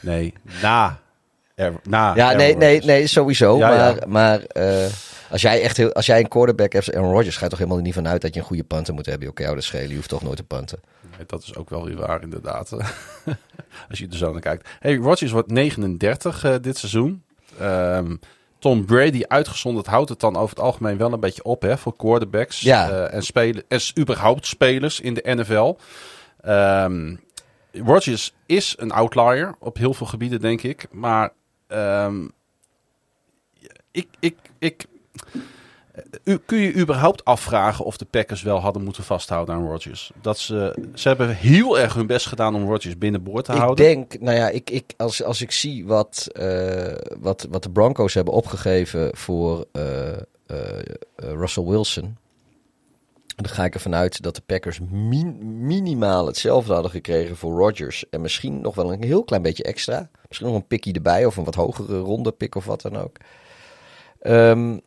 [0.00, 0.32] Nee,
[0.62, 0.98] na.
[1.54, 3.58] Er, na ja, nee, nee, nee, sowieso.
[3.58, 4.06] Ja, maar ja.
[4.06, 4.42] maar
[5.30, 7.94] als jij echt heel, als jij een quarterback hebt, Aaron Rodgers, gaat toch helemaal niet
[7.94, 9.28] vanuit dat je een goede punter moet hebben.
[9.28, 10.80] Oké, okay, de schelen, je hoeft toch nooit te punten.
[11.26, 12.72] Dat is ook wel weer waar, inderdaad.
[13.88, 14.68] als je er zo naar kijkt.
[14.78, 17.22] Hey, Rodgers wordt 39 uh, dit seizoen.
[17.60, 18.20] Um,
[18.58, 21.96] Tom Brady uitgezonderd houdt het dan over het algemeen wel een beetje op hè, voor
[21.96, 22.90] quarterbacks ja.
[22.90, 25.76] uh, en, spelen, en überhaupt spelers in de NFL.
[26.46, 27.20] Um,
[27.72, 30.86] Rodgers is een outlier op heel veel gebieden, denk ik.
[30.90, 31.32] Maar
[31.68, 32.32] um,
[33.90, 34.86] ik, ik, ik
[36.24, 40.10] u, kun je überhaupt afvragen of de Packers wel hadden moeten vasthouden aan Rodgers?
[40.20, 43.86] Dat ze, ze hebben heel erg hun best gedaan om Rodgers binnenboord te ik houden.
[43.86, 47.70] Ik denk, nou ja, ik, ik, als, als ik zie wat, uh, wat, wat de
[47.70, 49.84] Broncos hebben opgegeven voor uh,
[50.46, 50.56] uh,
[51.16, 52.16] Russell Wilson.
[53.36, 58.04] Dan ga ik ervan uit dat de Packers min, minimaal hetzelfde hadden gekregen voor Rodgers.
[58.10, 60.10] En misschien nog wel een heel klein beetje extra.
[60.28, 63.16] Misschien nog een pikkie erbij of een wat hogere ronde pick of wat dan ook.
[64.22, 64.80] Um,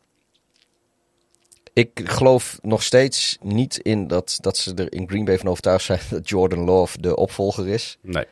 [1.74, 5.84] ik geloof nog steeds niet in dat, dat ze er in Green Bay van overtuigd
[5.84, 7.98] zijn dat Jordan Love de opvolger is.
[8.00, 8.24] Nee.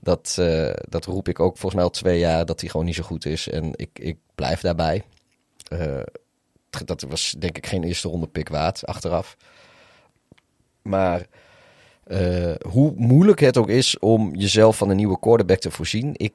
[0.00, 2.94] Dat, uh, dat roep ik ook volgens mij al twee jaar dat hij gewoon niet
[2.94, 3.48] zo goed is.
[3.48, 5.02] En ik, ik blijf daarbij.
[5.72, 6.02] Uh,
[6.84, 9.36] dat was denk ik geen eerste ronde pick waard achteraf.
[10.82, 11.26] Maar
[12.06, 16.12] uh, hoe moeilijk het ook is om jezelf van een nieuwe quarterback te voorzien.
[16.16, 16.32] Ik,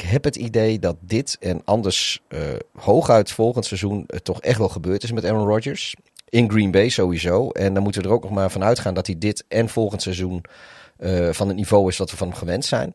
[0.00, 2.40] ik heb het idee dat dit en anders uh,
[2.72, 5.94] hooguit volgend seizoen het toch echt wel gebeurd is met Aaron Rodgers.
[6.28, 7.50] In Green Bay sowieso.
[7.50, 10.02] En dan moeten we er ook nog maar van uitgaan dat hij dit en volgend
[10.02, 10.44] seizoen
[10.98, 12.94] uh, van het niveau is wat we van hem gewend zijn.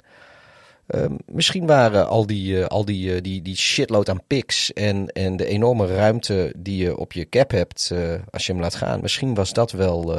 [0.88, 5.45] Uh, misschien waren al die, al die, die, die shitload aan picks en, en de
[5.45, 7.91] enorme ruimte die je op je cap hebt
[8.32, 9.02] als je hem laat gaan.
[9.02, 10.15] Misschien was dat wel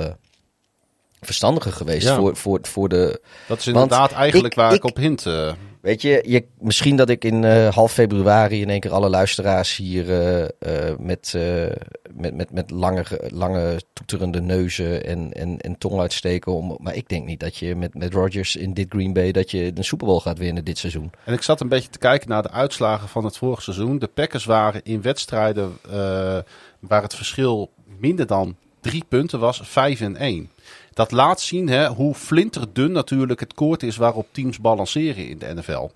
[1.27, 2.17] verstandiger geweest ja.
[2.17, 3.21] voor, voor, voor de...
[3.49, 5.25] Dat is inderdaad eigenlijk ik, waar ik, ik op hint.
[5.25, 5.53] Uh.
[5.87, 9.77] Weet je, je, misschien dat ik in uh, half februari in één keer alle luisteraars
[9.77, 11.35] hier uh, uh, met,
[12.15, 16.53] met, met, met lange, lange toeterende neuzen en, en, en tong uitsteken.
[16.53, 19.51] Om, maar ik denk niet dat je met, met Rodgers in dit Green Bay dat
[19.51, 21.11] je een Super Bowl gaat winnen dit seizoen.
[21.25, 23.99] En ik zat een beetje te kijken naar de uitslagen van het vorige seizoen.
[23.99, 25.79] De Packers waren in wedstrijden
[26.81, 30.51] waar het verschil minder dan drie punten was, 5 en 1
[30.97, 35.55] dat laat zien hè, hoe flinterdun natuurlijk het koord is waarop teams balanceren in de
[35.55, 35.89] NFL.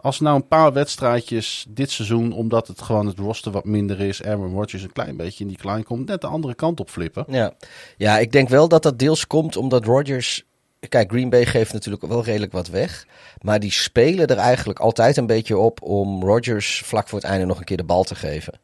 [0.00, 4.22] Als nou een paar wedstrijdjes dit seizoen, omdat het gewoon het roster wat minder is,
[4.22, 7.24] Aaron Rodgers een klein beetje in die klein komt, net de andere kant op flippen.
[7.28, 7.52] Ja,
[7.96, 10.44] ja ik denk wel dat dat deels komt omdat Rodgers.
[10.88, 13.06] Kijk, Green Bay geeft natuurlijk wel redelijk wat weg.
[13.40, 17.46] Maar die spelen er eigenlijk altijd een beetje op om Rodgers vlak voor het einde
[17.46, 18.60] nog een keer de bal te geven.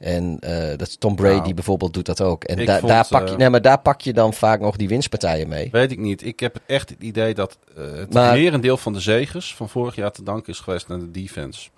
[0.00, 2.44] En uh, dat Tom Brady nou, bijvoorbeeld doet dat ook.
[2.44, 4.76] En da vond, daar, pak je, uh, nee, maar daar pak je dan vaak nog
[4.76, 5.68] die winstpartijen mee.
[5.72, 6.24] Weet ik niet.
[6.24, 9.94] Ik heb echt het idee dat uh, het Maar- merendeel van de zegers van vorig
[9.94, 11.68] jaar te danken is geweest aan de defense.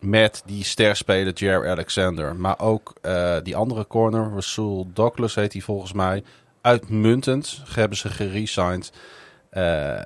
[0.00, 2.36] Met die sterspeler Jair Alexander.
[2.36, 6.22] Maar ook eh, die andere corner, Rasul Douglas heet hij volgens mij.
[6.60, 8.92] Uitmuntend hebben ze geresigned.
[9.50, 10.00] Eh,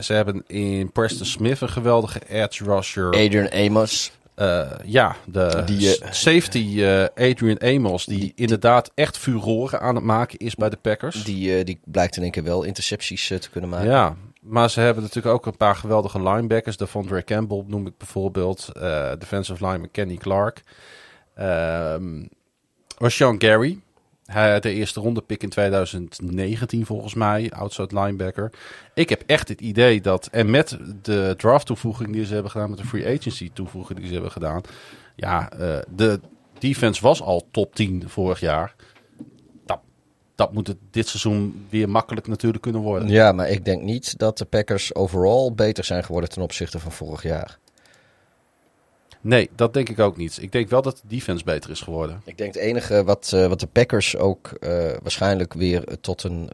[0.00, 3.06] ze hebben in Preston Smith een geweldige edge rusher.
[3.06, 4.12] Adrian Amos.
[4.36, 9.94] Eh, ja, de Die, eh, safety eh, Adrian Amos, die, die- inderdaad echt furoren aan
[9.94, 11.24] het maken is bij de Packers.
[11.24, 13.88] Die, die blijkt in één keer wel intercepties te kunnen maken.
[13.90, 16.76] Ja, maar ze hebben natuurlijk ook een paar geweldige linebackers.
[16.76, 18.68] De Von Campbell noem ik bijvoorbeeld.
[19.18, 20.62] defensive lineman Kenny Clark.
[21.34, 22.24] Ehm
[22.98, 23.80] Rashawn Gary.
[24.60, 28.52] De eerste ronde pick in 2019 volgens mij, outside linebacker.
[28.94, 32.70] Ik heb echt het idee dat, en met de draft toevoeging die ze hebben gedaan,
[32.70, 34.60] met de free agency toevoeging die ze hebben gedaan.
[35.16, 36.20] Ja, uh, de
[36.58, 38.74] defense was al top 10 vorig jaar.
[39.64, 39.80] Dat,
[40.34, 43.08] dat moet het dit seizoen weer makkelijk natuurlijk kunnen worden.
[43.08, 46.92] Ja, maar ik denk niet dat de Packers overal beter zijn geworden ten opzichte van
[46.92, 47.58] vorig jaar.
[49.26, 50.38] Nee, dat denk ik ook niet.
[50.42, 52.22] Ik denk wel dat de defense beter is geworden.
[52.24, 54.70] Ik denk het enige wat, uh, wat de Packers ook uh,
[55.02, 56.50] waarschijnlijk weer tot een.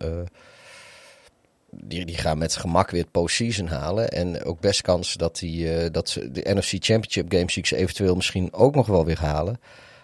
[1.70, 4.08] Die, die gaan met gemak weer het postseason halen.
[4.08, 8.14] En ook best kans dat, die, dat ze de NFC Championship games die ze eventueel
[8.14, 9.60] misschien ook nog wel weer halen.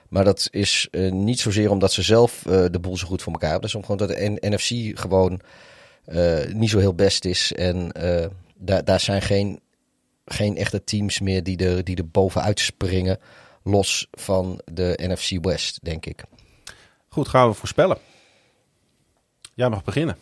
[0.08, 3.74] Maar dat is niet zozeer omdat ze zelf de boel zo goed voor elkaar hebben.
[3.74, 5.40] Om gewoon dat de NFC gewoon
[6.52, 7.52] niet zo heel best is.
[7.52, 7.92] En
[8.56, 9.60] daar, daar zijn geen
[10.28, 13.18] geen echte teams meer die er, die er bovenuit springen.
[13.62, 16.24] Los van de NFC West, denk ik.
[17.08, 17.98] Goed, gaan we voorspellen.
[19.54, 20.16] Jij mag beginnen.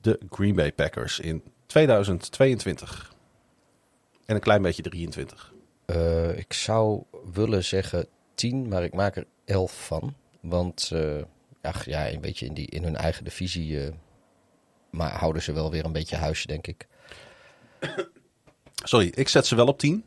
[0.00, 3.14] De Green Bay Packers in 2022.
[4.26, 5.52] En een klein beetje 23.
[5.86, 7.02] Uh, ik zou
[7.32, 10.14] willen zeggen 10, maar ik maak er 11 van.
[10.40, 11.22] Want uh,
[11.62, 13.88] ach, ja, een beetje in, die, in hun eigen divisie uh,
[14.90, 16.88] maar houden ze wel weer een beetje huis, denk ik.
[18.84, 20.04] Sorry, ik zet ze wel op 10.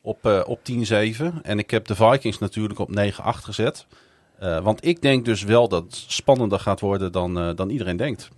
[0.00, 1.42] Op, uh, op 10-7.
[1.42, 2.92] En ik heb de Vikings natuurlijk op 9-8
[3.22, 3.86] gezet.
[4.42, 7.96] Uh, want ik denk dus wel dat het spannender gaat worden dan, uh, dan iedereen
[7.96, 8.28] denkt.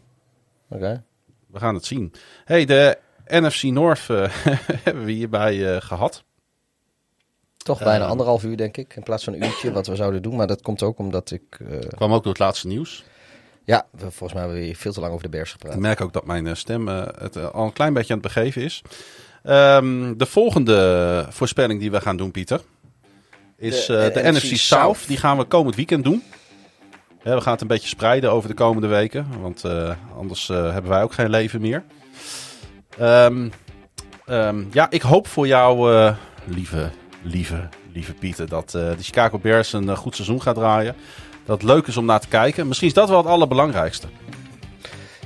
[0.68, 0.82] Oké.
[0.82, 1.02] Okay.
[1.46, 2.12] We gaan het zien.
[2.44, 4.06] Hey, de NFC North
[4.84, 6.24] hebben we hierbij gehad.
[7.56, 8.96] Toch bijna anderhalf uur, denk ik.
[8.96, 10.36] In plaats van een uurtje wat we zouden doen.
[10.36, 11.60] Maar dat komt ook omdat ik...
[11.88, 13.04] kwam ook door het laatste nieuws.
[13.66, 15.74] Ja, volgens mij hebben we veel te lang over de Bears gepraat.
[15.74, 18.20] Ik merk ook dat mijn eh, stem uh, het, uh, al een klein beetje aan
[18.20, 18.82] het begeven is.
[19.44, 22.60] Um, de volgende voorspelling die we gaan doen, Pieter,
[23.56, 24.59] is de, de, de NFC, South.
[24.59, 25.06] South.
[25.06, 26.22] Die gaan we komend weekend doen.
[27.22, 29.64] We gaan het een beetje spreiden over de komende weken, want
[30.16, 31.84] anders hebben wij ook geen leven meer.
[33.01, 33.52] Um,
[34.26, 35.93] um, ja, ik hoop voor jou,
[36.44, 36.90] lieve,
[37.22, 40.97] lieve, lieve Pieter, dat de Chicago Bears een goed seizoen gaat draaien
[41.47, 42.66] dat leuk is om naar te kijken.
[42.66, 44.06] Misschien is dat wel het allerbelangrijkste.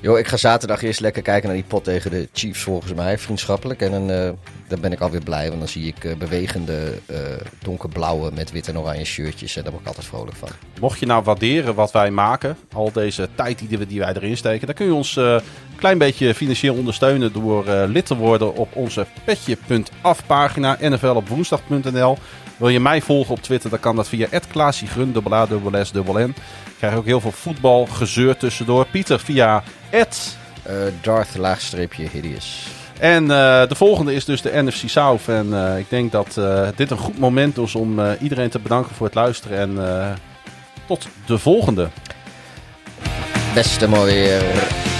[0.02, 3.18] Jo, ik ga zaterdag eerst lekker kijken naar die pot tegen de Chiefs volgens mij,
[3.18, 3.80] vriendschappelijk.
[3.80, 4.30] En dan, uh,
[4.68, 7.16] dan ben ik alweer blij, want dan zie ik uh, bewegende uh,
[7.62, 9.56] donkerblauwe met wit en oranje shirtjes.
[9.56, 10.48] En daar word ik altijd vrolijk van.
[10.80, 14.36] Mocht je nou waarderen wat wij maken, al deze tijd die, we, die wij erin
[14.36, 15.40] steken, dan kun je ons een
[15.76, 22.18] klein beetje financieel ondersteunen door lid te worden op onze petje.af pagina nfl op woensdag.nl.
[22.60, 25.92] Wil je mij volgen op Twitter, dan kan dat via @klaasiegrun, dubbel A, dubbel S,
[25.92, 26.34] dubbel N.
[26.78, 28.86] Krijg ook heel veel voetbal, gezeur tussendoor.
[28.86, 30.36] Pieter via Ed.
[30.66, 32.66] Uh, Darth laagstreepje hideous.
[32.98, 33.28] En uh,
[33.68, 35.28] de volgende is dus de NFC South.
[35.28, 38.94] En uh, ik denk dat uh, dit een goed moment is om iedereen te bedanken
[38.94, 39.58] voor het luisteren.
[39.58, 40.18] En
[40.86, 41.88] tot de volgende.
[43.54, 44.99] Beste mooi weer.